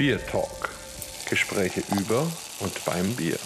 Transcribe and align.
Bier 0.00 0.18
Talk. 0.28 0.70
Gespräche 1.28 1.82
über 1.94 2.26
und 2.60 2.84
beim 2.86 3.14
Bier. 3.16 3.36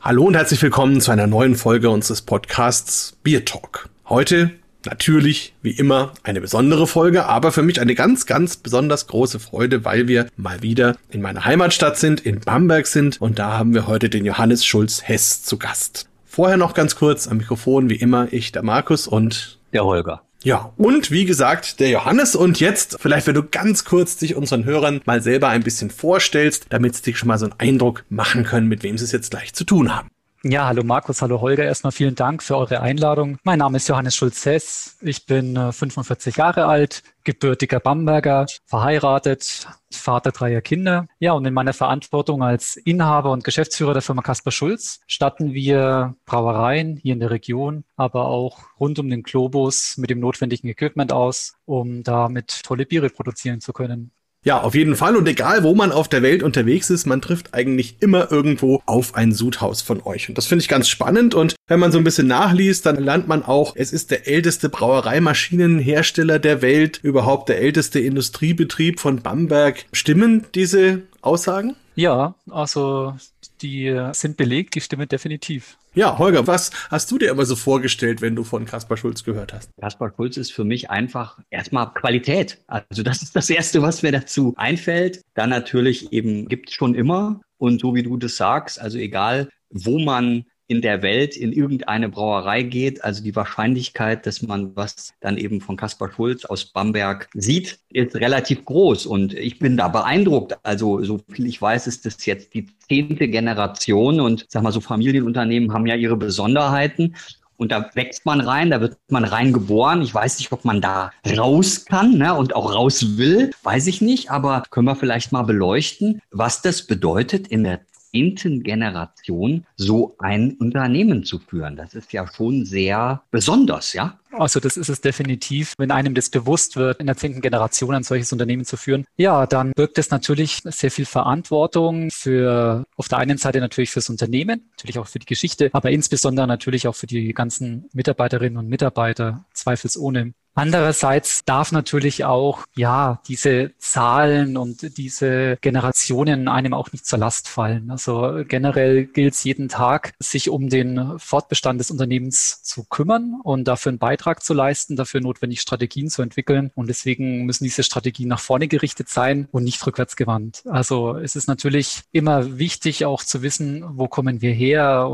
Hallo 0.00 0.24
und 0.24 0.34
herzlich 0.34 0.60
willkommen 0.62 1.00
zu 1.00 1.12
einer 1.12 1.28
neuen 1.28 1.54
Folge 1.54 1.90
unseres 1.90 2.22
Podcasts 2.22 3.16
Bier 3.22 3.44
Talk. 3.44 3.88
Heute 4.08 4.50
natürlich, 4.84 5.54
wie 5.62 5.70
immer, 5.70 6.12
eine 6.24 6.40
besondere 6.40 6.88
Folge, 6.88 7.26
aber 7.26 7.52
für 7.52 7.62
mich 7.62 7.80
eine 7.80 7.94
ganz, 7.94 8.26
ganz 8.26 8.56
besonders 8.56 9.06
große 9.06 9.38
Freude, 9.38 9.84
weil 9.84 10.08
wir 10.08 10.26
mal 10.36 10.60
wieder 10.60 10.96
in 11.08 11.22
meiner 11.22 11.44
Heimatstadt 11.44 11.96
sind, 11.96 12.26
in 12.26 12.40
Bamberg 12.40 12.88
sind 12.88 13.20
und 13.20 13.38
da 13.38 13.56
haben 13.56 13.74
wir 13.74 13.86
heute 13.86 14.10
den 14.10 14.24
Johannes 14.24 14.66
Schulz 14.66 15.06
Hess 15.06 15.44
zu 15.44 15.56
Gast. 15.56 16.08
Vorher 16.24 16.56
noch 16.56 16.74
ganz 16.74 16.96
kurz 16.96 17.28
am 17.28 17.36
Mikrofon, 17.36 17.90
wie 17.90 17.94
immer, 17.94 18.26
ich, 18.32 18.50
der 18.50 18.64
Markus 18.64 19.06
und 19.06 19.60
der 19.72 19.84
Holger. 19.84 20.23
Ja, 20.44 20.74
und 20.76 21.10
wie 21.10 21.24
gesagt, 21.24 21.80
der 21.80 21.88
Johannes. 21.88 22.36
Und 22.36 22.60
jetzt, 22.60 22.98
vielleicht, 23.00 23.26
wenn 23.26 23.34
du 23.34 23.42
ganz 23.42 23.86
kurz 23.86 24.18
dich 24.18 24.34
unseren 24.34 24.66
Hörern 24.66 25.00
mal 25.06 25.22
selber 25.22 25.48
ein 25.48 25.62
bisschen 25.62 25.88
vorstellst, 25.88 26.66
damit 26.68 26.94
sie 26.94 27.02
dich 27.02 27.18
schon 27.18 27.28
mal 27.28 27.38
so 27.38 27.46
einen 27.46 27.58
Eindruck 27.58 28.04
machen 28.10 28.44
können, 28.44 28.68
mit 28.68 28.82
wem 28.82 28.98
sie 28.98 29.04
es 29.04 29.12
jetzt 29.12 29.30
gleich 29.30 29.54
zu 29.54 29.64
tun 29.64 29.96
haben. 29.96 30.10
Ja, 30.46 30.66
hallo 30.66 30.84
Markus, 30.84 31.22
hallo 31.22 31.40
Holger. 31.40 31.64
Erstmal 31.64 31.92
vielen 31.92 32.16
Dank 32.16 32.42
für 32.42 32.58
eure 32.58 32.82
Einladung. 32.82 33.38
Mein 33.44 33.60
Name 33.60 33.78
ist 33.78 33.88
Johannes 33.88 34.14
Schulz-Hess. 34.14 34.98
Ich 35.00 35.24
bin 35.24 35.56
45 35.72 36.36
äh, 36.36 36.38
Jahre 36.38 36.66
alt, 36.66 37.02
gebürtiger 37.24 37.80
Bamberger, 37.80 38.44
verheiratet, 38.66 39.66
Vater 39.90 40.32
dreier 40.32 40.60
Kinder. 40.60 41.06
Ja, 41.18 41.32
und 41.32 41.46
in 41.46 41.54
meiner 41.54 41.72
Verantwortung 41.72 42.42
als 42.42 42.76
Inhaber 42.76 43.30
und 43.30 43.42
Geschäftsführer 43.42 43.94
der 43.94 44.02
Firma 44.02 44.20
Kaspar 44.20 44.52
Schulz 44.52 45.00
statten 45.06 45.54
wir 45.54 46.14
Brauereien 46.26 46.98
hier 46.98 47.14
in 47.14 47.20
der 47.20 47.30
Region, 47.30 47.84
aber 47.96 48.26
auch 48.26 48.58
rund 48.78 48.98
um 48.98 49.08
den 49.08 49.22
Globus 49.22 49.96
mit 49.96 50.10
dem 50.10 50.20
notwendigen 50.20 50.68
Equipment 50.68 51.10
aus, 51.10 51.54
um 51.64 52.02
damit 52.02 52.64
tolle 52.64 52.84
Biere 52.84 53.08
produzieren 53.08 53.62
zu 53.62 53.72
können. 53.72 54.10
Ja, 54.44 54.60
auf 54.60 54.74
jeden 54.74 54.94
Fall. 54.94 55.16
Und 55.16 55.26
egal, 55.26 55.62
wo 55.62 55.74
man 55.74 55.90
auf 55.90 56.06
der 56.06 56.22
Welt 56.22 56.42
unterwegs 56.42 56.90
ist, 56.90 57.06
man 57.06 57.22
trifft 57.22 57.54
eigentlich 57.54 57.96
immer 58.00 58.30
irgendwo 58.30 58.82
auf 58.84 59.14
ein 59.14 59.32
Sudhaus 59.32 59.80
von 59.80 60.02
euch. 60.02 60.28
Und 60.28 60.36
das 60.36 60.46
finde 60.46 60.62
ich 60.62 60.68
ganz 60.68 60.86
spannend. 60.86 61.34
Und 61.34 61.56
wenn 61.66 61.80
man 61.80 61.92
so 61.92 61.98
ein 61.98 62.04
bisschen 62.04 62.26
nachliest, 62.26 62.84
dann 62.84 63.02
lernt 63.02 63.26
man 63.26 63.42
auch, 63.42 63.72
es 63.74 63.92
ist 63.92 64.10
der 64.10 64.28
älteste 64.28 64.68
Brauereimaschinenhersteller 64.68 66.38
der 66.38 66.60
Welt, 66.60 67.00
überhaupt 67.02 67.48
der 67.48 67.60
älteste 67.60 68.00
Industriebetrieb 68.00 69.00
von 69.00 69.22
Bamberg. 69.22 69.86
Stimmen 69.92 70.44
diese 70.54 71.02
Aussagen? 71.22 71.74
Ja, 71.94 72.34
also 72.50 73.14
die 73.62 73.98
sind 74.12 74.36
belegt, 74.36 74.74
die 74.74 74.82
stimmen 74.82 75.08
definitiv. 75.08 75.78
Ja, 75.96 76.18
Holger, 76.18 76.48
was 76.48 76.72
hast 76.90 77.08
du 77.12 77.18
dir 77.18 77.30
immer 77.30 77.44
so 77.44 77.54
vorgestellt, 77.54 78.20
wenn 78.20 78.34
du 78.34 78.42
von 78.42 78.64
Kaspar 78.64 78.96
Schulz 78.96 79.22
gehört 79.22 79.52
hast? 79.52 79.70
Kaspar 79.80 80.12
Schulz 80.16 80.36
ist 80.36 80.52
für 80.52 80.64
mich 80.64 80.90
einfach 80.90 81.38
erstmal 81.50 81.94
Qualität. 81.94 82.58
Also 82.66 83.04
das 83.04 83.22
ist 83.22 83.36
das 83.36 83.48
Erste, 83.48 83.80
was 83.80 84.02
mir 84.02 84.10
dazu 84.10 84.54
einfällt. 84.56 85.20
Dann 85.34 85.50
natürlich 85.50 86.12
eben 86.12 86.48
gibt 86.48 86.70
es 86.70 86.74
schon 86.74 86.96
immer. 86.96 87.40
Und 87.58 87.80
so 87.80 87.94
wie 87.94 88.02
du 88.02 88.16
das 88.16 88.36
sagst, 88.36 88.80
also 88.80 88.98
egal, 88.98 89.48
wo 89.70 90.00
man 90.00 90.46
in 90.66 90.80
der 90.80 91.02
Welt 91.02 91.36
in 91.36 91.52
irgendeine 91.52 92.08
Brauerei 92.08 92.62
geht. 92.62 93.04
Also 93.04 93.22
die 93.22 93.36
Wahrscheinlichkeit, 93.36 94.26
dass 94.26 94.42
man 94.42 94.74
was 94.74 95.12
dann 95.20 95.36
eben 95.36 95.60
von 95.60 95.76
Kaspar 95.76 96.10
Schulz 96.12 96.44
aus 96.44 96.64
Bamberg 96.64 97.28
sieht, 97.34 97.78
ist 97.90 98.16
relativ 98.16 98.64
groß. 98.64 99.06
Und 99.06 99.34
ich 99.34 99.58
bin 99.58 99.76
da 99.76 99.88
beeindruckt. 99.88 100.56
Also 100.62 101.02
so 101.02 101.20
viel 101.30 101.46
ich 101.46 101.60
weiß, 101.60 101.86
ist 101.86 102.06
das 102.06 102.24
jetzt 102.24 102.54
die 102.54 102.66
zehnte 102.88 103.28
Generation 103.28 104.20
und 104.20 104.46
sag 104.48 104.62
mal 104.62 104.72
so 104.72 104.80
Familienunternehmen 104.80 105.72
haben 105.72 105.86
ja 105.86 105.96
ihre 105.96 106.16
Besonderheiten. 106.16 107.14
Und 107.56 107.70
da 107.70 107.90
wächst 107.94 108.26
man 108.26 108.40
rein, 108.40 108.70
da 108.70 108.80
wird 108.80 108.96
man 109.08 109.24
reingeboren. 109.24 110.02
Ich 110.02 110.12
weiß 110.12 110.38
nicht, 110.38 110.50
ob 110.50 110.64
man 110.64 110.80
da 110.80 111.12
raus 111.36 111.84
kann 111.84 112.18
ne, 112.18 112.34
und 112.34 112.56
auch 112.56 112.74
raus 112.74 113.16
will, 113.16 113.52
weiß 113.62 113.86
ich 113.86 114.00
nicht. 114.00 114.30
Aber 114.30 114.64
können 114.70 114.86
wir 114.86 114.96
vielleicht 114.96 115.30
mal 115.30 115.42
beleuchten, 115.42 116.20
was 116.30 116.62
das 116.62 116.86
bedeutet, 116.86 117.46
in 117.48 117.64
der 117.64 117.80
Generation 118.14 119.66
so 119.76 120.14
ein 120.18 120.52
Unternehmen 120.52 121.24
zu 121.24 121.38
führen. 121.38 121.76
Das 121.76 121.94
ist 121.94 122.12
ja 122.12 122.26
schon 122.32 122.64
sehr 122.64 123.22
besonders, 123.30 123.92
ja. 123.92 124.18
Also 124.32 124.60
das 124.60 124.76
ist 124.76 124.88
es 124.88 125.00
definitiv, 125.00 125.74
wenn 125.78 125.90
einem 125.90 126.14
das 126.14 126.28
bewusst 126.28 126.76
wird, 126.76 127.00
in 127.00 127.06
der 127.06 127.16
zehnten 127.16 127.40
Generation 127.40 127.94
ein 127.94 128.02
solches 128.02 128.32
Unternehmen 128.32 128.64
zu 128.64 128.76
führen. 128.76 129.04
Ja, 129.16 129.46
dann 129.46 129.72
birgt 129.72 129.98
es 129.98 130.10
natürlich 130.10 130.60
sehr 130.64 130.90
viel 130.90 131.06
Verantwortung 131.06 132.10
für 132.10 132.84
auf 132.96 133.08
der 133.08 133.18
einen 133.18 133.38
Seite 133.38 133.60
natürlich 133.60 133.90
fürs 133.90 134.10
Unternehmen, 134.10 134.68
natürlich 134.70 134.98
auch 134.98 135.06
für 135.06 135.18
die 135.18 135.26
Geschichte, 135.26 135.70
aber 135.72 135.90
insbesondere 135.90 136.46
natürlich 136.46 136.88
auch 136.88 136.94
für 136.94 137.06
die 137.06 137.32
ganzen 137.32 137.88
Mitarbeiterinnen 137.92 138.58
und 138.58 138.68
Mitarbeiter, 138.68 139.44
zweifelsohne. 139.52 140.34
Andererseits 140.56 141.44
darf 141.44 141.72
natürlich 141.72 142.24
auch, 142.24 142.64
ja, 142.76 143.20
diese 143.26 143.72
Zahlen 143.78 144.56
und 144.56 144.96
diese 144.96 145.58
Generationen 145.60 146.46
einem 146.46 146.74
auch 146.74 146.92
nicht 146.92 147.06
zur 147.06 147.18
Last 147.18 147.48
fallen. 147.48 147.90
Also 147.90 148.44
generell 148.46 149.06
gilt 149.06 149.34
es 149.34 149.42
jeden 149.42 149.68
Tag, 149.68 150.12
sich 150.20 150.48
um 150.48 150.68
den 150.68 151.18
Fortbestand 151.18 151.80
des 151.80 151.90
Unternehmens 151.90 152.62
zu 152.62 152.84
kümmern 152.84 153.40
und 153.42 153.64
dafür 153.64 153.90
einen 153.90 153.98
Beitrag 153.98 154.44
zu 154.44 154.54
leisten, 154.54 154.94
dafür 154.94 155.20
notwendig 155.20 155.60
Strategien 155.60 156.08
zu 156.08 156.22
entwickeln. 156.22 156.70
Und 156.76 156.88
deswegen 156.88 157.46
müssen 157.46 157.64
diese 157.64 157.82
Strategien 157.82 158.28
nach 158.28 158.40
vorne 158.40 158.68
gerichtet 158.68 159.08
sein 159.08 159.48
und 159.50 159.64
nicht 159.64 159.84
rückwärts 159.84 160.14
gewandt. 160.14 160.62
Also 160.66 161.16
es 161.16 161.34
ist 161.34 161.48
natürlich 161.48 162.02
immer 162.12 162.58
wichtig 162.58 163.04
auch 163.04 163.24
zu 163.24 163.42
wissen, 163.42 163.84
wo 163.88 164.06
kommen 164.06 164.40
wir 164.40 164.52
her, 164.52 165.08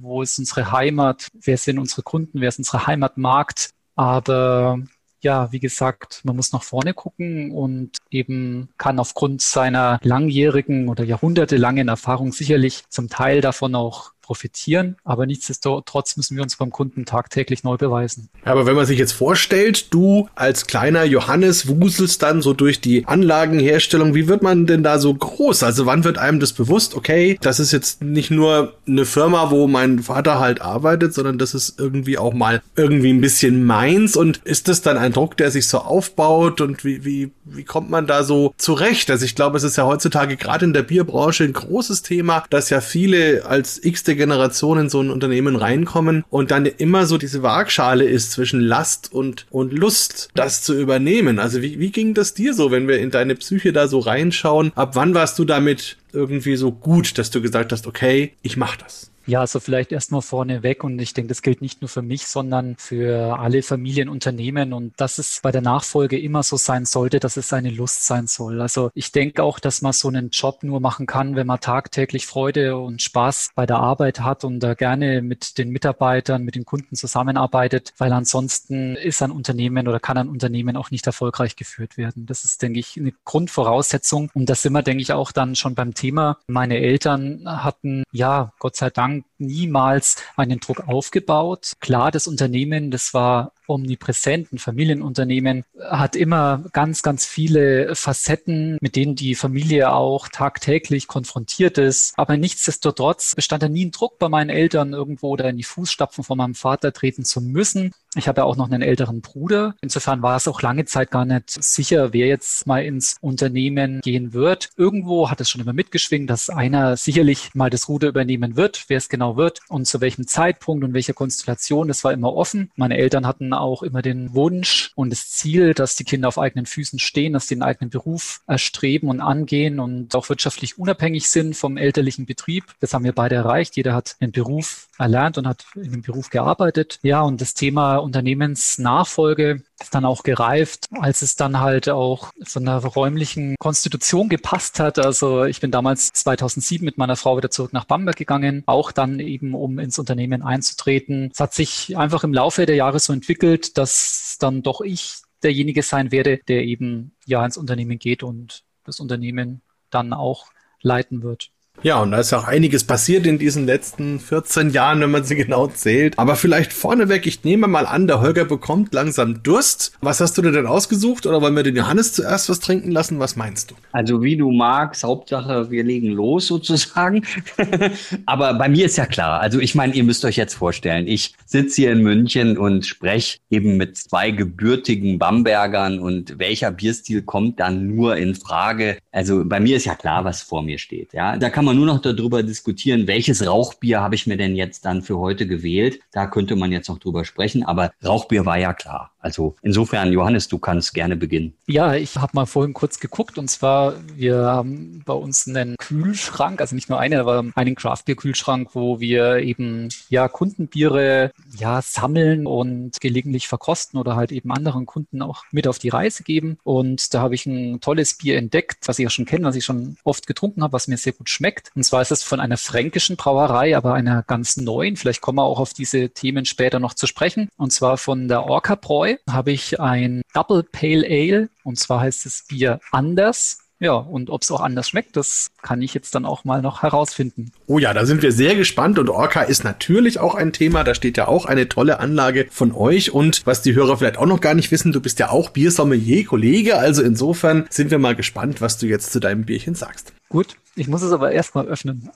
wo 0.00 0.22
ist 0.22 0.38
unsere 0.38 0.72
Heimat, 0.72 1.28
wer 1.34 1.58
sind 1.58 1.78
unsere 1.78 2.02
Kunden, 2.02 2.40
wer 2.40 2.48
ist 2.48 2.58
unsere 2.58 2.86
Heimatmarkt 2.86 3.70
aber 4.00 4.78
ja, 5.20 5.52
wie 5.52 5.60
gesagt, 5.60 6.22
man 6.24 6.34
muss 6.34 6.52
nach 6.52 6.62
vorne 6.62 6.94
gucken 6.94 7.50
und 7.50 7.98
eben 8.10 8.70
kann 8.78 8.98
aufgrund 8.98 9.42
seiner 9.42 10.00
langjährigen 10.02 10.88
oder 10.88 11.04
jahrhundertelangen 11.04 11.88
Erfahrung 11.88 12.32
sicherlich 12.32 12.88
zum 12.88 13.10
Teil 13.10 13.42
davon 13.42 13.74
auch 13.74 14.12
profitieren, 14.30 14.94
aber 15.02 15.26
nichtsdestotrotz 15.26 16.16
müssen 16.16 16.36
wir 16.36 16.44
uns 16.44 16.54
beim 16.54 16.70
Kunden 16.70 17.04
tagtäglich 17.04 17.64
neu 17.64 17.76
beweisen. 17.76 18.28
Aber 18.44 18.64
wenn 18.64 18.76
man 18.76 18.86
sich 18.86 18.96
jetzt 18.96 19.10
vorstellt, 19.10 19.92
du 19.92 20.28
als 20.36 20.68
kleiner 20.68 21.02
Johannes 21.02 21.66
wuselst 21.66 22.22
dann 22.22 22.40
so 22.40 22.52
durch 22.52 22.80
die 22.80 23.08
Anlagenherstellung, 23.08 24.14
wie 24.14 24.28
wird 24.28 24.44
man 24.44 24.66
denn 24.66 24.84
da 24.84 25.00
so 25.00 25.12
groß? 25.12 25.64
Also 25.64 25.84
wann 25.84 26.04
wird 26.04 26.16
einem 26.18 26.38
das 26.38 26.52
bewusst, 26.52 26.94
okay, 26.94 27.38
das 27.40 27.58
ist 27.58 27.72
jetzt 27.72 28.02
nicht 28.02 28.30
nur 28.30 28.74
eine 28.86 29.04
Firma, 29.04 29.50
wo 29.50 29.66
mein 29.66 29.98
Vater 29.98 30.38
halt 30.38 30.60
arbeitet, 30.60 31.12
sondern 31.12 31.36
das 31.36 31.52
ist 31.52 31.80
irgendwie 31.80 32.16
auch 32.16 32.32
mal 32.32 32.62
irgendwie 32.76 33.12
ein 33.12 33.20
bisschen 33.20 33.64
meins 33.64 34.14
und 34.14 34.36
ist 34.44 34.68
das 34.68 34.80
dann 34.80 34.96
ein 34.96 35.12
Druck, 35.12 35.36
der 35.38 35.50
sich 35.50 35.66
so 35.66 35.78
aufbaut 35.78 36.60
und 36.60 36.84
wie, 36.84 37.04
wie, 37.04 37.32
wie 37.44 37.64
kommt 37.64 37.90
man 37.90 38.06
da 38.06 38.22
so 38.22 38.54
zurecht? 38.58 39.10
Also 39.10 39.24
ich 39.24 39.34
glaube, 39.34 39.56
es 39.56 39.64
ist 39.64 39.76
ja 39.76 39.86
heutzutage 39.86 40.36
gerade 40.36 40.66
in 40.66 40.72
der 40.72 40.84
Bierbranche 40.84 41.42
ein 41.42 41.52
großes 41.52 42.02
Thema, 42.02 42.44
dass 42.50 42.70
ja 42.70 42.80
viele 42.80 43.40
als 43.44 43.82
x-te 43.82 44.19
Generation 44.20 44.78
in 44.78 44.88
so 44.90 45.00
ein 45.00 45.10
Unternehmen 45.10 45.56
reinkommen 45.56 46.24
und 46.28 46.50
dann 46.50 46.66
immer 46.66 47.06
so 47.06 47.16
diese 47.16 47.42
Waagschale 47.42 48.04
ist 48.04 48.32
zwischen 48.32 48.60
Last 48.60 49.12
und, 49.12 49.46
und 49.50 49.72
Lust, 49.72 50.28
das 50.34 50.62
zu 50.62 50.78
übernehmen. 50.78 51.38
Also 51.38 51.62
wie, 51.62 51.80
wie 51.80 51.90
ging 51.90 52.12
das 52.12 52.34
dir 52.34 52.52
so, 52.52 52.70
wenn 52.70 52.86
wir 52.86 52.98
in 52.98 53.10
deine 53.10 53.34
Psyche 53.34 53.72
da 53.72 53.88
so 53.88 53.98
reinschauen? 53.98 54.72
Ab 54.74 54.94
wann 54.94 55.14
warst 55.14 55.38
du 55.38 55.44
damit 55.44 55.96
irgendwie 56.12 56.56
so 56.56 56.70
gut, 56.70 57.16
dass 57.18 57.30
du 57.30 57.40
gesagt 57.40 57.72
hast, 57.72 57.86
okay, 57.86 58.32
ich 58.42 58.56
mach 58.56 58.76
das? 58.76 59.10
Ja, 59.26 59.40
also 59.40 59.60
vielleicht 59.60 59.92
erstmal 59.92 60.22
vorneweg 60.22 60.82
und 60.82 60.98
ich 60.98 61.14
denke, 61.14 61.28
das 61.28 61.42
gilt 61.42 61.60
nicht 61.60 61.82
nur 61.82 61.88
für 61.88 62.02
mich, 62.02 62.26
sondern 62.26 62.76
für 62.78 63.38
alle 63.38 63.62
Familienunternehmen 63.62 64.72
und 64.72 64.98
dass 64.98 65.18
es 65.18 65.40
bei 65.42 65.52
der 65.52 65.60
Nachfolge 65.60 66.18
immer 66.18 66.42
so 66.42 66.56
sein 66.56 66.86
sollte, 66.86 67.20
dass 67.20 67.36
es 67.36 67.52
eine 67.52 67.70
Lust 67.70 68.06
sein 68.06 68.26
soll. 68.26 68.60
Also 68.60 68.90
ich 68.94 69.12
denke 69.12 69.42
auch, 69.42 69.58
dass 69.58 69.82
man 69.82 69.92
so 69.92 70.08
einen 70.08 70.30
Job 70.30 70.62
nur 70.62 70.80
machen 70.80 71.06
kann, 71.06 71.36
wenn 71.36 71.46
man 71.46 71.60
tagtäglich 71.60 72.26
Freude 72.26 72.76
und 72.78 73.02
Spaß 73.02 73.50
bei 73.54 73.66
der 73.66 73.76
Arbeit 73.76 74.20
hat 74.20 74.44
und 74.44 74.60
da 74.60 74.74
gerne 74.74 75.22
mit 75.22 75.58
den 75.58 75.70
Mitarbeitern, 75.70 76.42
mit 76.42 76.54
den 76.54 76.64
Kunden 76.64 76.96
zusammenarbeitet, 76.96 77.92
weil 77.98 78.12
ansonsten 78.12 78.96
ist 78.96 79.22
ein 79.22 79.30
Unternehmen 79.30 79.86
oder 79.86 80.00
kann 80.00 80.16
ein 80.16 80.28
Unternehmen 80.28 80.76
auch 80.76 80.90
nicht 80.90 81.06
erfolgreich 81.06 81.56
geführt 81.56 81.96
werden. 81.96 82.26
Das 82.26 82.44
ist, 82.44 82.62
denke 82.62 82.80
ich, 82.80 82.96
eine 82.96 83.12
Grundvoraussetzung 83.24 84.30
und 84.34 84.48
das 84.48 84.62
sind 84.62 84.72
wir, 84.72 84.82
denke 84.82 85.02
ich, 85.02 85.12
auch 85.12 85.30
dann 85.30 85.54
schon 85.56 85.74
beim 85.74 85.94
Thema. 85.94 86.38
Meine 86.48 86.78
Eltern 86.78 87.42
hatten, 87.46 88.04
ja, 88.12 88.52
Gott 88.58 88.76
sei 88.76 88.90
Dank, 88.90 89.19
on 89.20 89.29
niemals 89.40 90.16
einen 90.36 90.60
Druck 90.60 90.88
aufgebaut. 90.88 91.72
Klar, 91.80 92.10
das 92.10 92.26
Unternehmen, 92.26 92.90
das 92.90 93.14
war 93.14 93.52
omnipräsent. 93.70 94.52
Ein 94.52 94.58
Familienunternehmen 94.58 95.64
hat 95.80 96.16
immer 96.16 96.64
ganz, 96.72 97.02
ganz 97.02 97.24
viele 97.24 97.94
Facetten, 97.94 98.78
mit 98.80 98.96
denen 98.96 99.14
die 99.14 99.34
Familie 99.34 99.92
auch 99.92 100.28
tagtäglich 100.28 101.06
konfrontiert 101.06 101.78
ist. 101.78 102.12
Aber 102.16 102.36
nichtsdestotrotz 102.36 103.34
bestand 103.34 103.62
da 103.62 103.68
nie 103.68 103.86
ein 103.86 103.92
Druck 103.92 104.18
bei 104.18 104.28
meinen 104.28 104.50
Eltern, 104.50 104.92
irgendwo 104.92 105.28
oder 105.28 105.48
in 105.48 105.56
die 105.56 105.62
Fußstapfen 105.62 106.24
von 106.24 106.36
meinem 106.36 106.54
Vater 106.54 106.92
treten 106.92 107.24
zu 107.24 107.40
müssen. 107.40 107.92
Ich 108.16 108.26
habe 108.26 108.40
ja 108.40 108.44
auch 108.44 108.56
noch 108.56 108.68
einen 108.68 108.82
älteren 108.82 109.20
Bruder. 109.20 109.76
Insofern 109.80 110.20
war 110.20 110.36
es 110.36 110.48
auch 110.48 110.62
lange 110.62 110.84
Zeit 110.84 111.12
gar 111.12 111.24
nicht 111.24 111.50
sicher, 111.50 112.12
wer 112.12 112.26
jetzt 112.26 112.66
mal 112.66 112.84
ins 112.84 113.16
Unternehmen 113.20 114.00
gehen 114.00 114.32
wird. 114.32 114.70
Irgendwo 114.76 115.30
hat 115.30 115.40
es 115.40 115.48
schon 115.48 115.60
immer 115.60 115.72
mitgeschwingt, 115.72 116.28
dass 116.28 116.50
einer 116.50 116.96
sicherlich 116.96 117.54
mal 117.54 117.70
das 117.70 117.88
Ruder 117.88 118.08
übernehmen 118.08 118.56
wird. 118.56 118.86
Wer 118.88 118.98
es 118.98 119.08
genau 119.08 119.29
genau 119.30 119.36
wird 119.36 119.60
und 119.68 119.86
zu 119.86 120.00
welchem 120.00 120.26
Zeitpunkt 120.26 120.84
und 120.84 120.94
welcher 120.94 121.12
Konstellation, 121.12 121.88
das 121.88 122.04
war 122.04 122.12
immer 122.12 122.34
offen. 122.34 122.70
Meine 122.76 122.96
Eltern 122.96 123.26
hatten 123.26 123.52
auch 123.52 123.82
immer 123.82 124.02
den 124.02 124.34
Wunsch 124.34 124.92
und 124.94 125.10
das 125.10 125.30
Ziel, 125.30 125.74
dass 125.74 125.96
die 125.96 126.04
Kinder 126.04 126.28
auf 126.28 126.38
eigenen 126.38 126.66
Füßen 126.66 126.98
stehen, 126.98 127.32
dass 127.32 127.48
sie 127.48 127.54
einen 127.54 127.62
eigenen 127.62 127.90
Beruf 127.90 128.40
erstreben 128.46 129.08
und 129.08 129.20
angehen 129.20 129.80
und 129.80 130.14
auch 130.14 130.28
wirtschaftlich 130.28 130.78
unabhängig 130.78 131.28
sind 131.28 131.56
vom 131.56 131.76
elterlichen 131.76 132.26
Betrieb. 132.26 132.64
Das 132.80 132.94
haben 132.94 133.04
wir 133.04 133.14
beide 133.14 133.36
erreicht. 133.36 133.76
Jeder 133.76 133.94
hat 133.94 134.16
einen 134.20 134.32
Beruf 134.32 134.88
erlernt 134.98 135.38
und 135.38 135.46
hat 135.46 135.64
in 135.74 135.92
dem 135.92 136.02
Beruf 136.02 136.30
gearbeitet. 136.30 136.98
Ja, 137.02 137.22
und 137.22 137.40
das 137.40 137.54
Thema 137.54 137.96
Unternehmensnachfolge 137.96 139.62
ist 139.80 139.94
dann 139.94 140.04
auch 140.04 140.22
gereift, 140.22 140.88
als 141.00 141.22
es 141.22 141.36
dann 141.36 141.60
halt 141.60 141.88
auch 141.88 142.32
von 142.42 142.64
der 142.64 142.76
räumlichen 142.76 143.56
Konstitution 143.58 144.28
gepasst 144.28 144.78
hat. 144.78 144.98
Also 144.98 145.44
ich 145.44 145.60
bin 145.60 145.70
damals 145.70 146.12
2007 146.12 146.84
mit 146.84 146.98
meiner 146.98 147.16
Frau 147.16 147.36
wieder 147.36 147.50
zurück 147.50 147.72
nach 147.72 147.86
Bamberg 147.86 148.16
gegangen, 148.16 148.62
auch 148.66 148.92
dann 148.92 149.20
eben, 149.20 149.54
um 149.54 149.78
ins 149.78 149.98
Unternehmen 149.98 150.42
einzutreten. 150.42 151.30
Es 151.32 151.40
hat 151.40 151.54
sich 151.54 151.96
einfach 151.96 152.24
im 152.24 152.34
Laufe 152.34 152.66
der 152.66 152.76
Jahre 152.76 153.00
so 153.00 153.12
entwickelt, 153.12 153.78
dass 153.78 154.36
dann 154.38 154.62
doch 154.62 154.80
ich 154.80 155.22
derjenige 155.42 155.82
sein 155.82 156.12
werde, 156.12 156.38
der 156.48 156.64
eben 156.64 157.12
ja 157.24 157.44
ins 157.44 157.56
Unternehmen 157.56 157.98
geht 157.98 158.22
und 158.22 158.62
das 158.84 159.00
Unternehmen 159.00 159.62
dann 159.90 160.12
auch 160.12 160.46
leiten 160.82 161.22
wird. 161.22 161.50
Ja, 161.82 162.02
und 162.02 162.10
da 162.10 162.18
ist 162.18 162.30
ja 162.30 162.38
auch 162.38 162.44
einiges 162.46 162.84
passiert 162.84 163.26
in 163.26 163.38
diesen 163.38 163.64
letzten 163.64 164.20
14 164.20 164.70
Jahren, 164.70 165.00
wenn 165.00 165.10
man 165.10 165.24
sie 165.24 165.34
genau 165.36 165.66
zählt. 165.66 166.18
Aber 166.18 166.36
vielleicht 166.36 166.72
vorneweg, 166.72 167.26
ich 167.26 167.42
nehme 167.44 167.68
mal 167.68 167.86
an, 167.86 168.06
der 168.06 168.20
Holger 168.20 168.44
bekommt 168.44 168.92
langsam 168.92 169.42
Durst. 169.42 169.92
Was 170.02 170.20
hast 170.20 170.36
du 170.36 170.42
denn 170.42 170.66
ausgesucht? 170.66 171.26
Oder 171.26 171.40
wollen 171.40 171.56
wir 171.56 171.62
den 171.62 171.76
Johannes 171.76 172.12
zuerst 172.12 172.50
was 172.50 172.60
trinken 172.60 172.90
lassen? 172.90 173.18
Was 173.18 173.36
meinst 173.36 173.70
du? 173.70 173.76
Also 173.92 174.22
wie 174.22 174.36
du 174.36 174.50
magst, 174.50 175.04
Hauptsache 175.04 175.70
wir 175.70 175.82
legen 175.82 176.08
los 176.08 176.48
sozusagen. 176.48 177.24
Aber 178.26 178.54
bei 178.54 178.68
mir 178.68 178.84
ist 178.84 178.98
ja 178.98 179.06
klar, 179.06 179.40
also 179.40 179.58
ich 179.58 179.74
meine, 179.74 179.94
ihr 179.94 180.04
müsst 180.04 180.24
euch 180.24 180.36
jetzt 180.36 180.54
vorstellen, 180.54 181.08
ich 181.08 181.34
sitze 181.46 181.82
hier 181.82 181.92
in 181.92 182.02
München 182.02 182.58
und 182.58 182.84
spreche 182.84 183.38
eben 183.50 183.78
mit 183.78 183.96
zwei 183.96 184.30
gebürtigen 184.32 185.18
Bambergern 185.18 185.98
und 185.98 186.38
welcher 186.38 186.70
Bierstil 186.70 187.22
kommt 187.22 187.58
dann 187.58 187.94
nur 187.94 188.16
in 188.16 188.34
Frage? 188.34 188.98
Also 189.12 189.44
bei 189.44 189.60
mir 189.60 189.76
ist 189.76 189.86
ja 189.86 189.94
klar, 189.94 190.24
was 190.24 190.42
vor 190.42 190.62
mir 190.62 190.78
steht. 190.78 191.12
Ja, 191.12 191.36
da 191.36 191.48
kann 191.48 191.64
man 191.64 191.69
nur 191.74 191.86
noch 191.86 192.00
darüber 192.00 192.42
diskutieren, 192.42 193.06
welches 193.06 193.46
Rauchbier 193.46 194.00
habe 194.00 194.14
ich 194.14 194.26
mir 194.26 194.36
denn 194.36 194.56
jetzt 194.56 194.84
dann 194.84 195.02
für 195.02 195.18
heute 195.18 195.46
gewählt. 195.46 196.00
Da 196.12 196.26
könnte 196.26 196.56
man 196.56 196.72
jetzt 196.72 196.88
noch 196.88 196.98
drüber 196.98 197.24
sprechen, 197.24 197.64
aber 197.64 197.92
Rauchbier 198.04 198.46
war 198.46 198.58
ja 198.58 198.72
klar. 198.72 199.12
Also 199.20 199.56
insofern, 199.62 200.12
Johannes, 200.12 200.48
du 200.48 200.58
kannst 200.58 200.94
gerne 200.94 201.16
beginnen. 201.16 201.54
Ja, 201.66 201.94
ich 201.94 202.16
habe 202.16 202.32
mal 202.34 202.46
vorhin 202.46 202.72
kurz 202.72 203.00
geguckt 203.00 203.38
und 203.38 203.48
zwar, 203.48 203.94
wir 204.16 204.38
haben 204.38 205.02
bei 205.04 205.12
uns 205.12 205.46
einen 205.46 205.76
Kühlschrank, 205.78 206.60
also 206.60 206.74
nicht 206.74 206.88
nur 206.88 206.98
einen, 206.98 207.20
aber 207.20 207.44
einen 207.54 207.74
Craftbeer-Kühlschrank, 207.74 208.70
wo 208.74 209.00
wir 209.00 209.36
eben 209.36 209.88
ja 210.08 210.28
Kundenbiere 210.28 211.32
ja 211.56 211.82
sammeln 211.82 212.46
und 212.46 213.00
gelegentlich 213.00 213.46
verkosten 213.46 214.00
oder 214.00 214.16
halt 214.16 214.32
eben 214.32 214.52
anderen 214.52 214.86
Kunden 214.86 215.22
auch 215.22 215.44
mit 215.50 215.68
auf 215.68 215.78
die 215.78 215.90
Reise 215.90 216.22
geben. 216.22 216.58
Und 216.64 217.12
da 217.12 217.20
habe 217.20 217.34
ich 217.34 217.46
ein 217.46 217.80
tolles 217.80 218.14
Bier 218.14 218.38
entdeckt, 218.38 218.88
was 218.88 218.98
ich 218.98 219.04
ja 219.04 219.10
schon 219.10 219.26
kenne, 219.26 219.46
was 219.46 219.56
ich 219.56 219.64
schon 219.64 219.96
oft 220.04 220.26
getrunken 220.26 220.62
habe, 220.62 220.72
was 220.72 220.88
mir 220.88 220.96
sehr 220.96 221.12
gut 221.12 221.28
schmeckt. 221.28 221.70
Und 221.74 221.84
zwar 221.84 222.02
ist 222.02 222.10
es 222.10 222.22
von 222.22 222.40
einer 222.40 222.56
fränkischen 222.56 223.16
Brauerei, 223.16 223.76
aber 223.76 223.94
einer 223.94 224.22
ganz 224.22 224.56
neuen. 224.56 224.96
Vielleicht 224.96 225.20
kommen 225.20 225.38
wir 225.38 225.44
auch 225.44 225.60
auf 225.60 225.74
diese 225.74 226.10
Themen 226.10 226.46
später 226.46 226.80
noch 226.80 226.94
zu 226.94 227.06
sprechen. 227.06 227.48
Und 227.56 227.72
zwar 227.72 227.98
von 227.98 228.28
der 228.28 228.44
Orca 228.44 228.74
Bräu 228.74 229.09
habe 229.28 229.52
ich 229.52 229.80
ein 229.80 230.22
Double 230.34 230.62
Pale 230.62 231.06
Ale 231.08 231.48
und 231.64 231.78
zwar 231.78 232.00
heißt 232.00 232.26
das 232.26 232.44
Bier 232.48 232.80
anders. 232.92 233.58
Ja, 233.82 233.94
und 233.94 234.28
ob 234.28 234.42
es 234.42 234.50
auch 234.50 234.60
anders 234.60 234.90
schmeckt, 234.90 235.16
das 235.16 235.48
kann 235.62 235.80
ich 235.80 235.94
jetzt 235.94 236.14
dann 236.14 236.26
auch 236.26 236.44
mal 236.44 236.60
noch 236.60 236.82
herausfinden. 236.82 237.50
Oh 237.66 237.78
ja, 237.78 237.94
da 237.94 238.04
sind 238.04 238.20
wir 238.20 238.30
sehr 238.30 238.54
gespannt 238.54 238.98
und 238.98 239.08
Orca 239.08 239.40
ist 239.40 239.64
natürlich 239.64 240.20
auch 240.20 240.34
ein 240.34 240.52
Thema. 240.52 240.84
Da 240.84 240.94
steht 240.94 241.16
ja 241.16 241.28
auch 241.28 241.46
eine 241.46 241.66
tolle 241.66 241.98
Anlage 241.98 242.46
von 242.50 242.72
euch 242.72 243.10
und 243.10 243.40
was 243.46 243.62
die 243.62 243.74
Hörer 243.74 243.96
vielleicht 243.96 244.18
auch 244.18 244.26
noch 244.26 244.42
gar 244.42 244.52
nicht 244.52 244.70
wissen, 244.70 244.92
du 244.92 245.00
bist 245.00 245.18
ja 245.18 245.30
auch 245.30 245.48
Biersommelier, 245.48 246.26
Kollege. 246.26 246.76
Also 246.76 247.02
insofern 247.02 247.66
sind 247.70 247.90
wir 247.90 247.98
mal 247.98 248.14
gespannt, 248.14 248.60
was 248.60 248.76
du 248.76 248.86
jetzt 248.86 249.12
zu 249.12 249.18
deinem 249.18 249.46
Bierchen 249.46 249.74
sagst. 249.74 250.12
Gut, 250.28 250.56
ich 250.76 250.86
muss 250.86 251.00
es 251.00 251.12
aber 251.12 251.32
erstmal 251.32 251.66
öffnen. 251.66 252.10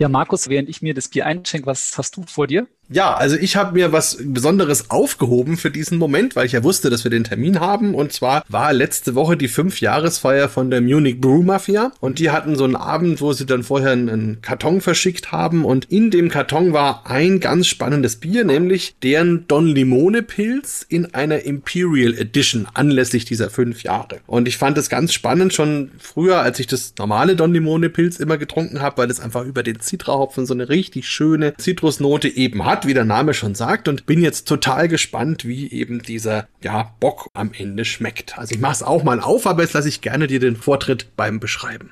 Ja, 0.00 0.08
Markus, 0.08 0.48
während 0.48 0.68
ich 0.68 0.82
mir 0.82 0.94
das 0.94 1.06
Bier 1.06 1.26
einschenke, 1.26 1.66
was 1.66 1.96
hast 1.96 2.16
du 2.16 2.24
vor 2.26 2.48
dir? 2.48 2.66
Ja, 2.88 3.14
also 3.14 3.36
ich 3.36 3.56
habe 3.56 3.72
mir 3.72 3.92
was 3.92 4.18
Besonderes 4.20 4.90
aufgehoben 4.90 5.56
für 5.56 5.70
diesen 5.70 5.96
Moment, 5.96 6.36
weil 6.36 6.44
ich 6.44 6.52
ja 6.52 6.62
wusste, 6.62 6.90
dass 6.90 7.04
wir 7.04 7.10
den 7.10 7.24
Termin 7.24 7.58
haben. 7.58 7.94
Und 7.94 8.12
zwar 8.12 8.44
war 8.48 8.72
letzte 8.74 9.14
Woche 9.14 9.36
die 9.36 9.48
Fünfjahresfeier 9.48 10.50
von 10.50 10.70
der 10.70 10.82
Munich 10.82 11.18
Brew 11.18 11.42
Mafia. 11.42 11.92
Und 12.00 12.18
die 12.18 12.30
hatten 12.30 12.54
so 12.54 12.64
einen 12.64 12.76
Abend, 12.76 13.22
wo 13.22 13.32
sie 13.32 13.46
dann 13.46 13.62
vorher 13.62 13.92
einen 13.92 14.42
Karton 14.42 14.82
verschickt 14.82 15.32
haben. 15.32 15.64
Und 15.64 15.86
in 15.86 16.10
dem 16.10 16.28
Karton 16.28 16.74
war 16.74 17.06
ein 17.06 17.40
ganz 17.40 17.66
spannendes 17.66 18.16
Bier, 18.16 18.44
nämlich 18.44 18.94
deren 19.02 19.46
Don 19.48 19.66
Limone 19.66 20.22
Pilz 20.22 20.84
in 20.86 21.14
einer 21.14 21.44
Imperial 21.44 22.12
Edition 22.12 22.66
anlässlich 22.74 23.24
dieser 23.24 23.48
fünf 23.48 23.84
Jahre. 23.84 24.20
Und 24.26 24.48
ich 24.48 24.58
fand 24.58 24.76
es 24.76 24.90
ganz 24.90 25.14
spannend, 25.14 25.54
schon 25.54 25.92
früher, 25.98 26.40
als 26.40 26.58
ich 26.58 26.66
das 26.66 26.92
normale 26.98 27.36
Don 27.36 27.54
Limone 27.54 27.88
Pilz 27.88 28.18
immer 28.18 28.36
getrunken 28.36 28.82
habe, 28.82 28.98
weil 28.98 29.10
es 29.10 29.20
einfach 29.20 29.46
über 29.46 29.62
den 29.62 29.80
Zitrahopfen 29.80 30.44
so 30.44 30.52
eine 30.52 30.68
richtig 30.68 31.08
schöne 31.08 31.56
Zitrusnote 31.56 32.28
eben 32.28 32.66
hat 32.66 32.71
wie 32.86 32.94
der 32.94 33.04
Name 33.04 33.34
schon 33.34 33.54
sagt, 33.54 33.88
und 33.88 34.06
bin 34.06 34.22
jetzt 34.22 34.48
total 34.48 34.88
gespannt, 34.88 35.46
wie 35.46 35.70
eben 35.70 36.02
dieser, 36.02 36.48
ja, 36.62 36.94
Bock 37.00 37.28
am 37.34 37.52
Ende 37.56 37.84
schmeckt. 37.84 38.38
Also 38.38 38.54
ich 38.54 38.60
mache 38.60 38.72
es 38.72 38.82
auch 38.82 39.04
mal 39.04 39.20
auf, 39.20 39.46
aber 39.46 39.62
jetzt 39.62 39.74
lasse 39.74 39.88
ich 39.88 40.00
gerne 40.00 40.26
dir 40.26 40.40
den 40.40 40.56
Vortritt 40.56 41.16
beim 41.16 41.40
Beschreiben. 41.40 41.90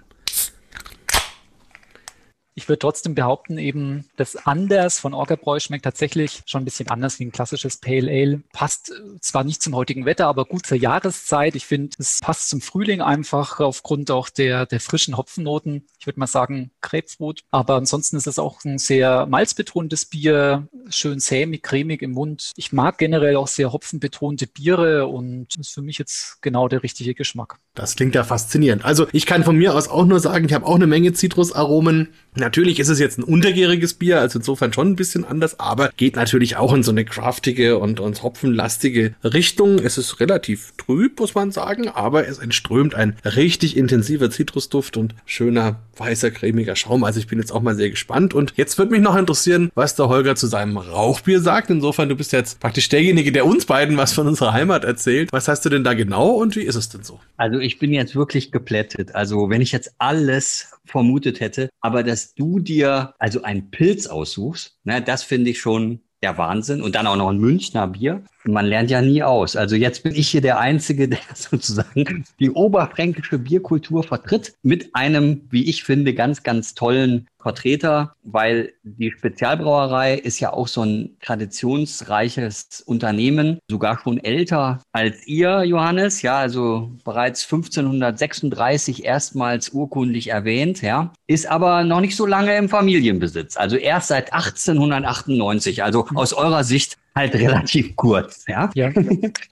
Ich 2.55 2.69
würde 2.69 2.81
trotzdem 2.81 3.15
behaupten, 3.15 3.59
eben 3.59 4.09
das 4.17 4.37
Anders 4.37 4.99
von 4.99 5.15
Orgerbräu 5.15 5.61
schmeckt 5.61 5.85
tatsächlich 5.85 6.43
schon 6.47 6.63
ein 6.63 6.65
bisschen 6.65 6.89
anders 6.89 7.19
wie 7.19 7.25
ein 7.25 7.33
klassisches 7.33 7.77
Pale 7.77 8.11
Ale. 8.11 8.43
Passt 8.53 8.91
äh, 8.91 9.21
zwar 9.21 9.45
nicht 9.45 9.63
zum 9.63 9.75
heutigen 9.75 10.05
Wetter, 10.05 10.27
aber 10.27 10.45
gut 10.45 10.67
zur 10.67 10.77
Jahreszeit. 10.77 11.55
Ich 11.55 11.67
finde, 11.67 11.97
es 11.99 12.21
passt 12.21 12.49
zum 12.49 12.61
Frühling 12.61 13.01
einfach 13.01 13.61
aufgrund 13.61 14.11
auch 14.11 14.29
der, 14.29 14.67
der 14.67 14.81
frischen 14.81 15.17
Hopfennoten. 15.17 15.87
Ich 15.99 16.07
würde 16.07 16.21
mal 16.21 16.27
sagen 16.27 16.71
Grapefruit. 16.81 17.45
Aber 17.51 17.77
ansonsten 17.77 18.17
ist 18.17 18.27
es 18.27 18.39
auch 18.39 18.65
ein 18.65 18.79
sehr 18.79 19.27
malzbetontes 19.27 20.07
Bier, 20.07 20.69
schön 20.89 21.21
sämig, 21.21 21.63
cremig 21.63 22.03
im 22.03 22.13
Mund. 22.13 22.53
Ich 22.57 22.73
mag 22.73 22.99
generell 22.99 23.37
auch 23.37 23.49
sehr 23.49 23.73
hopfenbetonte 23.73 24.47
Biere 24.47 25.07
und 25.07 25.57
ist 25.57 25.73
für 25.73 25.83
mich 25.83 25.99
jetzt 25.99 26.43
genau 26.43 26.69
der 26.69 26.83
richtige 26.83 27.15
Geschmack. 27.15 27.59
Das 27.75 27.97
klingt 27.97 28.15
ja 28.15 28.25
faszinierend. 28.25 28.85
Also 28.85 29.07
ich 29.13 29.27
kann 29.27 29.45
von 29.45 29.57
mir 29.57 29.75
aus 29.75 29.89
auch 29.89 30.05
nur 30.05 30.21
sagen, 30.21 30.45
ich 30.45 30.53
habe 30.53 30.67
auch 30.67 30.75
eine 30.75 30.87
Menge 30.87 31.13
Zitrusaromen. 31.13 32.09
Natürlich 32.41 32.81
ist 32.81 32.89
es 32.89 32.99
jetzt 32.99 33.19
ein 33.19 33.23
untergäriges 33.23 33.93
Bier, 33.93 34.19
also 34.19 34.39
insofern 34.39 34.73
schon 34.73 34.89
ein 34.89 34.97
bisschen 34.97 35.27
anders, 35.27 35.61
aber 35.61 35.91
geht 35.97 36.17
natürlich 36.17 36.57
auch 36.57 36.73
in 36.73 36.83
so 36.83 36.91
eine 36.91 37.05
craftige 37.05 37.79
und, 37.79 38.01
und 38.01 38.23
hopfenlastige 38.23 39.15
Richtung. 39.23 39.79
Es 39.79 39.99
ist 39.99 40.21
relativ 40.21 40.73
trüb, 40.79 41.21
muss 41.21 41.35
man 41.35 41.53
sagen, 41.53 41.89
aber 41.89 42.27
es 42.27 42.39
entströmt 42.39 42.95
ein 42.95 43.17
richtig 43.25 43.77
intensiver 43.77 44.31
Zitrusduft 44.31 44.97
und 44.97 45.15
schöner 45.27 45.81
weißer, 45.99 46.31
cremiger 46.31 46.77
Schaum. 46.77 47.05
Also 47.05 47.21
ich 47.21 47.27
bin 47.27 47.39
jetzt 47.39 47.53
auch 47.53 47.61
mal 47.61 47.77
sehr 47.77 47.91
gespannt. 47.91 48.33
Und 48.33 48.55
jetzt 48.57 48.79
würde 48.79 48.93
mich 48.93 49.03
noch 49.03 49.17
interessieren, 49.17 49.71
was 49.75 49.95
der 49.95 50.09
Holger 50.09 50.35
zu 50.35 50.47
seinem 50.47 50.79
Rauchbier 50.79 51.41
sagt. 51.41 51.69
Insofern, 51.69 52.09
du 52.09 52.17
bist 52.17 52.33
jetzt 52.33 52.59
praktisch 52.59 52.89
derjenige, 52.89 53.33
der 53.33 53.45
uns 53.45 53.67
beiden 53.67 53.99
was 53.99 54.15
von 54.15 54.27
unserer 54.27 54.55
Heimat 54.55 54.85
erzählt. 54.85 55.31
Was 55.31 55.47
hast 55.47 55.65
du 55.67 55.69
denn 55.69 55.85
da 55.85 55.93
genau 55.93 56.31
und 56.31 56.57
wie 56.57 56.63
ist 56.63 56.77
es 56.77 56.89
denn 56.89 57.05
so? 57.05 57.21
Also 57.37 57.59
ich 57.59 57.79
bin 57.79 57.93
jetzt 57.93 58.17
wirklich 58.17 58.51
geplättet. 58.51 59.15
Also 59.15 59.51
wenn 59.51 59.61
ich 59.61 59.73
jetzt 59.73 59.93
alles 59.99 60.71
vermutet 60.91 61.41
hätte. 61.41 61.71
Aber 61.81 62.03
dass 62.03 62.30
du 62.41 62.59
dir 62.59 63.15
also 63.19 63.43
einen 63.43 63.71
Pilz 63.71 64.07
aussuchst, 64.07 64.79
ne, 64.85 65.03
das 65.03 65.23
finde 65.23 65.51
ich 65.51 65.61
schon 65.61 66.01
der 66.23 66.39
Wahnsinn. 66.39 66.83
Und 66.83 66.95
dann 66.95 67.07
auch 67.07 67.17
noch 67.17 67.29
ein 67.29 67.39
Münchner 67.39 67.87
Bier. 67.87 68.25
Man 68.45 68.67
lernt 68.67 68.91
ja 68.91 69.03
nie 69.03 69.23
aus. 69.23 69.57
Also 69.57 69.77
jetzt 69.77 70.03
bin 70.03 70.15
ich 70.15 70.29
hier 70.29 70.41
der 70.41 70.59
Einzige, 70.59 71.09
der 71.09 71.19
sozusagen 71.35 72.25
die 72.39 72.51
oberfränkische 72.51 73.39
Bierkultur 73.39 74.03
vertritt 74.03 74.55
mit 74.63 74.95
einem, 74.95 75.43
wie 75.51 75.69
ich 75.69 75.85
finde, 75.85 76.15
ganz, 76.15 76.43
ganz 76.43 76.75
tollen 76.75 77.27
Vertreter, 77.41 78.15
weil 78.23 78.73
die 78.83 79.11
Spezialbrauerei 79.11 80.15
ist 80.15 80.41
ja 80.41 80.53
auch 80.53 80.69
so 80.69 80.83
ein 80.83 81.17
traditionsreiches 81.23 82.83
Unternehmen, 82.85 83.59
sogar 83.71 83.99
schon 83.99 84.23
älter 84.23 84.83
als 84.93 85.27
ihr, 85.27 85.65
Johannes, 85.65 86.23
ja, 86.23 86.39
also 86.39 86.91
bereits 87.05 87.45
1536 87.45 89.05
erstmals 89.05 89.71
urkundlich 89.71 90.29
erwähnt, 90.29 90.83
ja, 90.83 91.13
ist 91.27 91.47
aber 91.47 91.85
noch 91.85 92.01
nicht 92.01 92.17
so 92.17 92.27
lange 92.27 92.57
im 92.57 92.69
Familienbesitz, 92.69 93.57
also 93.57 93.77
erst 93.77 94.09
seit 94.09 94.33
1898, 94.33 95.83
also 95.83 96.07
aus 96.15 96.33
eurer 96.33 96.65
Sicht 96.65 96.99
halt 97.15 97.35
relativ 97.35 97.97
kurz, 97.97 98.45
ja. 98.47 98.71
Ja. 98.75 98.93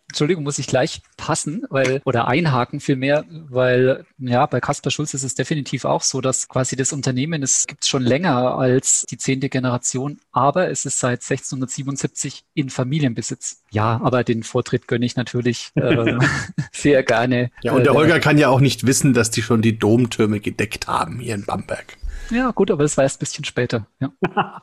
Entschuldigung, 0.09 0.45
muss 0.45 0.59
ich 0.59 0.67
gleich 0.67 1.03
passen, 1.19 1.65
weil, 1.69 2.01
oder 2.05 2.29
einhaken 2.29 2.81
vielmehr, 2.81 3.25
weil, 3.51 4.07
ja, 4.19 4.47
bei 4.47 4.59
Kasper 4.59 4.91
Schulz 4.91 5.13
ist 5.13 5.23
es 5.23 5.35
definitiv 5.35 5.85
auch 5.85 6.03
so, 6.03 6.23
dass 6.23 6.49
quasi 6.49 6.77
das 6.77 6.95
Unternehmen, 6.95 7.43
es 7.43 7.67
gibt 7.67 7.83
es 7.83 7.89
schon 7.89 8.03
länger 8.03 8.57
als 8.57 9.05
die 9.11 9.19
zehnte 9.19 9.51
Generation, 9.51 10.19
aber 10.33 10.71
es 10.71 10.87
ist 10.87 10.99
seit 10.99 11.21
1677 11.21 12.45
in 12.55 12.71
Familienbesitz. 12.71 13.63
Ja, 13.71 14.01
aber 14.03 14.25
den 14.25 14.45
Vortritt 14.45 14.89
gönne 14.89 15.05
ich 15.05 15.17
natürlich 15.17 15.71
äh, 15.75 16.17
sehr 16.73 17.03
gerne. 17.03 17.51
Ja, 17.63 17.73
und 17.73 17.85
der 17.85 17.93
äh, 17.93 17.97
Holger 17.97 18.19
kann 18.19 18.39
ja 18.39 18.49
auch 18.49 18.61
nicht 18.61 18.87
wissen, 18.87 19.13
dass 19.13 19.31
die 19.31 19.43
schon 19.43 19.61
die 19.61 19.79
Domtürme 19.79 20.41
gedeckt 20.41 20.89
haben 20.89 21.19
hier 21.19 21.35
in 21.35 21.45
Bamberg. 21.45 21.98
Ja, 22.31 22.51
gut, 22.51 22.71
aber 22.71 22.85
es 22.85 22.97
war 22.97 23.05
erst 23.05 23.19
ein 23.19 23.21
bisschen 23.21 23.45
später. 23.45 23.87
Ja. 24.01 24.13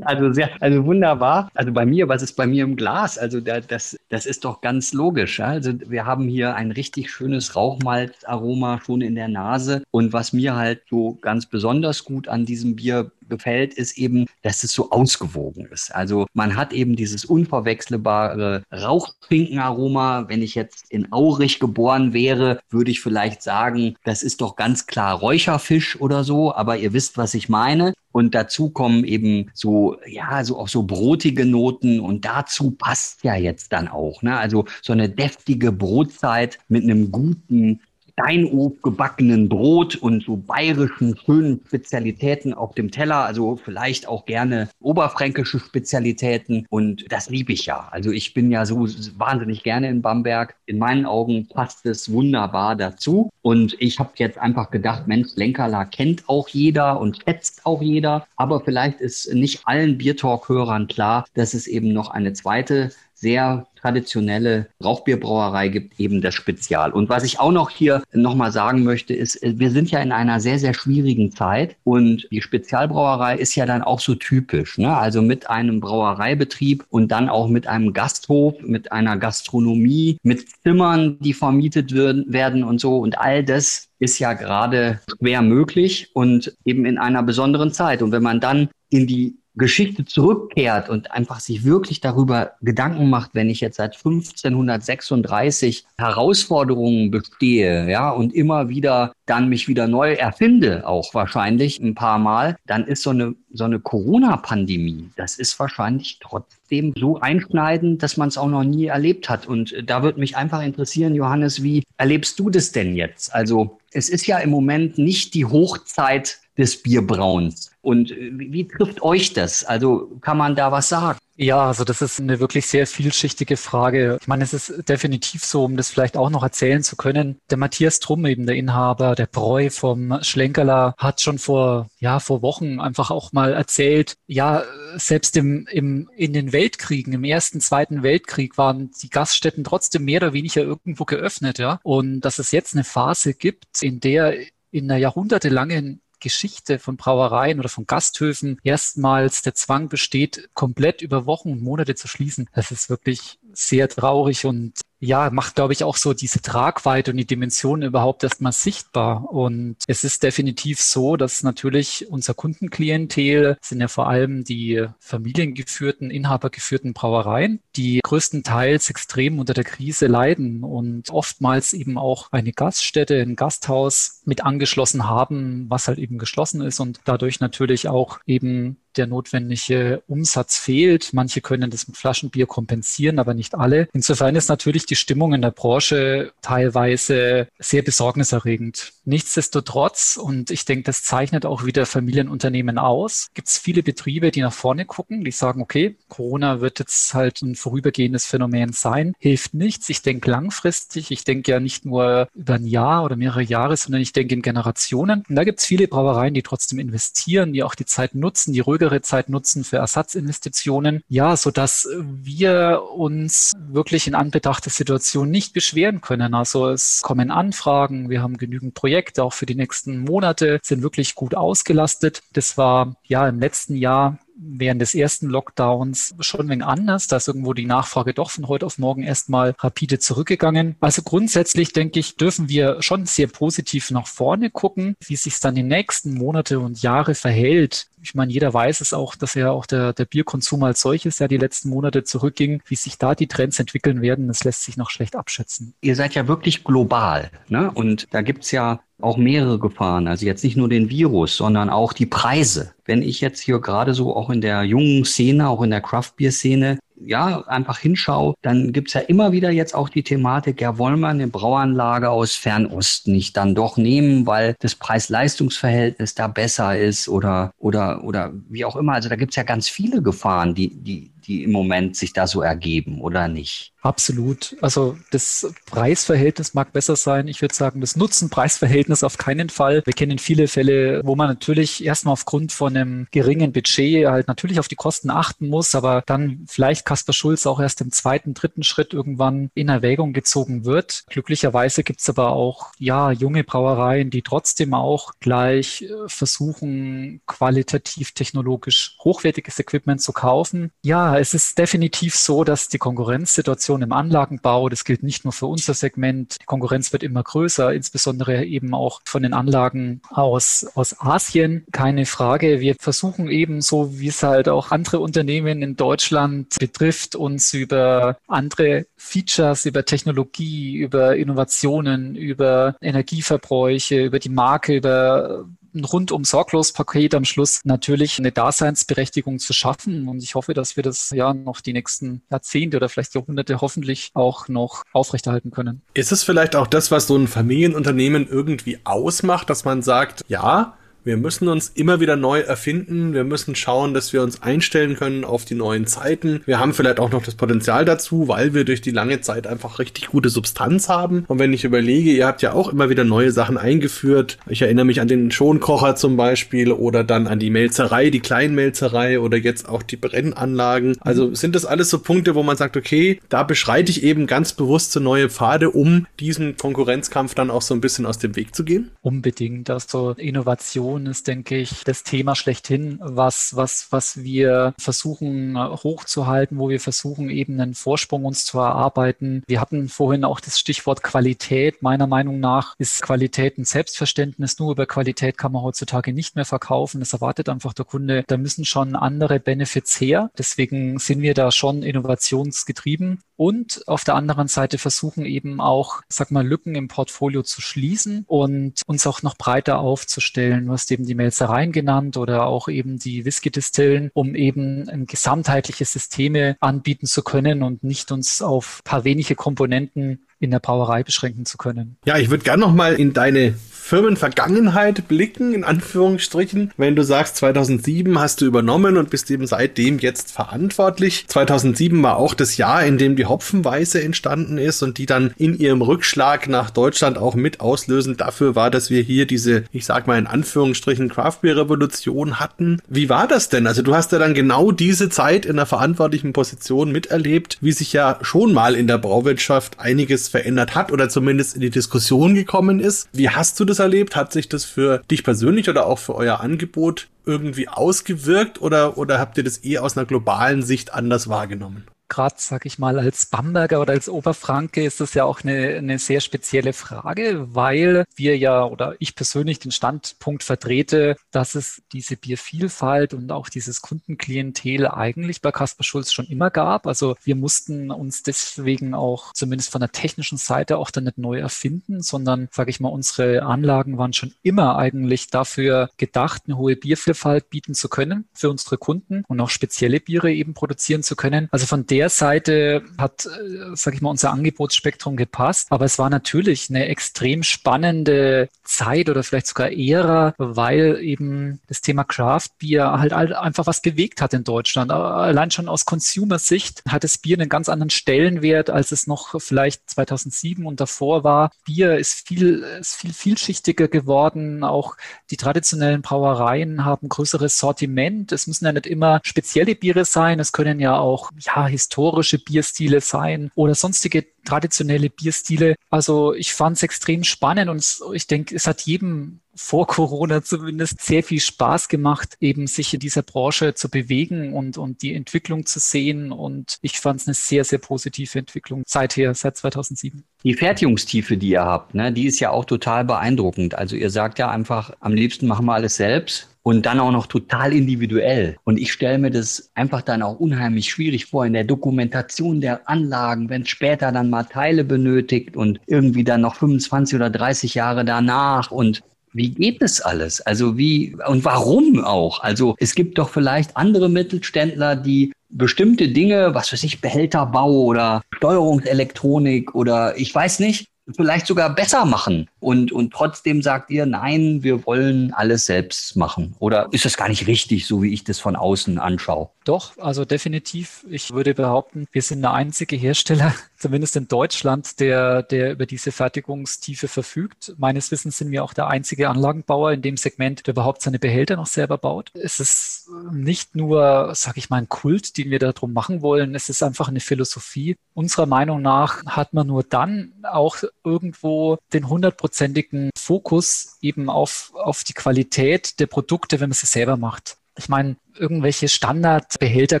also 0.02 0.32
sehr, 0.32 0.50
also 0.60 0.84
wunderbar. 0.84 1.50
Also 1.54 1.72
bei 1.72 1.86
mir, 1.86 2.08
was 2.08 2.22
ist 2.22 2.34
bei 2.34 2.46
mir 2.46 2.64
im 2.64 2.76
Glas? 2.76 3.18
Also 3.18 3.40
da, 3.40 3.60
das, 3.60 3.98
das 4.08 4.26
ist 4.26 4.44
doch 4.44 4.60
ganz 4.60 4.92
logisch. 4.92 5.40
Also 5.40 5.72
wir 5.88 6.06
haben 6.06 6.28
hier 6.28 6.54
ein 6.56 6.72
richtig 6.72 7.10
schönes 7.10 7.54
Rauchmalzaroma 7.54 8.80
schon 8.84 9.00
in 9.00 9.14
der 9.14 9.28
Nase. 9.28 9.82
Und 9.90 10.12
was 10.12 10.32
mir 10.32 10.56
halt 10.56 10.82
so 10.90 11.18
ganz 11.20 11.46
besonders 11.46 12.04
gut 12.04 12.28
an 12.28 12.46
diesem 12.46 12.76
Bier 12.76 13.10
gefällt, 13.32 13.72
ist 13.72 13.96
eben, 13.96 14.26
dass 14.42 14.62
es 14.62 14.72
so 14.72 14.90
ausgewogen 14.90 15.66
ist. 15.72 15.94
Also 15.94 16.26
man 16.34 16.54
hat 16.54 16.72
eben 16.72 16.96
dieses 16.96 17.24
unverwechselbare 17.24 18.62
Rauchfinkenaroma. 18.70 20.28
Wenn 20.28 20.42
ich 20.42 20.54
jetzt 20.54 20.90
in 20.90 21.10
Aurich 21.12 21.58
geboren 21.58 22.12
wäre, 22.12 22.60
würde 22.68 22.90
ich 22.90 23.00
vielleicht 23.00 23.42
sagen, 23.42 23.96
das 24.04 24.22
ist 24.22 24.42
doch 24.42 24.54
ganz 24.56 24.86
klar 24.86 25.18
Räucherfisch 25.18 25.98
oder 26.00 26.24
so, 26.24 26.54
aber 26.54 26.76
ihr 26.76 26.92
wisst, 26.92 27.16
was 27.16 27.34
ich 27.34 27.48
meine. 27.48 27.94
Und 28.12 28.34
dazu 28.34 28.68
kommen 28.68 29.04
eben 29.04 29.50
so, 29.54 29.96
ja, 30.06 30.44
so 30.44 30.58
auch 30.58 30.68
so 30.68 30.82
brotige 30.82 31.46
Noten. 31.46 31.98
Und 31.98 32.26
dazu 32.26 32.72
passt 32.72 33.24
ja 33.24 33.34
jetzt 33.34 33.72
dann 33.72 33.88
auch, 33.88 34.22
ne? 34.22 34.36
Also 34.36 34.66
so 34.82 34.92
eine 34.92 35.08
deftige 35.08 35.72
Brotzeit 35.72 36.58
mit 36.68 36.82
einem 36.82 37.10
guten 37.10 37.80
Steinof 38.12 38.80
gebackenen 38.82 39.48
Brot 39.48 39.96
und 39.96 40.22
so 40.22 40.36
bayerischen 40.36 41.16
schönen 41.16 41.60
Spezialitäten 41.66 42.54
auf 42.54 42.74
dem 42.74 42.90
Teller, 42.90 43.24
also 43.24 43.56
vielleicht 43.56 44.06
auch 44.06 44.26
gerne 44.26 44.68
oberfränkische 44.80 45.58
Spezialitäten 45.58 46.66
und 46.68 47.04
das 47.10 47.30
liebe 47.30 47.52
ich 47.52 47.66
ja. 47.66 47.88
Also 47.90 48.10
ich 48.10 48.34
bin 48.34 48.50
ja 48.50 48.66
so 48.66 48.86
wahnsinnig 49.16 49.62
gerne 49.62 49.88
in 49.88 50.02
Bamberg. 50.02 50.56
In 50.66 50.78
meinen 50.78 51.06
Augen 51.06 51.48
passt 51.48 51.86
es 51.86 52.12
wunderbar 52.12 52.76
dazu 52.76 53.30
und 53.42 53.76
ich 53.78 53.98
habe 53.98 54.12
jetzt 54.16 54.38
einfach 54.38 54.70
gedacht, 54.70 55.06
Mensch, 55.06 55.28
Lenkerla 55.36 55.84
kennt 55.84 56.28
auch 56.28 56.48
jeder 56.48 57.00
und 57.00 57.22
schätzt 57.24 57.64
auch 57.64 57.82
jeder, 57.82 58.26
aber 58.36 58.60
vielleicht 58.60 59.00
ist 59.00 59.32
nicht 59.32 59.62
allen 59.64 59.98
Biertalk-Hörern 59.98 60.86
klar, 60.86 61.24
dass 61.34 61.54
es 61.54 61.66
eben 61.66 61.92
noch 61.92 62.10
eine 62.10 62.32
zweite 62.32 62.90
sehr 63.22 63.66
traditionelle 63.80 64.68
Rauchbierbrauerei 64.82 65.68
gibt, 65.68 65.98
eben 65.98 66.20
das 66.20 66.34
Spezial. 66.34 66.92
Und 66.92 67.08
was 67.08 67.24
ich 67.24 67.40
auch 67.40 67.50
noch 67.50 67.70
hier 67.70 68.02
nochmal 68.12 68.52
sagen 68.52 68.84
möchte, 68.84 69.14
ist, 69.14 69.42
äh, 69.42 69.54
wir 69.58 69.70
sind 69.70 69.90
ja 69.90 70.00
in 70.00 70.12
einer 70.12 70.40
sehr, 70.40 70.58
sehr 70.58 70.74
schwierigen 70.74 71.32
Zeit 71.32 71.76
und 71.84 72.28
die 72.30 72.42
Spezialbrauerei 72.42 73.36
ist 73.36 73.54
ja 73.54 73.64
dann 73.64 73.82
auch 73.82 74.00
so 74.00 74.14
typisch. 74.14 74.78
Ne? 74.78 74.96
Also 74.96 75.22
mit 75.22 75.48
einem 75.48 75.80
Brauereibetrieb 75.80 76.84
und 76.90 77.08
dann 77.10 77.28
auch 77.28 77.48
mit 77.48 77.66
einem 77.66 77.92
Gasthof, 77.92 78.54
mit 78.60 78.92
einer 78.92 79.16
Gastronomie, 79.16 80.18
mit 80.22 80.44
Zimmern, 80.62 81.18
die 81.20 81.32
vermietet 81.32 81.94
werden 81.94 82.64
und 82.64 82.80
so. 82.80 82.98
Und 82.98 83.18
all 83.18 83.44
das 83.44 83.88
ist 83.98 84.18
ja 84.18 84.32
gerade 84.32 85.00
schwer 85.18 85.42
möglich 85.42 86.10
und 86.12 86.56
eben 86.64 86.86
in 86.86 86.98
einer 86.98 87.22
besonderen 87.22 87.72
Zeit. 87.72 88.02
Und 88.02 88.10
wenn 88.10 88.22
man 88.22 88.40
dann 88.40 88.68
in 88.90 89.06
die 89.06 89.41
Geschichte 89.54 90.04
zurückkehrt 90.04 90.88
und 90.88 91.10
einfach 91.12 91.40
sich 91.40 91.64
wirklich 91.64 92.00
darüber 92.00 92.52
Gedanken 92.62 93.10
macht, 93.10 93.34
wenn 93.34 93.50
ich 93.50 93.60
jetzt 93.60 93.76
seit 93.76 93.96
1536 93.96 95.84
Herausforderungen 95.98 97.10
bestehe, 97.10 97.88
ja, 97.90 98.10
und 98.10 98.34
immer 98.34 98.68
wieder 98.68 99.12
dann 99.26 99.48
mich 99.48 99.68
wieder 99.68 99.86
neu 99.88 100.14
erfinde, 100.14 100.86
auch 100.86 101.14
wahrscheinlich 101.14 101.80
ein 101.80 101.94
paar 101.94 102.18
Mal, 102.18 102.56
dann 102.66 102.86
ist 102.86 103.02
so 103.02 103.10
eine, 103.10 103.34
so 103.52 103.64
eine 103.64 103.78
Corona-Pandemie, 103.78 105.10
das 105.16 105.38
ist 105.38 105.58
wahrscheinlich 105.58 106.18
trotzdem 106.20 106.92
so 106.98 107.20
einschneidend, 107.20 108.02
dass 108.02 108.16
man 108.16 108.28
es 108.28 108.38
auch 108.38 108.48
noch 108.48 108.64
nie 108.64 108.86
erlebt 108.86 109.28
hat. 109.28 109.46
Und 109.46 109.74
da 109.84 110.02
würde 110.02 110.18
mich 110.18 110.36
einfach 110.36 110.62
interessieren, 110.62 111.14
Johannes, 111.14 111.62
wie 111.62 111.82
erlebst 111.98 112.38
du 112.38 112.50
das 112.50 112.72
denn 112.72 112.96
jetzt? 112.96 113.34
Also 113.34 113.78
es 113.92 114.08
ist 114.08 114.26
ja 114.26 114.38
im 114.38 114.50
Moment 114.50 114.98
nicht 114.98 115.34
die 115.34 115.44
Hochzeit 115.44 116.40
des 116.56 116.82
Bierbrauens. 116.82 117.70
Und 117.80 118.10
äh, 118.10 118.30
wie, 118.34 118.52
wie 118.52 118.68
trifft 118.68 119.02
euch 119.02 119.32
das? 119.32 119.64
Also 119.64 120.18
kann 120.20 120.38
man 120.38 120.54
da 120.54 120.70
was 120.72 120.88
sagen? 120.88 121.18
Ja, 121.34 121.66
also 121.66 121.84
das 121.84 122.02
ist 122.02 122.20
eine 122.20 122.40
wirklich 122.40 122.66
sehr 122.66 122.86
vielschichtige 122.86 123.56
Frage. 123.56 124.18
Ich 124.20 124.28
meine, 124.28 124.44
es 124.44 124.52
ist 124.52 124.86
definitiv 124.88 125.44
so, 125.44 125.64
um 125.64 125.76
das 125.78 125.88
vielleicht 125.88 126.16
auch 126.16 126.28
noch 126.28 126.42
erzählen 126.42 126.82
zu 126.82 126.94
können. 126.94 127.38
Der 127.50 127.56
Matthias 127.56 128.00
Trumm, 128.00 128.26
eben 128.26 128.44
der 128.46 128.54
Inhaber, 128.54 129.14
der 129.14 129.26
Bräu 129.26 129.70
vom 129.70 130.18
Schlenkerler, 130.22 130.94
hat 130.98 131.22
schon 131.22 131.38
vor, 131.38 131.88
ja, 131.98 132.20
vor 132.20 132.42
Wochen 132.42 132.80
einfach 132.80 133.10
auch 133.10 133.32
mal 133.32 133.54
erzählt, 133.54 134.14
ja, 134.26 134.62
selbst 134.96 135.36
im, 135.38 135.66
im, 135.70 136.10
in 136.14 136.34
den 136.34 136.52
Weltkriegen, 136.52 137.14
im 137.14 137.24
ersten, 137.24 137.60
zweiten 137.60 138.02
Weltkrieg 138.02 138.58
waren 138.58 138.90
die 139.02 139.08
Gaststätten 139.08 139.64
trotzdem 139.64 140.04
mehr 140.04 140.20
oder 140.20 140.34
weniger 140.34 140.60
irgendwo 140.60 141.06
geöffnet, 141.06 141.58
ja. 141.58 141.80
Und 141.82 142.20
dass 142.20 142.38
es 142.38 142.52
jetzt 142.52 142.74
eine 142.74 142.84
Phase 142.84 143.32
gibt, 143.32 143.82
in 143.82 144.00
der 144.00 144.36
in 144.70 144.90
einer 144.90 144.98
jahrhundertelangen 144.98 146.01
Geschichte 146.22 146.78
von 146.78 146.96
Brauereien 146.96 147.58
oder 147.58 147.68
von 147.68 147.86
Gasthöfen 147.86 148.58
erstmals 148.62 149.42
der 149.42 149.54
Zwang 149.54 149.88
besteht, 149.88 150.48
komplett 150.54 151.02
über 151.02 151.26
Wochen 151.26 151.50
und 151.52 151.62
Monate 151.62 151.94
zu 151.94 152.08
schließen. 152.08 152.48
Das 152.54 152.70
ist 152.70 152.88
wirklich 152.88 153.38
sehr 153.52 153.88
traurig 153.88 154.46
und 154.46 154.80
ja, 155.04 155.30
macht, 155.30 155.56
glaube 155.56 155.72
ich, 155.72 155.82
auch 155.82 155.96
so 155.96 156.14
diese 156.14 156.40
Tragweite 156.40 157.10
und 157.10 157.16
die 157.16 157.26
Dimension 157.26 157.82
überhaupt 157.82 158.22
erstmal 158.22 158.52
sichtbar. 158.52 159.32
Und 159.32 159.74
es 159.88 160.04
ist 160.04 160.22
definitiv 160.22 160.80
so, 160.80 161.16
dass 161.16 161.42
natürlich 161.42 162.06
unser 162.08 162.34
Kundenklientel 162.34 163.56
sind 163.60 163.80
ja 163.80 163.88
vor 163.88 164.08
allem 164.08 164.44
die 164.44 164.86
familiengeführten, 165.00 166.12
inhabergeführten 166.12 166.92
Brauereien, 166.92 167.58
die 167.74 167.98
größtenteils 168.04 168.90
extrem 168.90 169.40
unter 169.40 169.54
der 169.54 169.64
Krise 169.64 170.06
leiden 170.06 170.62
und 170.62 171.10
oftmals 171.10 171.72
eben 171.72 171.98
auch 171.98 172.30
eine 172.30 172.52
Gaststätte, 172.52 173.20
ein 173.20 173.34
Gasthaus 173.34 174.22
mit 174.24 174.44
angeschlossen 174.44 175.08
haben, 175.08 175.66
was 175.68 175.88
halt 175.88 175.98
eben 175.98 176.16
geschlossen 176.16 176.60
ist 176.60 176.78
und 176.78 177.00
dadurch 177.06 177.40
natürlich 177.40 177.88
auch 177.88 178.20
eben 178.24 178.76
der 178.96 179.06
notwendige 179.06 180.02
Umsatz 180.06 180.58
fehlt. 180.58 181.12
Manche 181.12 181.40
können 181.40 181.70
das 181.70 181.88
mit 181.88 181.96
Flaschenbier 181.96 182.46
kompensieren, 182.46 183.18
aber 183.18 183.34
nicht 183.34 183.54
alle. 183.54 183.88
Insofern 183.92 184.36
ist 184.36 184.48
natürlich 184.48 184.86
die 184.86 184.96
Stimmung 184.96 185.34
in 185.34 185.42
der 185.42 185.50
Branche 185.50 186.32
teilweise 186.42 187.48
sehr 187.58 187.82
besorgniserregend. 187.82 188.92
Nichtsdestotrotz, 189.04 190.16
und 190.16 190.50
ich 190.50 190.64
denke, 190.64 190.84
das 190.84 191.02
zeichnet 191.02 191.46
auch 191.46 191.64
wieder 191.64 191.86
Familienunternehmen 191.86 192.78
aus, 192.78 193.28
gibt 193.34 193.48
es 193.48 193.58
viele 193.58 193.82
Betriebe, 193.82 194.30
die 194.30 194.40
nach 194.40 194.52
vorne 194.52 194.84
gucken, 194.84 195.24
die 195.24 195.30
sagen, 195.30 195.62
okay, 195.62 195.96
Corona 196.08 196.60
wird 196.60 196.78
jetzt 196.78 197.14
halt 197.14 197.40
ein 197.42 197.54
vorübergehendes 197.54 198.26
Phänomen 198.26 198.72
sein, 198.72 199.14
hilft 199.18 199.54
nichts. 199.54 199.88
Ich 199.88 200.02
denke 200.02 200.30
langfristig, 200.30 201.10
ich 201.10 201.24
denke 201.24 201.52
ja 201.52 201.60
nicht 201.60 201.84
nur 201.84 202.28
über 202.34 202.54
ein 202.54 202.66
Jahr 202.66 203.04
oder 203.04 203.16
mehrere 203.16 203.42
Jahre, 203.42 203.76
sondern 203.76 204.02
ich 204.02 204.12
denke 204.12 204.34
in 204.34 204.42
Generationen. 204.42 205.24
Und 205.28 205.36
da 205.36 205.44
gibt 205.44 205.60
es 205.60 205.66
viele 205.66 205.88
Brauereien, 205.88 206.34
die 206.34 206.42
trotzdem 206.42 206.78
investieren, 206.78 207.52
die 207.52 207.62
auch 207.62 207.74
die 207.74 207.86
Zeit 207.86 208.14
nutzen, 208.14 208.52
die 208.52 208.60
ruhig 208.60 208.72
ruhigere 208.72 209.02
Zeit 209.02 209.28
nutzen 209.28 209.64
für 209.64 209.76
Ersatzinvestitionen. 209.76 211.02
Ja, 211.08 211.36
so 211.36 211.50
dass 211.50 211.88
wir 212.00 212.82
uns 212.94 213.52
wirklich 213.56 214.06
in 214.06 214.14
Anbetracht 214.14 214.64
der 214.64 214.72
Situation 214.72 215.30
nicht 215.30 215.52
beschweren 215.52 216.00
können. 216.00 216.34
Also 216.34 216.68
es 216.68 217.00
kommen 217.02 217.30
Anfragen, 217.30 218.10
wir 218.10 218.22
haben 218.22 218.38
genügend 218.38 218.74
Projekte 218.74 218.91
auch 219.18 219.32
für 219.32 219.46
die 219.46 219.54
nächsten 219.54 219.98
Monate, 219.98 220.60
sind 220.62 220.82
wirklich 220.82 221.14
gut 221.14 221.34
ausgelastet. 221.34 222.22
Das 222.32 222.58
war 222.58 222.96
ja 223.04 223.28
im 223.28 223.40
letzten 223.40 223.76
Jahr 223.76 224.18
während 224.44 224.80
des 224.80 224.94
ersten 224.94 225.26
Lockdowns 225.26 226.14
schon 226.20 226.42
ein 226.42 226.48
wenig 226.48 226.66
anders. 226.66 227.06
Da 227.06 227.16
ist 227.16 227.28
irgendwo 227.28 227.54
die 227.54 227.66
Nachfrage 227.66 228.14
doch 228.14 228.30
von 228.30 228.48
heute 228.48 228.66
auf 228.66 228.78
morgen 228.78 229.02
erstmal 229.02 229.54
rapide 229.58 229.98
zurückgegangen. 229.98 230.76
Also 230.80 231.02
grundsätzlich 231.02 231.72
denke 231.72 232.00
ich, 232.00 232.16
dürfen 232.16 232.48
wir 232.48 232.82
schon 232.82 233.06
sehr 233.06 233.26
positiv 233.26 233.90
nach 233.90 234.06
vorne 234.06 234.50
gucken, 234.50 234.96
wie 235.06 235.16
sich 235.16 235.34
es 235.34 235.40
dann 235.40 235.54
die 235.54 235.62
nächsten 235.62 236.14
Monate 236.14 236.58
und 236.60 236.82
Jahre 236.82 237.14
verhält. 237.14 237.88
Ich 238.02 238.14
meine, 238.14 238.32
jeder 238.32 238.52
weiß 238.52 238.80
es 238.80 238.92
auch, 238.92 239.14
dass 239.14 239.34
ja 239.34 239.50
auch 239.50 239.66
der, 239.66 239.92
der 239.92 240.06
Bierkonsum 240.06 240.62
als 240.64 240.80
solches 240.80 241.20
ja 241.20 241.28
die 241.28 241.36
letzten 241.36 241.68
Monate 241.68 242.02
zurückging. 242.02 242.60
Wie 242.66 242.74
sich 242.74 242.98
da 242.98 243.14
die 243.14 243.28
Trends 243.28 243.58
entwickeln 243.60 244.02
werden, 244.02 244.26
das 244.26 244.44
lässt 244.44 244.64
sich 244.64 244.76
noch 244.76 244.90
schlecht 244.90 245.14
abschätzen. 245.14 245.74
Ihr 245.80 245.94
seid 245.94 246.14
ja 246.14 246.26
wirklich 246.26 246.64
global. 246.64 247.30
Ne? 247.48 247.70
Und 247.70 248.08
da 248.10 248.22
gibt's 248.22 248.50
ja 248.50 248.80
auch 249.02 249.16
mehrere 249.16 249.58
Gefahren. 249.58 250.08
Also 250.08 250.26
jetzt 250.26 250.44
nicht 250.44 250.56
nur 250.56 250.68
den 250.68 250.90
Virus, 250.90 251.36
sondern 251.36 251.70
auch 251.70 251.92
die 251.92 252.06
Preise. 252.06 252.72
Wenn 252.84 253.02
ich 253.02 253.20
jetzt 253.20 253.40
hier 253.40 253.60
gerade 253.60 253.94
so 253.94 254.16
auch 254.16 254.30
in 254.30 254.40
der 254.40 254.62
jungen 254.64 255.04
Szene, 255.04 255.48
auch 255.48 255.62
in 255.62 255.70
der 255.70 255.80
Craft 255.80 256.12
Beer 256.16 256.32
Szene, 256.32 256.78
ja, 257.04 257.42
einfach 257.46 257.78
hinschaue, 257.78 258.34
dann 258.42 258.72
gibt's 258.72 258.94
ja 258.94 259.00
immer 259.00 259.32
wieder 259.32 259.50
jetzt 259.50 259.74
auch 259.74 259.88
die 259.88 260.02
Thematik, 260.02 260.60
ja, 260.60 260.78
wollen 260.78 261.00
wir 261.00 261.08
eine 261.08 261.28
Brauanlage 261.28 262.10
aus 262.10 262.34
Fernost 262.34 263.08
nicht 263.08 263.36
dann 263.36 263.54
doch 263.54 263.76
nehmen, 263.76 264.26
weil 264.26 264.54
das 264.60 264.74
Preis-Leistungs-Verhältnis 264.76 266.14
da 266.14 266.28
besser 266.28 266.78
ist 266.78 267.08
oder, 267.08 267.52
oder, 267.58 268.04
oder 268.04 268.32
wie 268.48 268.64
auch 268.64 268.76
immer. 268.76 268.92
Also 268.92 269.08
da 269.08 269.16
gibt's 269.16 269.36
ja 269.36 269.42
ganz 269.42 269.68
viele 269.68 270.02
Gefahren, 270.02 270.54
die, 270.54 270.68
die, 270.74 271.11
die 271.26 271.44
im 271.44 271.52
Moment 271.52 271.96
sich 271.96 272.12
da 272.12 272.26
so 272.26 272.42
ergeben 272.42 273.00
oder 273.00 273.28
nicht? 273.28 273.72
Absolut. 273.82 274.56
Also 274.60 274.96
das 275.10 275.52
Preisverhältnis 275.66 276.54
mag 276.54 276.72
besser 276.72 276.94
sein. 276.94 277.26
Ich 277.26 277.42
würde 277.42 277.54
sagen, 277.54 277.80
das 277.80 277.96
Nutzen-Preisverhältnis 277.96 279.02
auf 279.02 279.18
keinen 279.18 279.48
Fall. 279.48 279.82
Wir 279.84 279.92
kennen 279.92 280.18
viele 280.18 280.46
Fälle, 280.46 281.00
wo 281.04 281.16
man 281.16 281.28
natürlich 281.28 281.84
erstmal 281.84 282.12
aufgrund 282.12 282.52
von 282.52 282.76
einem 282.76 283.08
geringen 283.10 283.52
Budget 283.52 284.06
halt 284.06 284.28
natürlich 284.28 284.60
auf 284.60 284.68
die 284.68 284.76
Kosten 284.76 285.10
achten 285.10 285.48
muss, 285.48 285.74
aber 285.74 286.04
dann 286.06 286.46
vielleicht 286.48 286.86
Kasper 286.86 287.12
Schulz 287.12 287.44
auch 287.44 287.58
erst 287.58 287.80
im 287.80 287.90
zweiten, 287.90 288.34
dritten 288.34 288.62
Schritt 288.62 288.94
irgendwann 288.94 289.50
in 289.54 289.68
Erwägung 289.68 290.12
gezogen 290.12 290.64
wird. 290.64 291.02
Glücklicherweise 291.08 291.82
gibt 291.82 292.00
es 292.00 292.08
aber 292.08 292.30
auch 292.30 292.70
ja 292.78 293.10
junge 293.10 293.42
Brauereien, 293.42 294.10
die 294.10 294.22
trotzdem 294.22 294.74
auch 294.74 295.14
gleich 295.18 295.82
äh, 295.82 295.88
versuchen, 296.06 297.20
qualitativ 297.26 298.12
technologisch 298.12 298.96
hochwertiges 299.02 299.58
Equipment 299.58 300.00
zu 300.00 300.12
kaufen. 300.12 300.70
Ja, 300.82 301.11
es 301.20 301.34
ist 301.34 301.58
definitiv 301.58 302.14
so, 302.14 302.44
dass 302.44 302.68
die 302.68 302.78
Konkurrenzsituation 302.78 303.82
im 303.82 303.92
Anlagenbau. 303.92 304.68
Das 304.68 304.84
gilt 304.84 305.02
nicht 305.02 305.24
nur 305.24 305.32
für 305.32 305.46
unser 305.46 305.74
Segment. 305.74 306.36
Die 306.40 306.44
Konkurrenz 306.44 306.92
wird 306.92 307.02
immer 307.02 307.22
größer, 307.22 307.72
insbesondere 307.72 308.44
eben 308.44 308.74
auch 308.74 309.00
von 309.04 309.22
den 309.22 309.34
Anlagen 309.34 310.00
aus, 310.10 310.66
aus 310.74 311.00
Asien. 311.00 311.66
Keine 311.72 312.06
Frage. 312.06 312.60
Wir 312.60 312.76
versuchen 312.78 313.28
eben 313.28 313.60
so, 313.60 313.98
wie 313.98 314.08
es 314.08 314.22
halt 314.22 314.48
auch 314.48 314.70
andere 314.70 315.00
Unternehmen 315.00 315.62
in 315.62 315.76
Deutschland 315.76 316.56
betrifft, 316.58 317.16
uns 317.16 317.52
über 317.54 318.18
andere 318.28 318.86
Features, 318.96 319.66
über 319.66 319.84
Technologie, 319.84 320.76
über 320.76 321.16
Innovationen, 321.16 322.14
über 322.14 322.76
Energieverbräuche, 322.80 324.04
über 324.04 324.18
die 324.18 324.28
Marke, 324.28 324.76
über 324.76 325.46
ein 325.74 325.84
rundum 325.84 326.24
sorglos 326.24 326.72
Paket 326.72 327.14
am 327.14 327.24
Schluss 327.24 327.60
natürlich 327.64 328.18
eine 328.18 328.32
Daseinsberechtigung 328.32 329.38
zu 329.38 329.52
schaffen. 329.52 330.08
Und 330.08 330.22
ich 330.22 330.34
hoffe, 330.34 330.54
dass 330.54 330.76
wir 330.76 330.82
das 330.82 331.10
ja 331.10 331.34
noch 331.34 331.60
die 331.60 331.72
nächsten 331.72 332.22
Jahrzehnte 332.30 332.76
oder 332.76 332.88
vielleicht 332.88 333.14
Jahrhunderte 333.14 333.60
hoffentlich 333.60 334.10
auch 334.14 334.48
noch 334.48 334.84
aufrechterhalten 334.92 335.50
können. 335.50 335.82
Ist 335.94 336.12
es 336.12 336.22
vielleicht 336.22 336.56
auch 336.56 336.66
das, 336.66 336.90
was 336.90 337.06
so 337.06 337.16
ein 337.16 337.28
Familienunternehmen 337.28 338.26
irgendwie 338.28 338.80
ausmacht, 338.84 339.50
dass 339.50 339.64
man 339.64 339.82
sagt, 339.82 340.24
ja, 340.28 340.76
wir 341.04 341.16
müssen 341.16 341.48
uns 341.48 341.68
immer 341.74 342.00
wieder 342.00 342.16
neu 342.16 342.40
erfinden. 342.40 343.12
Wir 343.12 343.24
müssen 343.24 343.56
schauen, 343.56 343.92
dass 343.92 344.12
wir 344.12 344.22
uns 344.22 344.42
einstellen 344.42 344.96
können 344.96 345.24
auf 345.24 345.44
die 345.44 345.54
neuen 345.54 345.86
Zeiten. 345.86 346.42
Wir 346.46 346.60
haben 346.60 346.74
vielleicht 346.74 347.00
auch 347.00 347.10
noch 347.10 347.24
das 347.24 347.34
Potenzial 347.34 347.84
dazu, 347.84 348.28
weil 348.28 348.54
wir 348.54 348.64
durch 348.64 348.80
die 348.80 348.92
lange 348.92 349.20
Zeit 349.20 349.46
einfach 349.46 349.78
richtig 349.78 350.08
gute 350.08 350.28
Substanz 350.28 350.88
haben. 350.88 351.24
Und 351.26 351.38
wenn 351.38 351.52
ich 351.52 351.64
überlege, 351.64 352.12
ihr 352.12 352.26
habt 352.26 352.42
ja 352.42 352.52
auch 352.52 352.68
immer 352.68 352.88
wieder 352.88 353.04
neue 353.04 353.32
Sachen 353.32 353.58
eingeführt. 353.58 354.38
Ich 354.48 354.62
erinnere 354.62 354.84
mich 354.84 355.00
an 355.00 355.08
den 355.08 355.30
Schonkocher 355.30 355.96
zum 355.96 356.16
Beispiel 356.16 356.70
oder 356.70 357.02
dann 357.02 357.26
an 357.26 357.40
die 357.40 357.50
Melzerei, 357.50 358.10
die 358.10 358.20
Kleinmelzerei 358.20 359.18
oder 359.18 359.36
jetzt 359.36 359.68
auch 359.68 359.82
die 359.82 359.96
Brennanlagen. 359.96 360.96
Also 361.00 361.34
sind 361.34 361.54
das 361.54 361.64
alles 361.64 361.90
so 361.90 361.98
Punkte, 361.98 362.34
wo 362.34 362.42
man 362.42 362.56
sagt, 362.56 362.76
okay, 362.76 363.20
da 363.28 363.42
beschreite 363.42 363.90
ich 363.90 364.04
eben 364.04 364.26
ganz 364.26 364.52
bewusst 364.52 364.92
so 364.92 365.00
neue 365.00 365.28
Pfade, 365.28 365.70
um 365.70 366.06
diesen 366.20 366.56
Konkurrenzkampf 366.56 367.34
dann 367.34 367.50
auch 367.50 367.62
so 367.62 367.74
ein 367.74 367.80
bisschen 367.80 368.06
aus 368.06 368.18
dem 368.18 368.36
Weg 368.36 368.54
zu 368.54 368.64
gehen? 368.64 368.90
Unbedingt. 369.00 369.68
Also 369.70 370.12
Innovation 370.12 370.91
Innovation 370.92 371.06
ist, 371.06 371.26
denke 371.26 371.56
ich, 371.56 371.84
das 371.84 372.02
Thema 372.02 372.34
schlechthin, 372.34 372.98
was, 373.00 373.56
was, 373.56 373.88
was 373.90 374.22
wir 374.22 374.74
versuchen 374.78 375.58
hochzuhalten, 375.58 376.58
wo 376.58 376.68
wir 376.68 376.80
versuchen, 376.80 377.30
eben 377.30 377.60
einen 377.60 377.74
Vorsprung 377.74 378.24
uns 378.24 378.44
zu 378.44 378.58
erarbeiten. 378.58 379.42
Wir 379.46 379.60
hatten 379.60 379.88
vorhin 379.88 380.24
auch 380.24 380.40
das 380.40 380.58
Stichwort 380.58 381.02
Qualität. 381.02 381.82
Meiner 381.82 382.06
Meinung 382.06 382.40
nach 382.40 382.74
ist 382.78 383.02
Qualität 383.02 383.58
ein 383.58 383.64
Selbstverständnis. 383.64 384.58
Nur 384.58 384.72
über 384.72 384.86
Qualität 384.86 385.38
kann 385.38 385.52
man 385.52 385.62
heutzutage 385.62 386.12
nicht 386.12 386.36
mehr 386.36 386.44
verkaufen. 386.44 387.00
Das 387.00 387.12
erwartet 387.12 387.48
einfach 387.48 387.72
der 387.72 387.84
Kunde. 387.84 388.24
Da 388.26 388.36
müssen 388.36 388.64
schon 388.64 388.96
andere 388.96 389.40
Benefits 389.40 390.00
her. 390.00 390.30
Deswegen 390.36 390.98
sind 390.98 391.22
wir 391.22 391.34
da 391.34 391.50
schon 391.50 391.82
innovationsgetrieben 391.82 393.20
und 393.42 393.82
auf 393.88 394.04
der 394.04 394.14
anderen 394.14 394.46
Seite 394.46 394.78
versuchen 394.78 395.26
eben 395.26 395.60
auch, 395.60 396.02
sag 396.08 396.30
mal, 396.30 396.46
Lücken 396.46 396.76
im 396.76 396.86
Portfolio 396.86 397.42
zu 397.42 397.60
schließen 397.60 398.22
und 398.28 398.82
uns 398.86 399.04
auch 399.04 399.22
noch 399.22 399.36
breiter 399.36 399.80
aufzustellen. 399.80 400.66
Du 400.66 400.72
hast 400.72 400.92
eben 400.92 401.04
die 401.04 401.16
Melzereien 401.16 401.72
genannt 401.72 402.16
oder 402.16 402.46
auch 402.46 402.68
eben 402.68 403.00
die 403.00 403.24
Whisky-Distillen, 403.24 404.12
um 404.14 404.36
eben 404.36 404.88
ein 404.88 405.06
gesamtheitliches 405.06 405.92
Systeme 405.92 406.56
anbieten 406.60 407.06
zu 407.06 407.24
können 407.24 407.64
und 407.64 407.82
nicht 407.82 408.12
uns 408.12 408.42
auf 408.42 408.80
paar 408.84 409.02
wenige 409.02 409.34
Komponenten 409.34 410.24
in 410.42 410.50
der 410.50 410.58
Brauerei 410.58 411.04
beschränken 411.04 411.46
zu 411.46 411.56
können. 411.56 411.96
Ja, 412.04 412.18
ich 412.18 412.28
würde 412.28 412.42
gerne 412.42 412.60
noch 412.60 412.74
mal 412.74 412.94
in 412.94 413.12
deine 413.12 413.54
Firmenvergangenheit 413.82 415.06
blicken, 415.06 415.52
in 415.52 415.64
Anführungsstrichen. 415.64 416.72
Wenn 416.76 416.96
du 416.96 417.02
sagst, 417.02 417.36
2007 417.36 418.18
hast 418.18 418.40
du 418.40 418.46
übernommen 418.46 418.96
und 418.96 419.10
bist 419.10 419.30
eben 419.30 419.46
seitdem 419.46 419.98
jetzt 419.98 420.32
verantwortlich. 420.32 421.26
2007 421.26 422.02
war 422.02 422.16
auch 422.16 422.32
das 422.32 422.56
Jahr, 422.56 422.84
in 422.86 422.96
dem 422.96 423.16
die 423.16 423.26
Hopfenweise 423.26 424.02
entstanden 424.02 424.56
ist 424.56 424.82
und 424.82 424.98
die 424.98 425.06
dann 425.06 425.34
in 425.36 425.58
ihrem 425.58 425.82
Rückschlag 425.82 426.48
nach 426.48 426.70
Deutschland 426.70 427.18
auch 427.18 427.34
mit 427.34 427.60
auslösend 427.60 428.20
dafür 428.20 428.54
war, 428.54 428.70
dass 428.70 428.88
wir 428.88 429.02
hier 429.02 429.26
diese, 429.26 429.64
ich 429.72 429.84
sag 429.84 430.06
mal 430.06 430.18
in 430.18 430.26
Anführungsstrichen, 430.26 431.10
Craftbeer-Revolution 431.10 432.40
hatten. 432.40 432.80
Wie 432.88 433.08
war 433.08 433.28
das 433.28 433.48
denn? 433.50 433.66
Also 433.66 433.82
du 433.82 433.94
hast 433.94 434.12
ja 434.12 434.18
dann 434.18 434.32
genau 434.32 434.70
diese 434.70 435.10
Zeit 435.10 435.44
in 435.44 435.52
einer 435.52 435.66
verantwortlichen 435.66 436.32
Position 436.32 436.92
miterlebt, 436.92 437.58
wie 437.60 437.72
sich 437.72 437.92
ja 437.92 438.18
schon 438.22 438.54
mal 438.54 438.74
in 438.74 438.86
der 438.86 438.98
Brauwirtschaft 438.98 439.80
einiges 439.80 440.28
verändert 440.32 440.74
hat 440.74 440.90
oder 440.90 441.08
zumindest 441.08 441.54
in 441.54 441.60
die 441.60 441.70
Diskussion 441.70 442.34
gekommen 442.34 442.80
ist. 442.80 443.08
Wie 443.12 443.30
hast 443.30 443.60
du 443.60 443.64
das 443.64 443.78
erlebt? 443.78 444.16
Hat 444.16 444.32
sich 444.32 444.48
das 444.48 444.64
für 444.64 445.02
dich 445.10 445.22
persönlich 445.22 445.70
oder 445.70 445.86
auch 445.86 445.98
für 445.98 446.16
euer 446.16 446.40
Angebot 446.40 447.08
irgendwie 447.24 447.68
ausgewirkt 447.68 448.60
oder, 448.60 448.98
oder 448.98 449.20
habt 449.20 449.38
ihr 449.38 449.44
das 449.44 449.64
eh 449.64 449.78
aus 449.78 449.96
einer 449.96 450.06
globalen 450.06 450.62
Sicht 450.62 450.92
anders 450.92 451.28
wahrgenommen? 451.28 451.84
Gerade, 452.12 452.34
sag 452.36 452.66
ich 452.66 452.78
mal, 452.78 452.98
als 452.98 453.24
Bamberger 453.24 453.80
oder 453.80 453.94
als 453.94 454.06
Oberfranke 454.06 454.84
ist 454.84 455.00
das 455.00 455.14
ja 455.14 455.24
auch 455.24 455.42
eine, 455.42 455.78
eine 455.78 455.98
sehr 455.98 456.20
spezielle 456.20 456.74
Frage, 456.74 457.46
weil 457.54 458.04
wir 458.14 458.36
ja 458.36 458.66
oder 458.66 458.96
ich 458.98 459.14
persönlich 459.14 459.60
den 459.60 459.72
Standpunkt 459.72 460.42
vertrete, 460.42 461.16
dass 461.30 461.54
es 461.54 461.82
diese 461.90 462.18
Biervielfalt 462.18 463.14
und 463.14 463.32
auch 463.32 463.48
dieses 463.48 463.80
Kundenklientel 463.80 464.88
eigentlich 464.88 465.40
bei 465.40 465.52
Kasper 465.52 465.84
Schulz 465.84 466.12
schon 466.12 466.26
immer 466.26 466.50
gab. 466.50 466.86
Also 466.86 467.16
wir 467.24 467.34
mussten 467.34 467.90
uns 467.90 468.22
deswegen 468.22 468.92
auch 468.92 469.32
zumindest 469.32 469.72
von 469.72 469.80
der 469.80 469.92
technischen 469.92 470.36
Seite 470.36 470.76
auch 470.76 470.90
dann 470.90 471.04
nicht 471.04 471.16
neu 471.16 471.38
erfinden, 471.38 472.02
sondern, 472.02 472.48
sage 472.52 472.68
ich 472.68 472.78
mal, 472.78 472.90
unsere 472.90 473.42
Anlagen 473.42 473.96
waren 473.96 474.12
schon 474.12 474.34
immer 474.42 474.76
eigentlich 474.76 475.28
dafür 475.28 475.88
gedacht, 475.96 476.42
eine 476.46 476.58
hohe 476.58 476.76
Biervielfalt 476.76 477.48
bieten 477.48 477.72
zu 477.74 477.88
können 477.88 478.26
für 478.34 478.50
unsere 478.50 478.76
Kunden 478.76 479.24
und 479.28 479.40
auch 479.40 479.48
spezielle 479.48 479.98
Biere 479.98 480.30
eben 480.30 480.52
produzieren 480.52 481.02
zu 481.02 481.16
können. 481.16 481.48
Also 481.50 481.64
von 481.64 481.86
der 481.86 482.01
der 482.02 482.08
Seite 482.08 482.82
hat, 482.98 483.26
äh, 483.26 483.74
sag 483.74 483.94
ich 483.94 484.00
mal, 484.00 484.10
unser 484.10 484.32
Angebotsspektrum 484.32 485.16
gepasst. 485.16 485.68
Aber 485.70 485.84
es 485.84 486.00
war 486.00 486.10
natürlich 486.10 486.68
eine 486.68 486.86
extrem 486.86 487.44
spannende 487.44 488.48
Zeit 488.64 489.08
oder 489.08 489.22
vielleicht 489.22 489.46
sogar 489.46 489.70
Ära, 489.70 490.34
weil 490.36 490.98
eben 491.00 491.60
das 491.68 491.80
Thema 491.80 492.02
Craft 492.02 492.50
Beer 492.58 492.98
halt 492.98 493.12
einfach 493.12 493.66
was 493.68 493.82
bewegt 493.82 494.20
hat 494.20 494.34
in 494.34 494.42
Deutschland. 494.42 494.90
Allein 494.90 495.52
schon 495.52 495.68
aus 495.68 495.84
Consumer-Sicht 495.84 496.82
hat 496.88 497.04
das 497.04 497.18
Bier 497.18 497.38
einen 497.38 497.48
ganz 497.48 497.68
anderen 497.68 497.90
Stellenwert, 497.90 498.68
als 498.68 498.90
es 498.90 499.06
noch 499.06 499.40
vielleicht 499.40 499.88
2007 499.88 500.66
und 500.66 500.80
davor 500.80 501.22
war. 501.22 501.52
Bier 501.64 501.98
ist 501.98 502.26
viel, 502.26 502.64
ist 502.80 502.96
viel 502.96 503.12
vielschichtiger 503.12 503.86
geworden. 503.86 504.64
Auch 504.64 504.96
die 505.30 505.36
traditionellen 505.36 506.02
Brauereien 506.02 506.84
haben 506.84 507.08
größeres 507.08 507.58
Sortiment. 507.58 508.32
Es 508.32 508.48
müssen 508.48 508.64
ja 508.64 508.72
nicht 508.72 508.88
immer 508.88 509.20
spezielle 509.22 509.76
Biere 509.76 510.04
sein. 510.04 510.40
Es 510.40 510.50
können 510.50 510.80
ja 510.80 510.96
auch, 510.98 511.30
ja, 511.38 511.68
historische 511.68 511.91
Bierstile 512.38 513.00
sein 513.00 513.50
oder 513.54 513.74
sonstige 513.74 514.24
traditionelle 514.44 515.10
Bierstile. 515.10 515.76
Also 515.90 516.34
ich 516.34 516.52
fand 516.52 516.76
es 516.76 516.82
extrem 516.82 517.24
spannend 517.24 517.70
und 517.70 518.14
ich 518.14 518.26
denke, 518.26 518.54
es 518.54 518.66
hat 518.66 518.82
jedem 518.82 519.40
vor 519.54 519.86
Corona 519.86 520.42
zumindest 520.42 521.02
sehr 521.02 521.22
viel 521.22 521.40
Spaß 521.40 521.88
gemacht, 521.88 522.36
eben 522.40 522.66
sich 522.66 522.94
in 522.94 523.00
dieser 523.00 523.22
Branche 523.22 523.74
zu 523.74 523.90
bewegen 523.90 524.54
und, 524.54 524.78
und 524.78 525.02
die 525.02 525.14
Entwicklung 525.14 525.66
zu 525.66 525.78
sehen. 525.78 526.32
Und 526.32 526.78
ich 526.80 526.98
fand 526.98 527.20
es 527.20 527.26
eine 527.26 527.34
sehr, 527.34 527.64
sehr 527.64 527.78
positive 527.78 528.38
Entwicklung 528.38 528.82
seither, 528.86 529.34
seit 529.34 529.56
2007. 529.56 530.24
Die 530.44 530.54
Fertigungstiefe, 530.54 531.36
die 531.36 531.50
ihr 531.50 531.64
habt, 531.64 531.94
ne, 531.94 532.12
die 532.12 532.26
ist 532.26 532.40
ja 532.40 532.50
auch 532.50 532.64
total 532.64 533.04
beeindruckend. 533.04 533.74
Also 533.74 533.96
ihr 533.96 534.10
sagt 534.10 534.38
ja 534.38 534.50
einfach, 534.50 534.92
am 535.00 535.12
liebsten 535.12 535.46
machen 535.46 535.66
wir 535.66 535.74
alles 535.74 535.96
selbst 535.96 536.48
und 536.62 536.86
dann 536.86 537.00
auch 537.00 537.10
noch 537.10 537.26
total 537.26 537.72
individuell. 537.72 538.56
Und 538.64 538.78
ich 538.78 538.92
stelle 538.92 539.18
mir 539.18 539.30
das 539.30 539.70
einfach 539.74 540.02
dann 540.02 540.22
auch 540.22 540.38
unheimlich 540.38 540.90
schwierig 540.90 541.26
vor 541.26 541.44
in 541.44 541.52
der 541.52 541.64
Dokumentation 541.64 542.60
der 542.60 542.88
Anlagen, 542.88 543.48
wenn 543.50 543.66
später 543.66 544.12
dann 544.12 544.30
mal 544.32 544.44
Teile 544.44 544.82
benötigt 544.82 545.56
und 545.56 545.78
irgendwie 545.86 546.24
dann 546.24 546.40
noch 546.40 546.56
25 546.56 547.14
oder 547.14 547.30
30 547.30 547.74
Jahre 547.74 548.04
danach 548.04 548.70
und 548.72 549.02
wie 549.34 549.50
geht 549.50 549.80
das 549.80 550.00
alles? 550.00 550.40
Also 550.40 550.76
wie 550.76 551.16
und 551.26 551.44
warum 551.44 552.04
auch? 552.04 552.42
Also 552.42 552.74
es 552.78 552.94
gibt 552.94 553.18
doch 553.18 553.30
vielleicht 553.30 553.76
andere 553.76 554.08
Mittelständler, 554.08 554.96
die 554.96 555.32
bestimmte 555.48 556.08
Dinge, 556.08 556.54
was 556.54 556.72
weiß 556.72 556.82
ich, 556.82 557.00
Behälterbau 557.00 557.72
oder 557.72 558.22
Steuerungselektronik 558.36 559.74
oder 559.74 560.18
ich 560.18 560.34
weiß 560.34 560.60
nicht, 560.60 560.88
vielleicht 561.16 561.46
sogar 561.46 561.74
besser 561.74 562.04
machen 562.04 562.48
Und, 562.62 562.92
und 562.92 563.12
trotzdem 563.12 563.60
sagt 563.60 563.90
ihr, 563.90 564.06
nein, 564.06 564.62
wir 564.62 564.86
wollen 564.86 565.32
alles 565.32 565.66
selbst 565.66 566.14
machen. 566.14 566.54
Oder 566.60 566.88
ist 566.92 567.04
das 567.04 567.16
gar 567.16 567.28
nicht 567.28 567.48
richtig, 567.48 567.88
so 567.88 568.02
wie 568.02 568.14
ich 568.14 568.22
das 568.22 568.38
von 568.38 568.54
außen 568.54 568.98
anschaue? 568.98 569.50
Doch, 569.64 569.98
also 569.98 570.24
definitiv. 570.24 571.04
Ich 571.10 571.32
würde 571.32 571.54
behaupten, 571.54 572.06
wir 572.12 572.22
sind 572.22 572.40
der 572.40 572.52
einzige 572.52 572.94
Hersteller, 572.94 573.52
zumindest 573.76 574.14
in 574.14 574.28
Deutschland, 574.28 575.00
der, 575.00 575.42
der 575.42 575.72
über 575.72 575.86
diese 575.86 576.12
Fertigungstiefe 576.12 577.08
verfügt. 577.08 577.74
Meines 577.78 578.12
Wissens 578.12 578.38
sind 578.38 578.52
wir 578.52 578.62
auch 578.62 578.74
der 578.74 578.86
einzige 578.86 579.28
Anlagenbauer 579.28 579.92
in 579.92 580.02
dem 580.02 580.16
Segment, 580.16 580.66
der 580.66 580.74
überhaupt 580.74 581.02
seine 581.02 581.18
Behälter 581.18 581.56
noch 581.56 581.66
selber 581.66 581.98
baut. 581.98 582.30
Es 582.34 582.60
ist 582.60 583.08
nicht 583.32 583.74
nur, 583.74 584.32
sage 584.34 584.58
ich 584.58 584.70
mal, 584.70 584.76
ein 584.76 584.88
Kult, 584.88 585.36
den 585.36 585.50
wir 585.50 585.58
darum 585.58 585.92
machen 585.92 586.22
wollen. 586.22 586.54
Es 586.54 586.68
ist 586.68 586.82
einfach 586.84 587.08
eine 587.08 587.20
Philosophie. 587.20 587.96
Unserer 588.14 588.46
Meinung 588.46 588.82
nach 588.82 589.24
hat 589.26 589.52
man 589.52 589.66
nur 589.66 589.82
dann 589.82 590.32
auch 590.44 590.76
irgendwo 591.04 591.78
den 591.92 592.08
hundertprozentigen 592.52 593.10
Fokus 593.16 593.96
eben 594.00 594.28
auf, 594.28 594.72
auf 594.74 595.04
die 595.04 595.14
Qualität 595.14 595.98
der 595.98 596.06
Produkte, 596.06 596.60
wenn 596.60 596.70
man 596.70 596.74
sie 596.74 596.86
selber 596.86 597.16
macht. 597.16 597.56
Ich 597.78 597.88
meine, 597.88 598.16
irgendwelche 598.38 598.88
Standardbehälter 598.88 600.00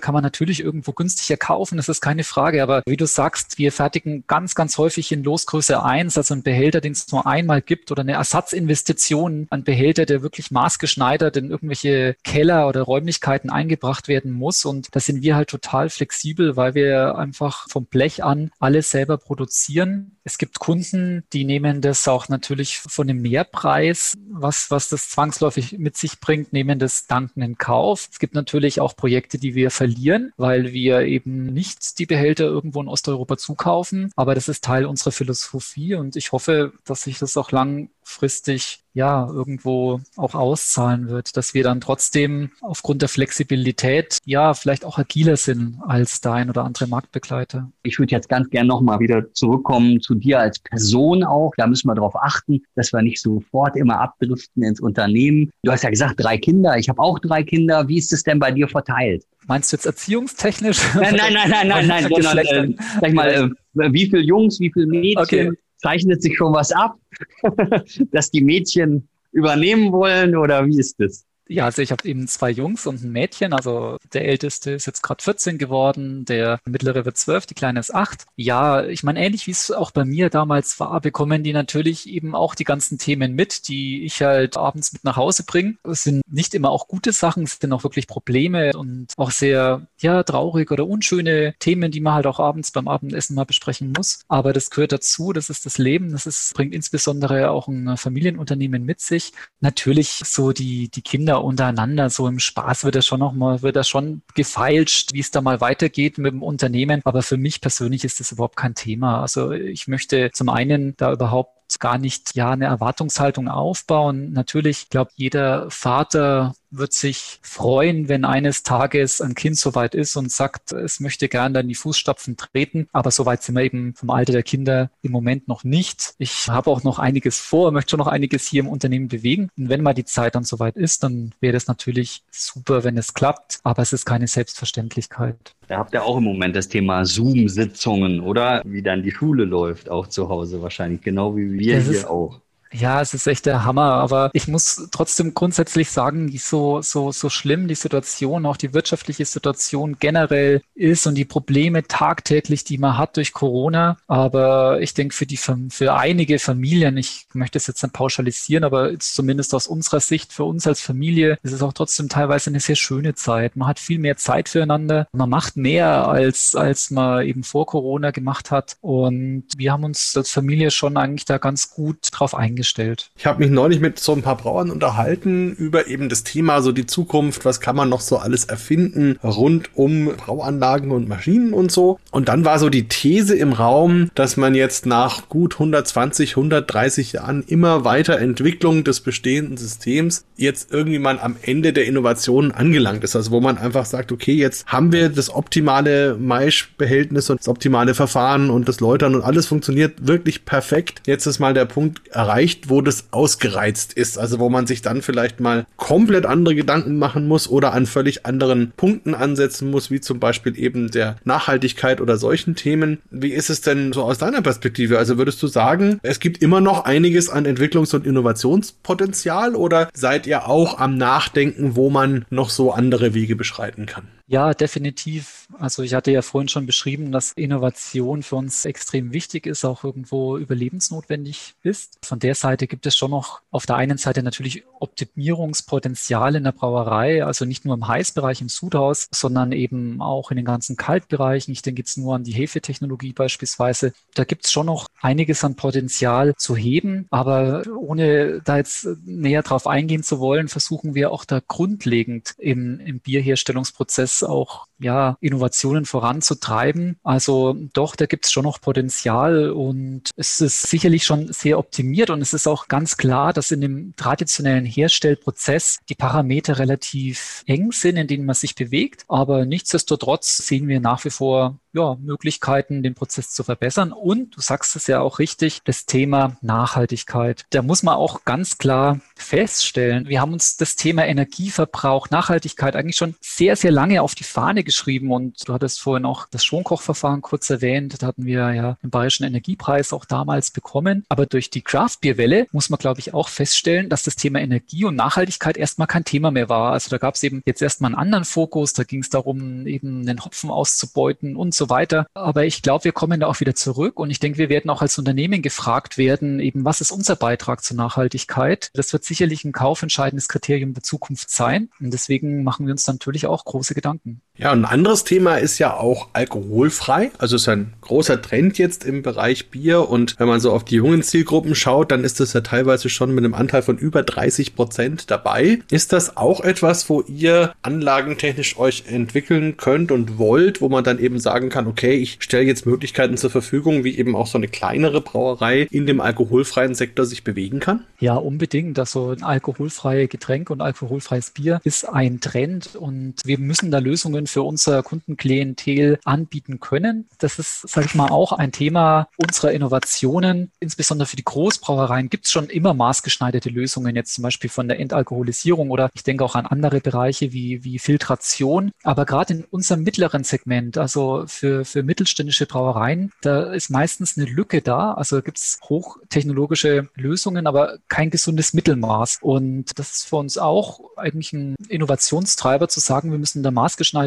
kann 0.00 0.14
man 0.14 0.22
natürlich 0.22 0.60
irgendwo 0.60 0.92
günstiger 0.92 1.36
kaufen, 1.36 1.76
das 1.76 1.88
ist 1.88 2.00
keine 2.00 2.24
Frage. 2.24 2.62
Aber 2.62 2.82
wie 2.86 2.96
du 2.96 3.06
sagst, 3.06 3.58
wir 3.58 3.72
fertigen 3.72 4.24
ganz, 4.26 4.54
ganz 4.54 4.78
häufig 4.78 5.12
in 5.12 5.22
Losgröße 5.22 5.82
1, 5.82 6.16
also 6.16 6.34
ein 6.34 6.42
Behälter, 6.42 6.80
den 6.80 6.92
es 6.92 7.10
nur 7.12 7.26
einmal 7.26 7.62
gibt 7.62 7.90
oder 7.90 8.02
eine 8.02 8.12
Ersatzinvestition, 8.12 9.46
ein 9.50 9.64
Behälter, 9.64 10.06
der 10.06 10.22
wirklich 10.22 10.50
maßgeschneidert 10.50 11.36
in 11.36 11.50
irgendwelche 11.50 12.16
Keller 12.24 12.68
oder 12.68 12.82
Räumlichkeiten 12.82 13.50
eingebracht 13.50 14.08
werden 14.08 14.32
muss. 14.32 14.64
Und 14.64 14.94
da 14.94 15.00
sind 15.00 15.22
wir 15.22 15.36
halt 15.36 15.50
total 15.50 15.90
flexibel, 15.90 16.56
weil 16.56 16.74
wir 16.74 17.16
einfach 17.16 17.68
vom 17.68 17.86
Blech 17.86 18.24
an 18.24 18.50
alles 18.58 18.90
selber 18.90 19.18
produzieren. 19.18 20.16
Es 20.24 20.38
gibt 20.38 20.58
Kunden, 20.58 21.24
die 21.32 21.44
nehmen 21.44 21.80
das 21.80 22.06
auch 22.06 22.28
natürlich 22.28 22.78
von 22.78 23.08
dem 23.08 23.22
Mehrpreis, 23.22 24.14
was, 24.30 24.70
was 24.70 24.88
das 24.88 25.10
zwangsläufig 25.10 25.78
mit 25.78 25.96
sich 25.96 26.20
bringt, 26.20 26.52
nehmen 26.52 26.78
das 26.78 27.06
danken 27.06 27.42
in 27.42 27.58
Kauf. 27.58 28.08
Es 28.10 28.18
gibt 28.22 28.34
natürlich 28.36 28.80
auch 28.80 28.94
Projekte, 28.94 29.36
die 29.36 29.56
wir 29.56 29.72
verlieren, 29.72 30.32
weil 30.36 30.72
wir 30.72 31.00
eben 31.00 31.46
nicht 31.46 31.98
die 31.98 32.06
Behälter 32.06 32.44
irgendwo 32.44 32.80
in 32.80 32.86
Osteuropa 32.86 33.36
zukaufen. 33.36 34.12
Aber 34.14 34.36
das 34.36 34.48
ist 34.48 34.62
Teil 34.62 34.86
unserer 34.86 35.10
Philosophie 35.10 35.96
und 35.96 36.14
ich 36.14 36.30
hoffe, 36.30 36.72
dass 36.84 37.02
sich 37.02 37.18
das 37.18 37.36
auch 37.36 37.50
langfristig 37.50 38.81
ja 38.94 39.26
irgendwo 39.26 40.00
auch 40.16 40.34
auszahlen 40.34 41.08
wird, 41.08 41.36
dass 41.36 41.54
wir 41.54 41.62
dann 41.62 41.80
trotzdem 41.80 42.50
aufgrund 42.60 43.02
der 43.02 43.08
Flexibilität 43.08 44.18
ja 44.24 44.54
vielleicht 44.54 44.84
auch 44.84 44.98
agiler 44.98 45.36
sind 45.36 45.78
als 45.86 46.20
der 46.20 46.32
ein 46.32 46.50
oder 46.50 46.64
andere 46.64 46.86
Marktbegleiter. 46.86 47.70
Ich 47.82 47.98
würde 47.98 48.12
jetzt 48.12 48.28
ganz 48.28 48.50
gern 48.50 48.66
nochmal 48.66 49.00
wieder 49.00 49.32
zurückkommen 49.32 50.00
zu 50.00 50.14
dir 50.14 50.40
als 50.40 50.58
Person 50.58 51.24
auch. 51.24 51.52
Da 51.56 51.66
müssen 51.66 51.88
wir 51.88 51.94
darauf 51.94 52.16
achten, 52.16 52.62
dass 52.74 52.92
wir 52.92 53.02
nicht 53.02 53.20
sofort 53.20 53.76
immer 53.76 54.00
abdriften 54.00 54.62
ins 54.62 54.80
Unternehmen. 54.80 55.50
Du 55.62 55.72
hast 55.72 55.82
ja 55.82 55.90
gesagt, 55.90 56.14
drei 56.18 56.38
Kinder. 56.38 56.76
Ich 56.76 56.88
habe 56.88 57.00
auch 57.00 57.18
drei 57.18 57.42
Kinder. 57.42 57.88
Wie 57.88 57.98
ist 57.98 58.12
es 58.12 58.22
denn 58.22 58.38
bei 58.38 58.50
dir 58.50 58.68
verteilt? 58.68 59.24
Meinst 59.46 59.72
du 59.72 59.76
jetzt 59.76 59.86
erziehungstechnisch? 59.86 60.80
Nein, 60.94 61.16
nein, 61.16 61.32
nein, 61.32 61.50
nein, 61.50 61.68
nein, 61.68 61.86
nein, 61.88 62.04
sondern, 62.22 62.38
äh, 62.38 62.74
sag 63.00 63.08
ich 63.08 63.14
mal, 63.14 63.28
äh, 63.28 63.92
wie 63.92 64.06
viele 64.06 64.22
Jungs, 64.22 64.60
wie 64.60 64.70
viele 64.72 64.86
Mädchen? 64.86 65.18
Okay 65.18 65.50
zeichnet 65.82 66.22
sich 66.22 66.36
schon 66.36 66.54
was 66.54 66.72
ab, 66.72 66.96
dass 68.12 68.30
die 68.30 68.42
Mädchen 68.42 69.08
übernehmen 69.32 69.92
wollen 69.92 70.36
oder 70.36 70.66
wie 70.66 70.78
ist 70.78 71.00
das? 71.00 71.26
Ja, 71.52 71.66
also 71.66 71.82
ich 71.82 71.92
habe 71.92 72.08
eben 72.08 72.26
zwei 72.28 72.50
Jungs 72.50 72.86
und 72.86 73.02
ein 73.02 73.12
Mädchen. 73.12 73.52
Also 73.52 73.98
der 74.14 74.24
älteste 74.24 74.70
ist 74.70 74.86
jetzt 74.86 75.02
gerade 75.02 75.22
14 75.22 75.58
geworden, 75.58 76.24
der 76.24 76.58
mittlere 76.64 77.04
wird 77.04 77.18
12, 77.18 77.44
die 77.46 77.54
kleine 77.54 77.78
ist 77.78 77.94
8. 77.94 78.24
Ja, 78.36 78.84
ich 78.84 79.02
meine, 79.02 79.22
ähnlich 79.22 79.46
wie 79.46 79.50
es 79.50 79.70
auch 79.70 79.90
bei 79.90 80.06
mir 80.06 80.30
damals 80.30 80.80
war, 80.80 80.98
bekommen 81.02 81.42
die 81.42 81.52
natürlich 81.52 82.08
eben 82.08 82.34
auch 82.34 82.54
die 82.54 82.64
ganzen 82.64 82.96
Themen 82.96 83.34
mit, 83.34 83.68
die 83.68 84.04
ich 84.04 84.22
halt 84.22 84.56
abends 84.56 84.94
mit 84.94 85.04
nach 85.04 85.16
Hause 85.16 85.44
bringe. 85.44 85.74
Es 85.84 86.04
sind 86.04 86.22
nicht 86.26 86.54
immer 86.54 86.70
auch 86.70 86.88
gute 86.88 87.12
Sachen, 87.12 87.42
es 87.42 87.58
sind 87.60 87.72
auch 87.72 87.84
wirklich 87.84 88.06
Probleme 88.06 88.72
und 88.74 89.12
auch 89.18 89.30
sehr, 89.30 89.86
ja, 90.00 90.22
traurig 90.22 90.70
oder 90.70 90.86
unschöne 90.86 91.54
Themen, 91.58 91.90
die 91.90 92.00
man 92.00 92.14
halt 92.14 92.26
auch 92.26 92.40
abends 92.40 92.70
beim 92.70 92.88
Abendessen 92.88 93.34
mal 93.34 93.44
besprechen 93.44 93.92
muss. 93.94 94.20
Aber 94.28 94.54
das 94.54 94.70
gehört 94.70 94.92
dazu, 94.92 95.34
das 95.34 95.50
ist 95.50 95.66
das 95.66 95.76
Leben, 95.76 96.12
das 96.12 96.24
ist, 96.24 96.54
bringt 96.54 96.72
insbesondere 96.74 97.50
auch 97.50 97.68
ein 97.68 97.98
Familienunternehmen 97.98 98.84
mit 98.84 99.00
sich. 99.00 99.32
Natürlich 99.60 100.22
so 100.24 100.52
die, 100.52 100.88
die 100.88 101.02
Kinder 101.02 101.41
untereinander, 101.42 102.10
so 102.10 102.26
im 102.28 102.38
Spaß 102.38 102.84
wird 102.84 102.94
das 102.94 103.06
schon 103.06 103.20
noch 103.20 103.32
mal, 103.32 103.62
wird 103.62 103.76
das 103.76 103.88
schon 103.88 104.22
gefeilscht, 104.34 105.12
wie 105.12 105.20
es 105.20 105.30
da 105.30 105.40
mal 105.40 105.60
weitergeht 105.60 106.18
mit 106.18 106.32
dem 106.32 106.42
Unternehmen. 106.42 107.00
Aber 107.04 107.22
für 107.22 107.36
mich 107.36 107.60
persönlich 107.60 108.04
ist 108.04 108.20
das 108.20 108.32
überhaupt 108.32 108.56
kein 108.56 108.74
Thema. 108.74 109.20
Also 109.20 109.52
ich 109.52 109.88
möchte 109.88 110.30
zum 110.32 110.48
einen 110.48 110.96
da 110.96 111.12
überhaupt 111.12 111.61
gar 111.78 111.98
nicht 111.98 112.34
ja 112.34 112.50
eine 112.50 112.66
Erwartungshaltung 112.66 113.48
aufbauen. 113.48 114.32
Natürlich, 114.32 114.82
ich 114.82 114.88
glaube, 114.90 115.10
jeder 115.16 115.70
Vater 115.70 116.54
wird 116.72 116.92
sich 116.92 117.38
freuen, 117.42 118.08
wenn 118.08 118.24
eines 118.24 118.62
Tages 118.62 119.20
ein 119.20 119.34
Kind 119.34 119.58
soweit 119.58 119.94
ist 119.94 120.16
und 120.16 120.32
sagt, 120.32 120.72
es 120.72 121.00
möchte 121.00 121.28
gerne 121.28 121.60
in 121.60 121.68
die 121.68 121.74
Fußstapfen 121.74 122.36
treten. 122.36 122.88
Aber 122.92 123.10
soweit 123.10 123.42
sind 123.42 123.54
wir 123.56 123.62
eben 123.62 123.94
vom 123.94 124.10
Alter 124.10 124.32
der 124.32 124.42
Kinder 124.42 124.90
im 125.02 125.12
Moment 125.12 125.48
noch 125.48 125.64
nicht. 125.64 126.14
Ich 126.18 126.48
habe 126.48 126.70
auch 126.70 126.82
noch 126.82 126.98
einiges 126.98 127.38
vor, 127.38 127.70
möchte 127.72 127.90
schon 127.90 127.98
noch 127.98 128.06
einiges 128.06 128.46
hier 128.46 128.60
im 128.60 128.68
Unternehmen 128.68 129.08
bewegen. 129.08 129.50
Und 129.56 129.68
wenn 129.68 129.82
mal 129.82 129.94
die 129.94 130.04
Zeit 130.04 130.34
dann 130.34 130.44
soweit 130.44 130.76
ist, 130.76 131.02
dann 131.02 131.34
wäre 131.40 131.52
das 131.52 131.66
natürlich 131.66 132.22
super, 132.30 132.84
wenn 132.84 132.96
es 132.96 133.14
klappt. 133.14 133.60
Aber 133.62 133.82
es 133.82 133.92
ist 133.92 134.06
keine 134.06 134.26
Selbstverständlichkeit. 134.26 135.54
Da 135.72 135.78
habt 135.78 135.94
ihr 135.94 136.04
auch 136.04 136.18
im 136.18 136.24
Moment 136.24 136.54
das 136.54 136.68
Thema 136.68 137.06
Zoom-Sitzungen, 137.06 138.20
oder? 138.20 138.60
Wie 138.66 138.82
dann 138.82 139.02
die 139.02 139.10
Schule 139.10 139.46
läuft, 139.46 139.88
auch 139.88 140.06
zu 140.06 140.28
Hause 140.28 140.60
wahrscheinlich, 140.60 141.00
genau 141.00 141.34
wie 141.34 141.50
wir 141.58 141.76
das 141.76 141.88
hier 141.88 142.10
auch. 142.10 142.42
Ja, 142.72 143.02
es 143.02 143.12
ist 143.12 143.26
echt 143.26 143.44
der 143.46 143.64
Hammer, 143.64 143.94
aber 143.94 144.30
ich 144.32 144.48
muss 144.48 144.88
trotzdem 144.90 145.34
grundsätzlich 145.34 145.90
sagen, 145.90 146.32
wie 146.32 146.38
so, 146.38 146.80
so, 146.80 147.12
so 147.12 147.28
schlimm 147.28 147.68
die 147.68 147.74
Situation, 147.74 148.46
auch 148.46 148.56
die 148.56 148.72
wirtschaftliche 148.72 149.26
Situation 149.26 149.96
generell 149.98 150.62
ist 150.74 151.06
und 151.06 151.14
die 151.14 151.26
Probleme 151.26 151.82
tagtäglich, 151.86 152.64
die 152.64 152.78
man 152.78 152.96
hat 152.96 153.16
durch 153.18 153.34
Corona. 153.34 153.98
Aber 154.06 154.80
ich 154.80 154.94
denke, 154.94 155.14
für 155.14 155.26
die, 155.26 155.36
für 155.36 155.92
einige 155.92 156.38
Familien, 156.38 156.96
ich 156.96 157.26
möchte 157.34 157.58
es 157.58 157.66
jetzt 157.66 157.82
nicht 157.82 157.92
pauschalisieren, 157.92 158.64
aber 158.64 158.98
zumindest 158.98 159.54
aus 159.54 159.66
unserer 159.66 160.00
Sicht, 160.00 160.32
für 160.32 160.44
uns 160.44 160.66
als 160.66 160.80
Familie, 160.80 161.38
ist 161.42 161.52
es 161.52 161.62
auch 161.62 161.74
trotzdem 161.74 162.08
teilweise 162.08 162.48
eine 162.48 162.60
sehr 162.60 162.76
schöne 162.76 163.14
Zeit. 163.14 163.54
Man 163.54 163.68
hat 163.68 163.80
viel 163.80 163.98
mehr 163.98 164.16
Zeit 164.16 164.48
füreinander. 164.48 165.08
Man 165.12 165.28
macht 165.28 165.56
mehr 165.56 166.08
als, 166.08 166.54
als 166.54 166.90
man 166.90 167.26
eben 167.26 167.44
vor 167.44 167.66
Corona 167.66 168.12
gemacht 168.12 168.50
hat. 168.50 168.78
Und 168.80 169.44
wir 169.56 169.72
haben 169.72 169.84
uns 169.84 170.16
als 170.16 170.30
Familie 170.30 170.70
schon 170.70 170.96
eigentlich 170.96 171.26
da 171.26 171.36
ganz 171.36 171.70
gut 171.70 171.98
drauf 172.12 172.34
eingestellt 172.34 172.61
eingestellt. 172.62 173.10
Ich 173.16 173.26
habe 173.26 173.40
mich 173.40 173.50
neulich 173.50 173.80
mit 173.80 173.98
so 173.98 174.12
ein 174.12 174.22
paar 174.22 174.36
Brauern 174.36 174.70
unterhalten 174.70 175.52
über 175.52 175.88
eben 175.88 176.08
das 176.08 176.22
Thema, 176.22 176.62
so 176.62 176.70
die 176.72 176.86
Zukunft, 176.86 177.44
was 177.44 177.60
kann 177.60 177.76
man 177.76 177.88
noch 177.88 178.00
so 178.00 178.18
alles 178.18 178.44
erfinden 178.44 179.18
rund 179.22 179.70
um 179.74 180.06
Brauanlagen 180.16 180.92
und 180.92 181.08
Maschinen 181.08 181.52
und 181.52 181.72
so. 181.72 181.98
Und 182.10 182.28
dann 182.28 182.44
war 182.44 182.58
so 182.58 182.68
die 182.68 182.88
These 182.88 183.36
im 183.36 183.52
Raum, 183.52 184.10
dass 184.14 184.36
man 184.36 184.54
jetzt 184.54 184.86
nach 184.86 185.28
gut 185.28 185.54
120, 185.54 186.36
130 186.36 187.12
Jahren 187.12 187.42
immer 187.42 187.84
weiter 187.84 188.18
Entwicklung 188.18 188.84
des 188.84 189.00
bestehenden 189.00 189.56
Systems 189.56 190.24
jetzt 190.36 190.72
irgendwie 190.72 190.98
mal 190.98 191.18
am 191.18 191.36
Ende 191.42 191.72
der 191.72 191.86
Innovationen 191.86 192.52
angelangt 192.52 193.02
ist. 193.04 193.16
Also 193.16 193.32
wo 193.32 193.40
man 193.40 193.58
einfach 193.58 193.86
sagt, 193.86 194.12
okay, 194.12 194.34
jetzt 194.34 194.66
haben 194.66 194.92
wir 194.92 195.08
das 195.08 195.34
optimale 195.34 196.16
Maischbehältnis 196.18 197.28
und 197.30 197.40
das 197.40 197.48
optimale 197.48 197.94
Verfahren 197.94 198.50
und 198.50 198.68
das 198.68 198.80
Läutern 198.80 199.14
und 199.14 199.22
alles 199.22 199.46
funktioniert 199.46 200.06
wirklich 200.06 200.44
perfekt. 200.44 201.02
Jetzt 201.06 201.26
ist 201.26 201.40
mal 201.40 201.54
der 201.54 201.64
Punkt 201.64 202.02
erreicht, 202.08 202.51
nicht, 202.52 202.68
wo 202.68 202.82
das 202.82 203.06
ausgereizt 203.12 203.94
ist. 203.94 204.18
Also 204.18 204.38
wo 204.38 204.50
man 204.50 204.66
sich 204.66 204.82
dann 204.82 205.00
vielleicht 205.00 205.40
mal 205.40 205.64
komplett 205.76 206.26
andere 206.26 206.54
Gedanken 206.54 206.98
machen 206.98 207.26
muss 207.26 207.48
oder 207.48 207.72
an 207.72 207.86
völlig 207.86 208.26
anderen 208.26 208.72
Punkten 208.76 209.14
ansetzen 209.14 209.70
muss, 209.70 209.90
wie 209.90 210.00
zum 210.00 210.20
Beispiel 210.20 210.58
eben 210.58 210.90
der 210.90 211.16
Nachhaltigkeit 211.24 212.00
oder 212.00 212.18
solchen 212.18 212.54
Themen. 212.54 212.98
Wie 213.10 213.32
ist 213.32 213.48
es 213.48 213.62
denn 213.62 213.92
so 213.92 214.02
aus 214.02 214.18
deiner 214.18 214.42
Perspektive? 214.42 214.98
Also 214.98 215.16
würdest 215.16 215.42
du 215.42 215.46
sagen, 215.46 215.98
es 216.02 216.20
gibt 216.20 216.42
immer 216.42 216.60
noch 216.60 216.84
einiges 216.84 217.30
an 217.30 217.46
Entwicklungs- 217.46 217.94
und 217.94 218.06
Innovationspotenzial 218.06 219.54
oder 219.54 219.88
seid 219.94 220.26
ihr 220.26 220.46
auch 220.46 220.78
am 220.78 220.96
Nachdenken, 220.96 221.74
wo 221.74 221.88
man 221.88 222.26
noch 222.28 222.50
so 222.50 222.72
andere 222.72 223.14
Wege 223.14 223.34
beschreiten 223.34 223.86
kann? 223.86 224.04
Ja, 224.32 224.54
definitiv. 224.54 225.46
Also 225.58 225.82
ich 225.82 225.92
hatte 225.92 226.10
ja 226.10 226.22
vorhin 226.22 226.48
schon 226.48 226.64
beschrieben, 226.64 227.12
dass 227.12 227.32
Innovation 227.32 228.22
für 228.22 228.36
uns 228.36 228.64
extrem 228.64 229.12
wichtig 229.12 229.46
ist, 229.46 229.62
auch 229.62 229.84
irgendwo 229.84 230.38
überlebensnotwendig 230.38 231.54
ist. 231.62 231.98
Von 232.02 232.18
der 232.18 232.34
Seite 232.34 232.66
gibt 232.66 232.86
es 232.86 232.96
schon 232.96 233.10
noch 233.10 233.42
auf 233.50 233.66
der 233.66 233.76
einen 233.76 233.98
Seite 233.98 234.22
natürlich 234.22 234.64
Optimierungspotenzial 234.80 236.34
in 236.34 236.44
der 236.44 236.52
Brauerei, 236.52 237.22
also 237.22 237.44
nicht 237.44 237.66
nur 237.66 237.74
im 237.74 237.86
Heißbereich 237.86 238.40
im 238.40 238.48
Sudhaus, 238.48 239.06
sondern 239.12 239.52
eben 239.52 240.00
auch 240.00 240.30
in 240.30 240.38
den 240.38 240.46
ganzen 240.46 240.76
Kaltbereichen. 240.76 241.52
Ich 241.52 241.60
denke 241.60 241.82
jetzt 241.82 241.98
nur 241.98 242.14
an 242.14 242.24
die 242.24 242.32
Hefetechnologie 242.32 243.12
beispielsweise. 243.12 243.92
Da 244.14 244.24
gibt 244.24 244.46
es 244.46 244.52
schon 244.52 244.64
noch 244.64 244.86
einiges 245.02 245.44
an 245.44 245.56
Potenzial 245.56 246.34
zu 246.38 246.56
heben, 246.56 247.06
aber 247.10 247.64
ohne 247.76 248.40
da 248.40 248.56
jetzt 248.56 248.88
näher 249.04 249.42
drauf 249.42 249.66
eingehen 249.66 250.02
zu 250.02 250.20
wollen, 250.20 250.48
versuchen 250.48 250.94
wir 250.94 251.10
auch 251.10 251.26
da 251.26 251.42
grundlegend 251.46 252.34
im, 252.38 252.80
im 252.80 252.98
Bierherstellungsprozess 252.98 254.21
Auch 254.24 254.66
ja, 254.82 255.16
Innovationen 255.20 255.84
voranzutreiben. 255.84 256.96
Also 257.02 257.56
doch, 257.72 257.96
da 257.96 258.06
gibt 258.06 258.26
es 258.26 258.32
schon 258.32 258.44
noch 258.44 258.60
Potenzial 258.60 259.50
und 259.50 260.10
es 260.16 260.40
ist 260.40 260.62
sicherlich 260.62 261.04
schon 261.04 261.32
sehr 261.32 261.58
optimiert 261.58 262.10
und 262.10 262.20
es 262.20 262.34
ist 262.34 262.46
auch 262.46 262.68
ganz 262.68 262.96
klar, 262.96 263.32
dass 263.32 263.50
in 263.50 263.60
dem 263.60 263.94
traditionellen 263.96 264.64
Herstellprozess 264.64 265.78
die 265.88 265.94
Parameter 265.94 266.58
relativ 266.58 267.44
eng 267.46 267.72
sind, 267.72 267.96
in 267.96 268.06
denen 268.06 268.26
man 268.26 268.34
sich 268.34 268.54
bewegt. 268.54 269.04
Aber 269.08 269.46
nichtsdestotrotz 269.46 270.38
sehen 270.38 270.68
wir 270.68 270.80
nach 270.80 271.04
wie 271.04 271.10
vor 271.10 271.58
ja, 271.72 271.96
Möglichkeiten, 272.00 272.82
den 272.82 272.94
Prozess 272.94 273.30
zu 273.30 273.44
verbessern. 273.44 273.92
Und 273.92 274.36
du 274.36 274.40
sagst 274.40 274.76
es 274.76 274.86
ja 274.86 275.00
auch 275.00 275.18
richtig, 275.18 275.62
das 275.64 275.86
Thema 275.86 276.36
Nachhaltigkeit. 276.42 277.44
Da 277.50 277.62
muss 277.62 277.82
man 277.82 277.94
auch 277.94 278.24
ganz 278.24 278.58
klar 278.58 279.00
feststellen, 279.14 280.08
wir 280.08 280.20
haben 280.20 280.32
uns 280.32 280.56
das 280.56 280.76
Thema 280.76 281.06
Energieverbrauch, 281.06 282.10
Nachhaltigkeit 282.10 282.76
eigentlich 282.76 282.96
schon 282.96 283.14
sehr, 283.20 283.56
sehr 283.56 283.70
lange 283.70 284.02
auf 284.02 284.14
die 284.14 284.24
Fahne 284.24 284.64
geschrieben. 284.64 285.10
Und 285.10 285.48
du 285.48 285.54
hattest 285.54 285.80
vorhin 285.80 286.04
auch 286.04 286.26
das 286.30 286.44
Schonkochverfahren 286.44 287.22
kurz 287.22 287.48
erwähnt. 287.48 288.02
Da 288.02 288.08
hatten 288.08 288.26
wir 288.26 288.52
ja 288.52 288.76
den 288.82 288.90
Bayerischen 288.90 289.24
Energiepreis 289.24 289.92
auch 289.92 290.04
damals 290.04 290.50
bekommen. 290.50 291.04
Aber 291.08 291.26
durch 291.26 291.50
die 291.50 291.62
Craft-Bier-Welle 291.62 292.46
muss 292.52 292.68
man, 292.68 292.78
glaube 292.78 293.00
ich, 293.00 293.14
auch 293.14 293.28
feststellen, 293.28 293.88
dass 293.88 294.02
das 294.02 294.16
Thema 294.16 294.40
Energie 294.40 294.84
und 294.84 294.96
Nachhaltigkeit 294.96 295.56
erstmal 295.56 295.88
kein 295.88 296.04
Thema 296.04 296.30
mehr 296.30 296.48
war. 296.48 296.72
Also 296.72 296.90
da 296.90 296.98
gab 296.98 297.14
es 297.14 297.22
eben 297.22 297.42
jetzt 297.46 297.62
erstmal 297.62 297.90
einen 297.90 297.98
anderen 297.98 298.24
Fokus. 298.24 298.72
Da 298.74 298.84
ging 298.84 299.00
es 299.00 299.10
darum, 299.10 299.66
eben 299.66 300.04
den 300.04 300.24
Hopfen 300.24 300.50
auszubeuten 300.50 301.36
und 301.36 301.54
so 301.54 301.61
so 301.62 301.70
weiter. 301.70 302.06
Aber 302.14 302.44
ich 302.44 302.62
glaube, 302.62 302.84
wir 302.84 302.92
kommen 302.92 303.20
da 303.20 303.26
auch 303.28 303.40
wieder 303.40 303.54
zurück 303.54 304.00
und 304.00 304.10
ich 304.10 304.18
denke, 304.18 304.38
wir 304.38 304.48
werden 304.48 304.70
auch 304.70 304.82
als 304.82 304.98
Unternehmen 304.98 305.42
gefragt 305.42 305.96
werden, 305.96 306.40
eben 306.40 306.64
was 306.64 306.80
ist 306.80 306.90
unser 306.90 307.14
Beitrag 307.14 307.62
zur 307.62 307.76
Nachhaltigkeit? 307.76 308.70
Das 308.74 308.92
wird 308.92 309.04
sicherlich 309.04 309.44
ein 309.44 309.52
kaufentscheidendes 309.52 310.28
Kriterium 310.28 310.74
der 310.74 310.82
Zukunft 310.82 311.30
sein 311.30 311.70
und 311.80 311.92
deswegen 311.92 312.42
machen 312.42 312.66
wir 312.66 312.72
uns 312.72 312.86
natürlich 312.86 313.26
auch 313.26 313.44
große 313.44 313.74
Gedanken. 313.74 314.22
Ja, 314.38 314.50
und 314.50 314.64
ein 314.64 314.72
anderes 314.72 315.04
Thema 315.04 315.36
ist 315.36 315.58
ja 315.58 315.76
auch 315.76 316.08
alkoholfrei. 316.14 317.10
Also 317.18 317.36
ist 317.36 317.48
ein 317.50 317.74
großer 317.82 318.20
Trend 318.22 318.56
jetzt 318.56 318.82
im 318.82 319.02
Bereich 319.02 319.50
Bier 319.50 319.90
und 319.90 320.18
wenn 320.18 320.26
man 320.26 320.40
so 320.40 320.52
auf 320.52 320.64
die 320.64 320.76
jungen 320.76 321.02
Zielgruppen 321.02 321.54
schaut, 321.54 321.90
dann 321.92 322.02
ist 322.02 322.18
das 322.18 322.32
ja 322.32 322.40
teilweise 322.40 322.88
schon 322.88 323.14
mit 323.14 323.24
einem 323.24 323.34
Anteil 323.34 323.60
von 323.60 323.76
über 323.76 324.02
30 324.02 324.56
Prozent 324.56 325.10
dabei. 325.10 325.58
Ist 325.70 325.92
das 325.92 326.16
auch 326.16 326.40
etwas, 326.40 326.88
wo 326.88 327.02
ihr 327.02 327.52
anlagentechnisch 327.60 328.58
euch 328.58 328.84
entwickeln 328.86 329.58
könnt 329.58 329.92
und 329.92 330.16
wollt, 330.16 330.62
wo 330.62 330.70
man 330.70 330.82
dann 330.82 330.98
eben 330.98 331.18
sagen 331.20 331.50
kann, 331.50 331.66
okay, 331.66 331.92
ich 331.92 332.16
stelle 332.20 332.44
jetzt 332.44 332.64
Möglichkeiten 332.64 333.18
zur 333.18 333.30
Verfügung, 333.30 333.84
wie 333.84 333.98
eben 333.98 334.16
auch 334.16 334.26
so 334.26 334.38
eine 334.38 334.48
kleinere 334.48 335.02
Brauerei 335.02 335.68
in 335.70 335.86
dem 335.86 336.00
alkoholfreien 336.00 336.74
Sektor 336.74 337.04
sich 337.04 337.22
bewegen 337.22 337.60
kann? 337.60 337.84
Ja, 338.00 338.14
unbedingt. 338.14 338.78
Also 338.78 339.10
ein 339.10 339.22
alkoholfreies 339.22 340.08
Getränk 340.08 340.48
und 340.48 340.62
alkoholfreies 340.62 341.30
Bier 341.30 341.60
ist 341.64 341.86
ein 341.86 342.20
Trend 342.20 342.76
und 342.76 343.16
wir 343.24 343.38
müssen 343.38 343.70
da 343.70 343.78
Lösungen 343.78 344.21
für 344.26 344.42
unser 344.42 344.82
Kundenklientel 344.82 345.98
anbieten 346.04 346.60
können. 346.60 347.08
Das 347.18 347.38
ist, 347.38 347.68
sage 347.68 347.86
ich 347.86 347.94
mal, 347.94 348.10
auch 348.10 348.32
ein 348.32 348.52
Thema 348.52 349.08
unserer 349.16 349.52
Innovationen. 349.52 350.50
Insbesondere 350.60 351.06
für 351.06 351.16
die 351.16 351.24
Großbrauereien 351.24 352.10
gibt 352.10 352.26
es 352.26 352.32
schon 352.32 352.48
immer 352.48 352.74
maßgeschneiderte 352.74 353.50
Lösungen, 353.50 353.96
jetzt 353.96 354.14
zum 354.14 354.22
Beispiel 354.22 354.50
von 354.50 354.68
der 354.68 354.80
Entalkoholisierung 354.80 355.70
oder 355.70 355.90
ich 355.94 356.02
denke 356.02 356.24
auch 356.24 356.34
an 356.34 356.46
andere 356.46 356.80
Bereiche 356.80 357.32
wie, 357.32 357.64
wie 357.64 357.78
Filtration. 357.78 358.72
Aber 358.82 359.04
gerade 359.04 359.34
in 359.34 359.44
unserem 359.44 359.82
mittleren 359.82 360.24
Segment, 360.24 360.78
also 360.78 361.24
für, 361.26 361.64
für 361.64 361.82
mittelständische 361.82 362.46
Brauereien, 362.46 363.12
da 363.20 363.52
ist 363.52 363.70
meistens 363.70 364.16
eine 364.16 364.26
Lücke 364.26 364.62
da. 364.62 364.94
Also 364.94 365.22
gibt 365.22 365.38
es 365.38 365.58
hochtechnologische 365.68 366.88
Lösungen, 366.94 367.46
aber 367.46 367.78
kein 367.88 368.10
gesundes 368.10 368.52
Mittelmaß. 368.52 369.18
Und 369.20 369.78
das 369.78 369.92
ist 369.92 370.08
für 370.08 370.16
uns 370.16 370.38
auch 370.38 370.80
eigentlich 370.96 371.32
ein 371.32 371.56
Innovationstreiber 371.68 372.68
zu 372.68 372.80
sagen, 372.80 373.10
wir 373.10 373.18
müssen 373.18 373.42
da 373.42 373.50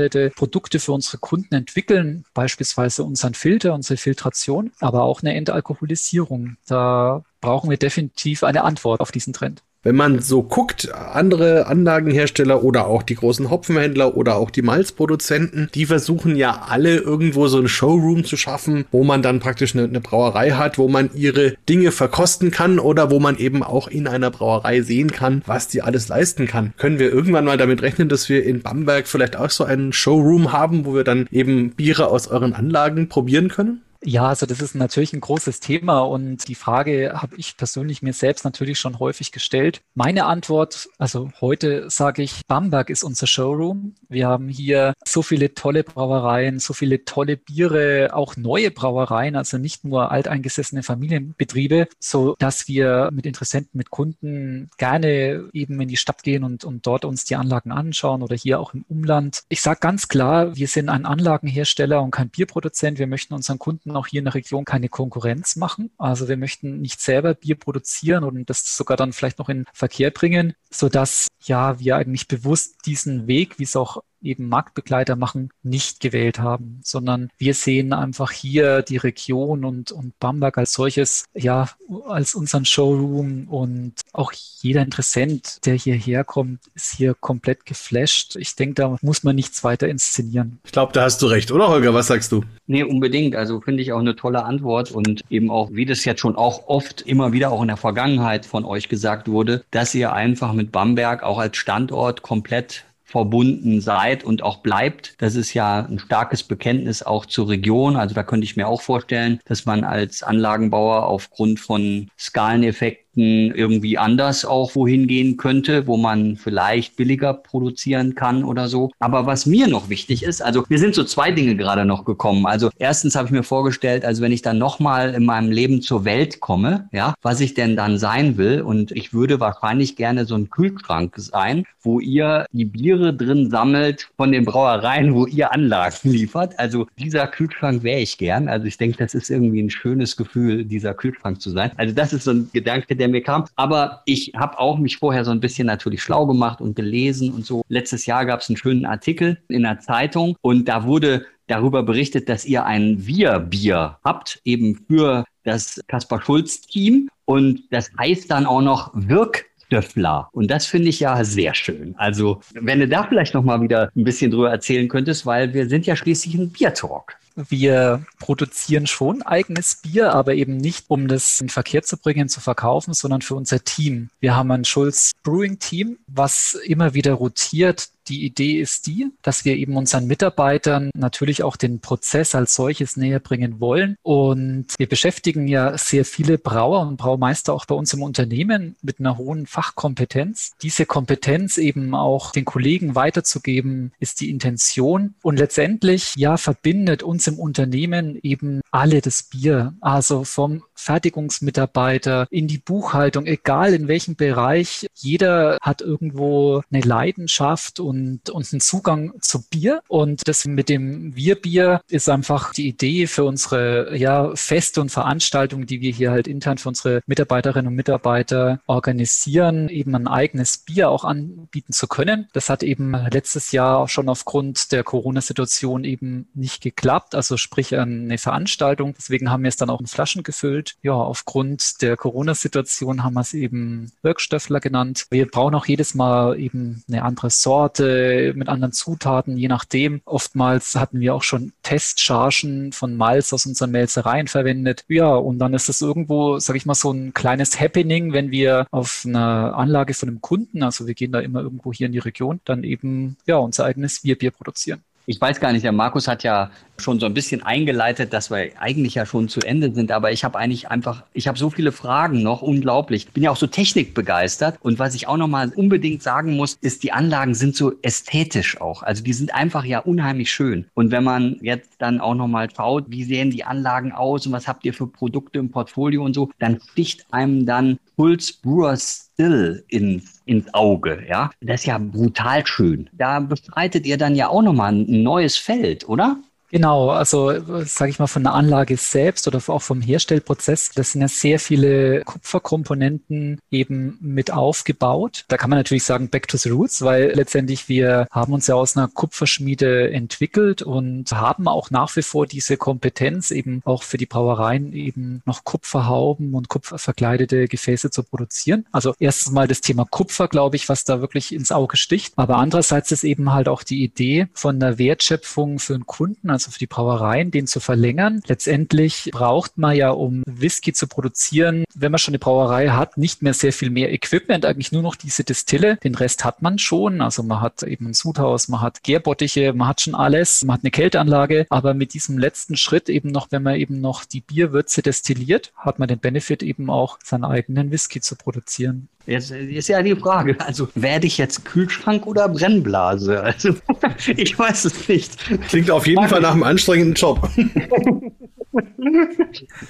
maßgeschneiderte 0.06 0.30
Produkte 0.36 0.80
für 0.80 0.92
unsere 0.92 1.18
Kunden 1.18 1.54
entwickeln, 1.56 2.26
beispielsweise 2.34 3.04
unseren 3.04 3.34
Filter, 3.34 3.74
unsere 3.74 3.98
Filtration, 3.98 4.72
aber 4.80 5.04
auch 5.04 5.22
eine 5.22 5.36
Entalkoholisierung. 5.36 6.58
Da 6.68 7.24
brauchen 7.42 7.70
wir 7.70 7.78
definitiv 7.78 8.44
eine 8.44 8.64
Antwort 8.64 9.02
auf 9.02 9.12
diesen 9.12 9.34
Trend 9.34 9.64
wenn 9.86 9.96
man 9.96 10.20
so 10.20 10.42
guckt, 10.42 10.92
andere 10.92 11.68
Anlagenhersteller 11.68 12.64
oder 12.64 12.88
auch 12.88 13.04
die 13.04 13.16
großen 13.16 13.52
Hopfenhändler 13.52 14.18
oder 14.18 14.36
auch 14.36 14.50
die 14.50 14.64
Malzproduzenten, 14.64 15.70
die 15.76 15.86
versuchen 15.86 16.36
ja 16.36 16.66
alle 16.68 16.98
irgendwo 16.98 17.48
so 17.48 17.60
ein 17.60 17.68
Showroom 17.68 18.26
zu 18.26 18.36
schaffen, 18.36 18.86
wo 18.92 19.04
man 19.04 19.22
dann 19.22 19.40
praktisch 19.40 19.76
eine, 19.76 19.84
eine, 19.84 20.02
Brauerei 20.02 20.52
hat, 20.52 20.80
wo 20.80 20.88
man 20.88 21.12
ihre 21.14 21.54
Dinge 21.70 21.92
verkosten 21.92 22.50
kann 22.50 22.80
oder 22.80 23.12
wo 23.12 23.20
man 23.20 23.38
eben 23.38 23.62
auch 23.62 23.88
in 23.88 24.08
einer 24.08 24.32
Brauerei 24.32 24.82
sehen 24.82 25.12
kann, 25.12 25.44
was 25.46 25.68
die 25.68 25.84
alles 25.84 26.08
leisten 26.08 26.48
kann. 26.48 26.74
Können 26.78 26.98
wir 26.98 27.14
irgendwann 27.14 27.46
mal 27.46 27.58
damit 27.58 27.84
rechnen, 27.84 28.10
dass 28.10 28.28
wir 28.28 28.44
in 28.44 28.62
Bamberg 28.62 29.08
vielleicht 29.08 29.36
auch 29.36 29.52
so 29.52 29.64
einen 29.64 29.94
Showroom 29.94 30.52
haben, 30.52 30.86
wo 30.86 30.96
wir 30.96 31.04
dann 31.04 31.28
eben 31.32 31.72
Biere 31.72 32.08
aus 32.08 32.28
euren 32.28 32.54
Anlagen 32.54 33.08
probieren 33.08 33.50
können? 33.50 33.82
Ja, 34.08 34.28
also 34.28 34.46
das 34.46 34.62
ist 34.62 34.76
natürlich 34.76 35.14
ein 35.14 35.20
großes 35.20 35.60
Thema 35.60 36.02
und 36.02 36.48
die 36.48 36.54
Frage 36.54 37.14
habe 37.16 37.36
ich 37.38 37.58
persönlich 37.58 38.04
mir 38.04 38.14
selbst 38.14 38.46
natürlich 38.46 38.78
schon 38.78 39.00
häufig 39.00 39.32
gestellt. 39.32 39.82
Meine 39.96 40.26
Antwort, 40.26 40.90
also 41.00 41.32
heute 41.42 41.90
sage 41.90 42.22
ich, 42.22 42.42
Bamberg 42.48 42.92
ist 42.92 43.04
unser 43.04 43.26
Showroom. 43.26 43.96
Wir 44.08 44.28
haben 44.28 44.48
hier 44.48 44.94
so 45.04 45.24
viele 45.24 45.56
tolle 45.56 45.84
Brauereien, 45.84 46.60
so 46.60 46.74
viele 46.74 47.04
tolle 47.04 47.36
Biere, 47.36 48.12
auch 48.14 48.38
neue 48.38 48.70
Brauereien, 48.70 49.36
also 49.36 49.58
nicht 49.58 49.84
nur 49.84 50.12
alteingesessene 50.12 50.84
Familienbetriebe, 50.84 51.88
so 52.00 52.36
dass 52.38 52.68
wir 52.68 53.10
mit 53.12 53.26
Interessenten, 53.26 53.72
mit 53.74 53.90
Kunden 53.90 54.70
gerne 54.78 55.50
eben 55.52 55.82
in 55.82 55.88
die 55.88 55.98
Stadt 55.98 56.22
gehen 56.22 56.44
und, 56.44 56.64
und 56.64 56.86
dort 56.86 57.06
uns 57.06 57.26
die 57.26 57.38
Anlagen 57.38 57.72
anschauen 57.72 58.22
oder 58.22 58.36
hier 58.36 58.60
auch 58.60 58.76
im 58.76 58.86
Umland. 58.88 59.42
Ich 59.50 59.62
sage 59.62 59.80
ganz 59.80 60.08
klar, 60.08 60.56
wir 60.56 60.68
sind 60.68 60.90
ein 60.90 61.08
Anlagenhersteller 61.08 62.04
und 62.04 62.12
kein 62.12 62.30
Bierproduzent. 62.30 63.00
Wir 63.00 63.08
möchten 63.08 63.34
unseren 63.34 63.58
Kunden 63.58 63.95
auch 63.96 64.08
hier 64.08 64.20
in 64.20 64.26
der 64.26 64.34
Region 64.36 64.66
keine 64.66 64.90
Konkurrenz 64.90 65.56
machen. 65.56 65.92
Also 65.98 66.28
wir 66.28 66.38
möchten 66.38 66.82
nicht 66.82 67.02
selber 67.02 67.34
Bier 67.34 67.56
produzieren 67.56 68.24
und 68.24 68.50
das 68.50 68.76
sogar 68.76 68.98
dann 68.98 69.14
vielleicht 69.14 69.40
noch 69.40 69.50
in 69.50 69.66
Verkehr 69.74 70.12
bringen, 70.12 70.54
so 70.70 70.90
dass 70.90 71.28
ja 71.44 71.80
wir 71.80 71.96
eigentlich 71.96 72.28
bewusst 72.28 72.86
diesen 72.86 73.28
Weg, 73.28 73.60
wie 73.60 73.64
es 73.64 73.76
auch 73.76 74.04
eben 74.26 74.50
Marktbegleiter 74.50 75.16
machen, 75.16 75.50
nicht 75.64 76.00
gewählt 76.00 76.40
haben, 76.40 76.82
sondern 76.84 77.30
wir 77.38 77.54
sehen 77.54 77.94
einfach 77.94 78.32
hier 78.32 78.82
die 78.82 78.98
Region 78.98 79.66
und, 79.66 79.92
und 79.92 80.18
Bamberg 80.20 80.58
als 80.58 80.74
solches, 80.74 81.26
ja, 81.34 81.70
als 82.08 82.36
unseren 82.36 82.66
Showroom 82.66 83.48
und 83.48 83.94
auch 84.14 84.34
jeder 84.34 84.82
Interessent, 84.82 85.66
der 85.66 85.76
hierher 85.76 86.24
kommt, 86.24 86.60
ist 86.74 86.96
hier 86.96 87.14
komplett 87.14 87.66
geflasht. 87.66 88.36
Ich 88.36 88.56
denke, 88.56 88.76
da 88.76 88.98
muss 89.02 89.24
man 89.24 89.36
nichts 89.36 89.64
weiter 89.64 89.88
inszenieren. 89.88 90.60
Ich 90.66 90.72
glaube, 90.72 90.94
da 90.94 91.04
hast 91.04 91.22
du 91.22 91.28
recht, 91.28 91.52
oder 91.52 91.68
Holger? 91.68 91.94
Was 91.94 92.08
sagst 92.08 92.32
du? 92.32 92.44
Nee, 92.68 92.84
unbedingt. 92.84 93.36
Also 93.36 93.62
finde 93.62 93.84
ich 93.84 93.94
auch 93.94 94.00
eine 94.00 94.16
tolle 94.16 94.44
Antwort 94.44 94.92
und 94.92 95.22
eben 95.30 95.52
auch, 95.52 95.70
wie 95.72 95.86
das 95.86 96.06
jetzt 96.06 96.22
schon 96.22 96.36
auch 96.36 96.68
oft 96.68 97.02
immer 97.02 97.32
wieder 97.32 97.52
auch 97.52 97.62
in 97.62 97.68
der 97.68 97.78
Vergangenheit 97.78 98.46
von 98.46 98.66
euch 98.66 98.90
gesagt 98.90 99.28
wurde, 99.28 99.64
dass 99.72 99.94
ihr 99.94 100.14
einfach 100.14 100.54
mit 100.54 100.72
Bamberg 100.72 101.24
auch 101.24 101.38
als 101.38 101.58
Standort 101.58 102.22
komplett 102.22 102.86
verbunden 103.16 103.80
seid 103.80 104.26
und 104.26 104.44
auch 104.44 104.58
bleibt. 104.58 105.16
Das 105.20 105.36
ist 105.36 105.54
ja 105.54 105.86
ein 105.86 106.00
starkes 106.00 106.44
Bekenntnis 106.44 107.02
auch 107.02 107.26
zur 107.26 107.48
Region. 107.48 107.96
Also 107.96 108.14
da 108.14 108.24
könnte 108.24 108.44
ich 108.44 108.58
mir 108.58 108.68
auch 108.68 108.82
vorstellen, 108.82 109.40
dass 109.46 109.66
man 109.66 109.86
als 109.86 110.22
Anlagenbauer 110.22 111.06
aufgrund 111.06 111.62
von 111.62 112.10
Skaleneffekten 112.20 113.05
Produkten 113.16 113.56
irgendwie 113.56 113.98
anders 113.98 114.46
auch 114.46 114.76
wohin 114.76 115.08
gehen 115.08 115.38
könnte, 115.38 115.88
wo 115.88 115.98
man 115.98 116.36
vielleicht 116.36 116.96
billiger 116.98 117.34
produzieren 117.34 118.16
kann 118.16 118.44
oder 118.44 118.68
so. 118.68 118.92
Aber 119.00 119.26
was 119.26 119.46
mir 119.46 119.68
noch 119.68 119.90
wichtig 119.90 120.24
ist, 120.24 120.42
also 120.42 120.66
mir 120.70 120.80
sind 120.80 120.96
so 120.96 121.04
zwei 121.04 121.32
Dinge 121.32 121.56
gerade 121.56 121.86
noch 121.86 122.06
gekommen. 122.06 122.46
Also 122.46 122.70
erstens 122.78 123.16
habe 123.16 123.28
ich 123.28 123.32
mir 123.32 123.44
vorgestellt, 123.44 124.04
also 124.06 124.22
wenn 124.22 124.32
ich 124.32 124.42
dann 124.42 124.58
nochmal 124.58 125.14
in 125.14 125.26
meinem 125.26 125.52
Leben 125.52 125.82
zur 125.82 126.06
Welt 126.06 126.42
komme, 126.42 126.90
ja, 126.92 127.14
was 127.22 127.40
ich 127.40 127.54
denn 127.54 127.76
dann 127.76 127.98
sein 127.98 128.38
will. 128.38 128.62
Und 128.62 128.92
ich 128.92 129.14
würde 129.14 129.40
wahrscheinlich 129.40 129.96
gerne 129.96 130.26
so 130.26 130.36
ein 130.36 130.50
Kühlschrank 130.50 131.14
sein, 131.18 131.66
wo 131.82 132.00
ihr 132.00 132.46
die 132.52 132.66
Biere 132.66 133.14
drin 133.14 133.50
sammelt 133.50 134.10
von 134.18 134.32
den 134.32 134.44
Brauereien, 134.44 135.14
wo 135.14 135.26
ihr 135.26 135.54
Anlagen 135.54 136.12
liefert. 136.12 136.58
Also 136.60 136.88
dieser 137.00 137.28
Kühlschrank 137.28 137.84
wäre 137.84 138.00
ich 138.00 138.18
gern. 138.18 138.50
Also 138.50 138.66
ich 138.66 138.78
denke, 138.78 138.98
das 138.98 139.14
ist 139.14 139.30
irgendwie 139.30 139.62
ein 139.62 139.70
schönes 139.70 140.18
Gefühl, 140.18 140.66
dieser 140.66 140.94
Kühlschrank 140.94 141.42
zu 141.42 141.52
sein. 141.52 141.72
Also 141.78 141.94
das 141.94 142.12
ist 142.12 142.24
so 142.24 142.32
ein 142.32 142.50
Gedanke, 142.52 142.96
der 142.96 143.05
der 143.06 143.12
mir 143.12 143.24
kam. 143.24 143.46
Aber 143.56 144.02
ich 144.06 144.34
habe 144.36 144.60
auch 144.60 144.78
mich 144.78 144.98
vorher 144.98 145.24
so 145.26 145.32
ein 145.32 145.40
bisschen 145.40 145.68
natürlich 145.68 146.02
schlau 146.02 146.26
gemacht 146.26 146.62
und 146.62 146.76
gelesen 146.76 147.32
und 147.32 147.46
so. 147.46 147.64
Letztes 147.70 148.06
Jahr 148.06 148.26
gab 148.26 148.42
es 148.42 148.50
einen 148.50 148.58
schönen 148.58 148.86
Artikel 148.86 149.38
in 149.48 149.64
der 149.64 149.80
Zeitung 149.80 150.36
und 150.42 150.68
da 150.68 150.84
wurde 150.86 151.26
darüber 151.48 151.84
berichtet, 151.84 152.28
dass 152.28 152.46
ihr 152.46 152.66
ein 152.66 153.06
Wir-Bier 153.06 153.98
habt, 154.04 154.42
eben 154.46 154.84
für 154.88 155.26
das 155.44 155.80
Kaspar 155.88 156.22
Schulz-Team. 156.22 157.10
Und 157.26 157.64
das 157.72 157.92
heißt 158.00 158.32
dann 158.32 158.46
auch 158.46 158.62
noch 158.62 158.92
Wirk 158.94 159.46
Stöffler. 159.68 160.30
Und 160.32 160.50
das 160.50 160.66
finde 160.66 160.90
ich 160.90 161.00
ja 161.00 161.24
sehr 161.24 161.54
schön. 161.56 161.96
Also, 161.98 162.40
wenn 162.54 162.80
du 162.80 162.88
da 162.88 163.04
vielleicht 163.04 163.34
noch 163.34 163.44
mal 163.44 163.62
wieder 163.62 163.90
ein 163.96 164.04
bisschen 164.04 164.32
drüber 164.32 164.52
erzählen 164.52 164.88
könntest, 164.88 165.26
weil 165.26 165.54
wir 165.54 165.68
sind 165.68 165.86
ja 165.86 165.96
schließlich 165.96 166.36
ein 166.36 166.50
Biertalk. 166.52 167.18
Wir 167.36 168.06
produzieren 168.20 168.88
schon 168.88 169.22
eigenes 169.22 169.76
Bier, 169.82 170.14
aber 170.14 170.36
eben 170.36 170.56
nicht, 170.56 170.86
um 170.88 171.08
das 171.08 171.42
in 171.42 171.50
Verkehr 171.50 171.84
zu 171.84 171.98
bringen, 171.98 172.30
zu 172.30 172.40
verkaufen, 172.40 172.94
sondern 172.94 173.22
für 173.22 173.36
unser 173.36 173.64
Team. 173.64 174.10
Wir 174.22 174.36
haben 174.36 174.52
ein 174.52 174.64
Schulz 174.64 175.12
Brewing 175.24 175.60
Team, 175.60 175.98
was 176.08 176.54
immer 176.64 176.94
wieder 176.94 177.14
rotiert 177.14 177.90
Die 178.08 178.26
Idee 178.26 178.60
ist 178.60 178.88
die, 178.88 179.12
dass 179.22 179.46
wir 179.46 179.56
eben 179.56 179.78
unseren 179.78 180.08
Mitarbeitern 180.08 180.92
natürlich 180.96 181.44
auch 181.44 181.56
den 181.56 181.80
Prozess 181.80 182.36
als 182.36 182.56
solches 182.56 182.98
näher 182.98 183.20
bringen 183.20 183.60
wollen. 183.60 183.96
Und 184.04 184.68
wir 184.78 184.88
beschäftigen 184.88 185.48
ja 185.48 185.78
sehr 185.78 186.06
viele 186.06 186.38
Brauer 186.38 186.82
und 186.82 186.98
Braumeister 186.98 187.54
auch 187.54 187.66
bei 187.66 187.76
uns 187.76 187.94
im 187.94 188.04
Unternehmen 188.04 188.76
mit 188.82 189.00
einer 189.00 189.18
hohen 189.18 189.48
Fachkompetenz. 189.48 190.54
Diese 190.62 190.86
Kompetenz 190.86 191.58
eben 191.58 191.96
auch 191.96 192.32
den 192.32 192.46
Kollegen 192.46 192.96
weiterzugeben, 192.96 193.92
ist 194.00 194.22
die 194.22 194.30
Intention. 194.30 195.16
Und 195.22 195.38
letztendlich, 195.38 196.14
ja, 196.16 196.38
verbindet 196.38 197.04
uns 197.04 197.28
im 197.28 197.40
Unternehmen 197.40 198.20
eben 198.22 198.62
alle 198.72 199.02
das 199.02 199.24
Bier. 199.24 199.74
Also 199.82 200.24
vom 200.24 200.64
Fertigungsmitarbeiter 200.76 202.28
in 202.30 202.48
die 202.48 202.58
Buchhaltung, 202.58 203.26
egal 203.26 203.74
in 203.74 203.88
welchem 203.88 204.16
Bereich. 204.16 204.88
Jeder 204.94 205.58
hat 205.62 205.82
irgendwo 205.82 206.62
eine 206.72 206.82
Leidenschaft 206.82 207.80
und, 207.80 208.30
und 208.30 208.52
einen 208.52 208.62
Zugang 208.62 209.14
zu 209.22 209.42
Bier. 209.50 209.82
Und 209.88 210.28
das 210.28 210.46
mit 210.46 210.70
dem 210.70 211.16
Wir-Bier 211.16 211.82
ist 211.88 212.10
einfach 212.10 212.54
die 212.54 212.68
Idee 212.68 213.08
für 213.08 213.24
unsere 213.24 213.96
ja, 213.98 214.36
Feste 214.36 214.82
und 214.82 214.90
Veranstaltungen, 214.92 215.66
die 215.66 215.82
wir 215.82 215.92
hier 215.92 216.12
halt 216.12 216.28
intern 216.28 216.58
für 216.58 216.70
unsere 216.70 217.02
Mitarbeiterinnen 217.06 217.68
und 217.68 217.76
Mitarbeiter 217.76 218.60
organisieren, 218.68 219.70
eben 219.70 219.96
ein 219.96 220.08
eigenes 220.08 220.58
Bier 220.60 220.90
auch 220.90 221.04
anbieten 221.04 221.74
zu 221.74 221.88
können. 221.88 222.28
Das 222.34 222.50
hat 222.50 222.64
eben 222.64 222.96
letztes 223.12 223.52
Jahr 223.52 223.80
auch 223.80 223.90
schon 223.90 224.10
aufgrund 224.10 224.72
der 224.72 224.84
Corona-Situation 224.84 225.84
eben 225.84 226.28
nicht 226.34 226.62
geklappt. 226.62 227.16
Also 227.16 227.38
sprich 227.38 227.76
eine 227.76 228.18
Veranstaltung. 228.18 228.94
Deswegen 228.98 229.30
haben 229.30 229.44
wir 229.44 229.50
es 229.50 229.58
dann 229.58 229.70
auch 229.70 229.80
in 229.80 229.88
Flaschen 229.88 230.24
gefüllt. 230.24 230.65
Ja, 230.82 230.94
aufgrund 230.94 231.82
der 231.82 231.98
Corona-Situation 231.98 233.04
haben 233.04 233.14
wir 233.14 233.22
es 233.22 233.34
eben 233.34 233.92
Wirkstöffler 234.02 234.60
genannt. 234.60 235.06
Wir 235.10 235.28
brauchen 235.28 235.56
auch 235.56 235.66
jedes 235.66 235.96
Mal 235.96 236.40
eben 236.40 236.84
eine 236.88 237.04
andere 237.04 237.30
Sorte 237.30 238.34
mit 238.36 238.50
anderen 238.50 238.74
Zutaten, 238.74 239.38
je 239.38 239.48
nachdem. 239.48 240.02
Oftmals 240.06 240.76
hatten 240.76 241.00
wir 241.00 241.14
auch 241.14 241.24
schon 241.24 241.54
Testchargen 241.64 242.72
von 242.72 242.96
Malz 242.96 243.34
aus 243.34 243.46
unseren 243.46 243.72
Melzereien 243.72 244.28
verwendet. 244.28 244.86
Ja, 244.88 245.16
und 245.16 245.40
dann 245.40 245.54
ist 245.54 245.70
es 245.70 245.82
irgendwo, 245.82 246.40
sage 246.40 246.58
ich 246.58 246.66
mal, 246.66 246.76
so 246.76 246.92
ein 246.92 247.14
kleines 247.14 247.60
Happening, 247.60 248.14
wenn 248.14 248.32
wir 248.32 248.68
auf 248.72 249.04
einer 249.06 249.56
Anlage 249.56 249.94
von 249.94 250.10
einem 250.10 250.22
Kunden, 250.22 250.64
also 250.64 250.88
wir 250.88 250.94
gehen 250.94 251.12
da 251.12 251.20
immer 251.20 251.42
irgendwo 251.42 251.74
hier 251.74 251.88
in 251.88 251.94
die 251.94 252.00
Region, 252.00 252.40
dann 252.46 252.64
eben 252.64 253.18
ja 253.26 253.38
unser 253.38 253.66
eigenes 253.66 254.02
Bierbier 254.02 254.32
produzieren. 254.32 254.84
Ich 255.08 255.22
weiß 255.22 255.40
gar 255.40 255.52
nicht, 255.52 255.64
der 255.64 255.72
Markus 255.72 256.08
hat 256.08 256.24
ja 256.24 256.50
schon 256.78 257.00
so 257.00 257.06
ein 257.06 257.14
bisschen 257.14 257.44
eingeleitet, 257.44 258.12
dass 258.12 258.32
wir 258.32 258.50
eigentlich 258.60 258.96
ja 258.96 259.06
schon 259.06 259.30
zu 259.30 259.40
Ende 259.42 259.72
sind, 259.74 259.92
aber 259.92 260.12
ich 260.12 260.24
habe 260.24 260.38
eigentlich 260.38 260.70
einfach, 260.70 261.04
ich 261.14 261.28
habe 261.28 261.38
so 261.38 261.50
viele 261.50 261.72
Fragen 261.72 262.24
noch, 262.24 262.42
unglaublich. 262.42 263.12
Bin 263.12 263.24
ja 263.24 263.32
auch 263.32 263.38
so 263.38 263.48
technikbegeistert 263.48 264.58
und 264.62 264.80
was 264.80 264.96
ich 264.96 265.08
auch 265.08 265.18
nochmal 265.18 265.52
unbedingt 265.56 266.02
sagen 266.02 266.36
muss, 266.36 266.58
ist, 266.62 266.84
die 266.84 266.92
Anlagen 266.92 267.36
sind 267.36 267.56
so 267.56 267.74
ästhetisch 267.82 268.60
auch. 268.60 268.84
Also 268.84 269.04
die 269.04 269.14
sind 269.14 269.34
einfach 269.34 269.64
ja 269.64 269.80
unheimlich 269.80 270.32
schön. 270.32 270.66
Und 270.74 270.92
wenn 270.92 271.04
man 271.04 271.38
jetzt 271.42 271.70
dann 271.78 272.02
auch 272.02 272.16
nochmal 272.16 272.50
schaut, 272.54 272.86
wie 272.90 273.04
sehen 273.04 273.30
die 273.30 273.44
Anlagen 273.44 273.92
aus 273.92 274.26
und 274.26 274.34
was 274.34 274.48
habt 274.48 274.66
ihr 274.66 274.74
für 274.74 274.88
Produkte 274.88 275.40
im 275.40 275.52
Portfolio 275.52 276.04
und 276.04 276.14
so, 276.14 276.32
dann 276.40 276.60
sticht 276.72 277.06
einem 277.12 277.46
dann 277.46 277.80
Puls 277.96 278.34
Brewers 278.34 279.12
Still 279.16 279.64
in, 279.70 280.04
ins 280.26 280.54
Auge, 280.54 281.06
ja. 281.08 281.32
Das 281.40 281.62
ist 281.62 281.68
ja 281.68 281.78
brutal 281.78 282.46
schön. 282.46 282.90
Da 282.92 283.22
bestreitet 283.22 283.86
ihr 283.86 283.98
dann 283.98 284.14
ja 284.14 284.28
auch 284.28 284.42
nochmal 284.42 284.74
ein 284.74 285.04
neues 285.04 285.38
Feld, 285.38 285.88
oder? 285.88 286.18
Genau, 286.52 286.90
also 286.90 287.34
sage 287.66 287.90
ich 287.90 288.00
mal 288.00 288.08
von 288.08 288.24
der 288.24 288.34
Anlage 288.34 288.78
selbst 288.78 289.28
oder 289.28 289.42
auch 289.48 289.62
vom 289.62 289.82
Herstellprozess, 289.82 290.70
das 290.76 290.92
sind 290.92 291.02
ja 291.02 291.08
sehr 291.08 291.40
viele 291.40 292.02
Kupferkomponenten 292.04 293.40
eben 293.52 293.98
mit 294.00 294.32
aufgebaut. 294.32 295.26
Da 295.28 295.38
kann 295.38 295.50
man 295.50 295.60
natürlich 295.60 295.84
sagen 295.84 296.10
Back 296.10 296.28
to 296.28 296.38
the 296.38 296.50
Roots, 296.50 296.84
weil 296.84 297.12
letztendlich 297.14 297.68
wir 297.68 298.08
haben 298.12 298.34
uns 298.34 298.48
ja 298.48 298.56
aus 298.56 298.78
einer 298.78 298.88
Kupferschmiede 298.88 299.92
entwickelt 299.92 300.62
und 300.62 301.12
haben 301.12 301.48
auch 301.48 301.72
nach 301.72 301.96
wie 301.96 302.04
vor 302.04 302.28
diese 302.28 302.58
Kompetenz 302.58 303.32
eben 303.32 303.62
auch 303.66 303.84
für 303.84 303.98
die 303.98 304.06
Brauereien 304.06 304.74
eben 304.74 305.22
noch 305.26 305.44
Kupferhauben 305.44 306.34
und 306.34 306.48
kupferverkleidete 306.48 307.48
Gefäße 307.48 307.90
zu 307.90 308.04
produzieren. 308.04 308.66
Also 308.72 308.94
erstens 309.00 309.34
mal 309.34 309.48
das 309.48 309.62
Thema 309.62 309.86
Kupfer, 309.86 310.28
glaube 310.28 310.56
ich, 310.56 310.70
was 310.70 310.84
da 310.84 311.02
wirklich 311.02 311.34
ins 311.34 311.52
Auge 311.52 311.76
sticht. 311.78 312.14
Aber 312.18 312.38
andererseits 312.38 312.92
ist 312.92 313.04
eben 313.04 313.34
halt 313.34 313.48
auch 313.48 313.64
die 313.64 313.84
Idee 313.84 314.28
von 314.34 314.60
der 314.60 314.78
Wertschöpfung 314.78 315.60
für 315.60 315.74
einen 315.74 315.86
Kunden, 315.86 316.30
also 316.30 316.45
also 316.46 316.54
für 316.54 316.60
die 316.60 316.68
Brauereien, 316.68 317.32
den 317.32 317.48
zu 317.48 317.60
verlängern. 317.60 318.22
Letztendlich 318.28 319.10
braucht 319.12 319.58
man 319.58 319.76
ja, 319.76 319.90
um 319.90 320.24
Whisky 320.28 320.74
zu 320.74 320.88
produzieren, 320.88 321.64
wenn 321.74 321.92
man 321.92 322.00
schon 322.00 322.12
eine 322.12 322.20
Brauerei 322.20 322.70
hat, 322.70 322.98
nicht 322.98 323.24
mehr 323.24 323.34
sehr 323.34 323.52
viel 323.52 323.72
mehr 323.72 323.92
Equipment, 323.92 324.46
eigentlich 324.46 324.72
nur 324.72 324.84
noch 324.84 324.96
diese 324.96 325.24
Distille. 325.24 325.78
Den 325.78 325.96
Rest 325.96 326.24
hat 326.24 326.42
man 326.42 326.60
schon. 326.60 327.02
Also 327.02 327.24
man 327.24 327.42
hat 327.42 327.64
eben 327.64 327.88
ein 327.88 327.94
Sudhaus, 327.94 328.48
man 328.48 328.62
hat 328.62 328.84
Gärbottiche, 328.84 329.54
man 329.54 329.70
hat 329.70 329.82
schon 329.82 329.96
alles, 329.96 330.44
man 330.44 330.56
hat 330.56 330.64
eine 330.64 330.72
Kälteanlage. 330.72 331.48
Aber 331.50 331.74
mit 331.74 331.94
diesem 331.94 332.18
letzten 332.18 332.58
Schritt 332.58 332.90
eben 332.90 333.10
noch, 333.10 333.28
wenn 333.32 333.44
man 333.44 333.56
eben 333.56 333.82
noch 333.82 334.06
die 334.06 334.22
Bierwürze 334.22 334.82
destilliert, 334.82 335.52
hat 335.58 335.80
man 335.80 335.88
den 335.88 336.00
Benefit 336.00 336.44
eben 336.44 336.70
auch, 336.70 337.00
seinen 337.04 337.26
eigenen 337.26 337.72
Whisky 337.72 338.02
zu 338.02 338.16
produzieren. 338.16 338.88
Jetzt 339.06 339.32
ist 339.32 339.68
ja 339.68 339.82
die 339.84 339.96
Frage, 339.96 340.36
also 340.40 340.68
werde 340.74 341.06
ich 341.06 341.18
jetzt 341.18 341.46
Kühlschrank 341.46 342.08
oder 342.08 342.28
Brennblase? 342.28 343.22
Also 343.22 343.50
ich 344.08 344.38
weiß 344.38 344.66
es 344.66 344.88
nicht. 344.88 345.18
Klingt 345.48 345.70
auf 345.70 345.86
jeden 345.86 346.08
Fall 346.08 346.22
nach 346.22 346.34
einem 346.34 346.44
anstrengenden 346.44 346.96
Job. 346.96 347.30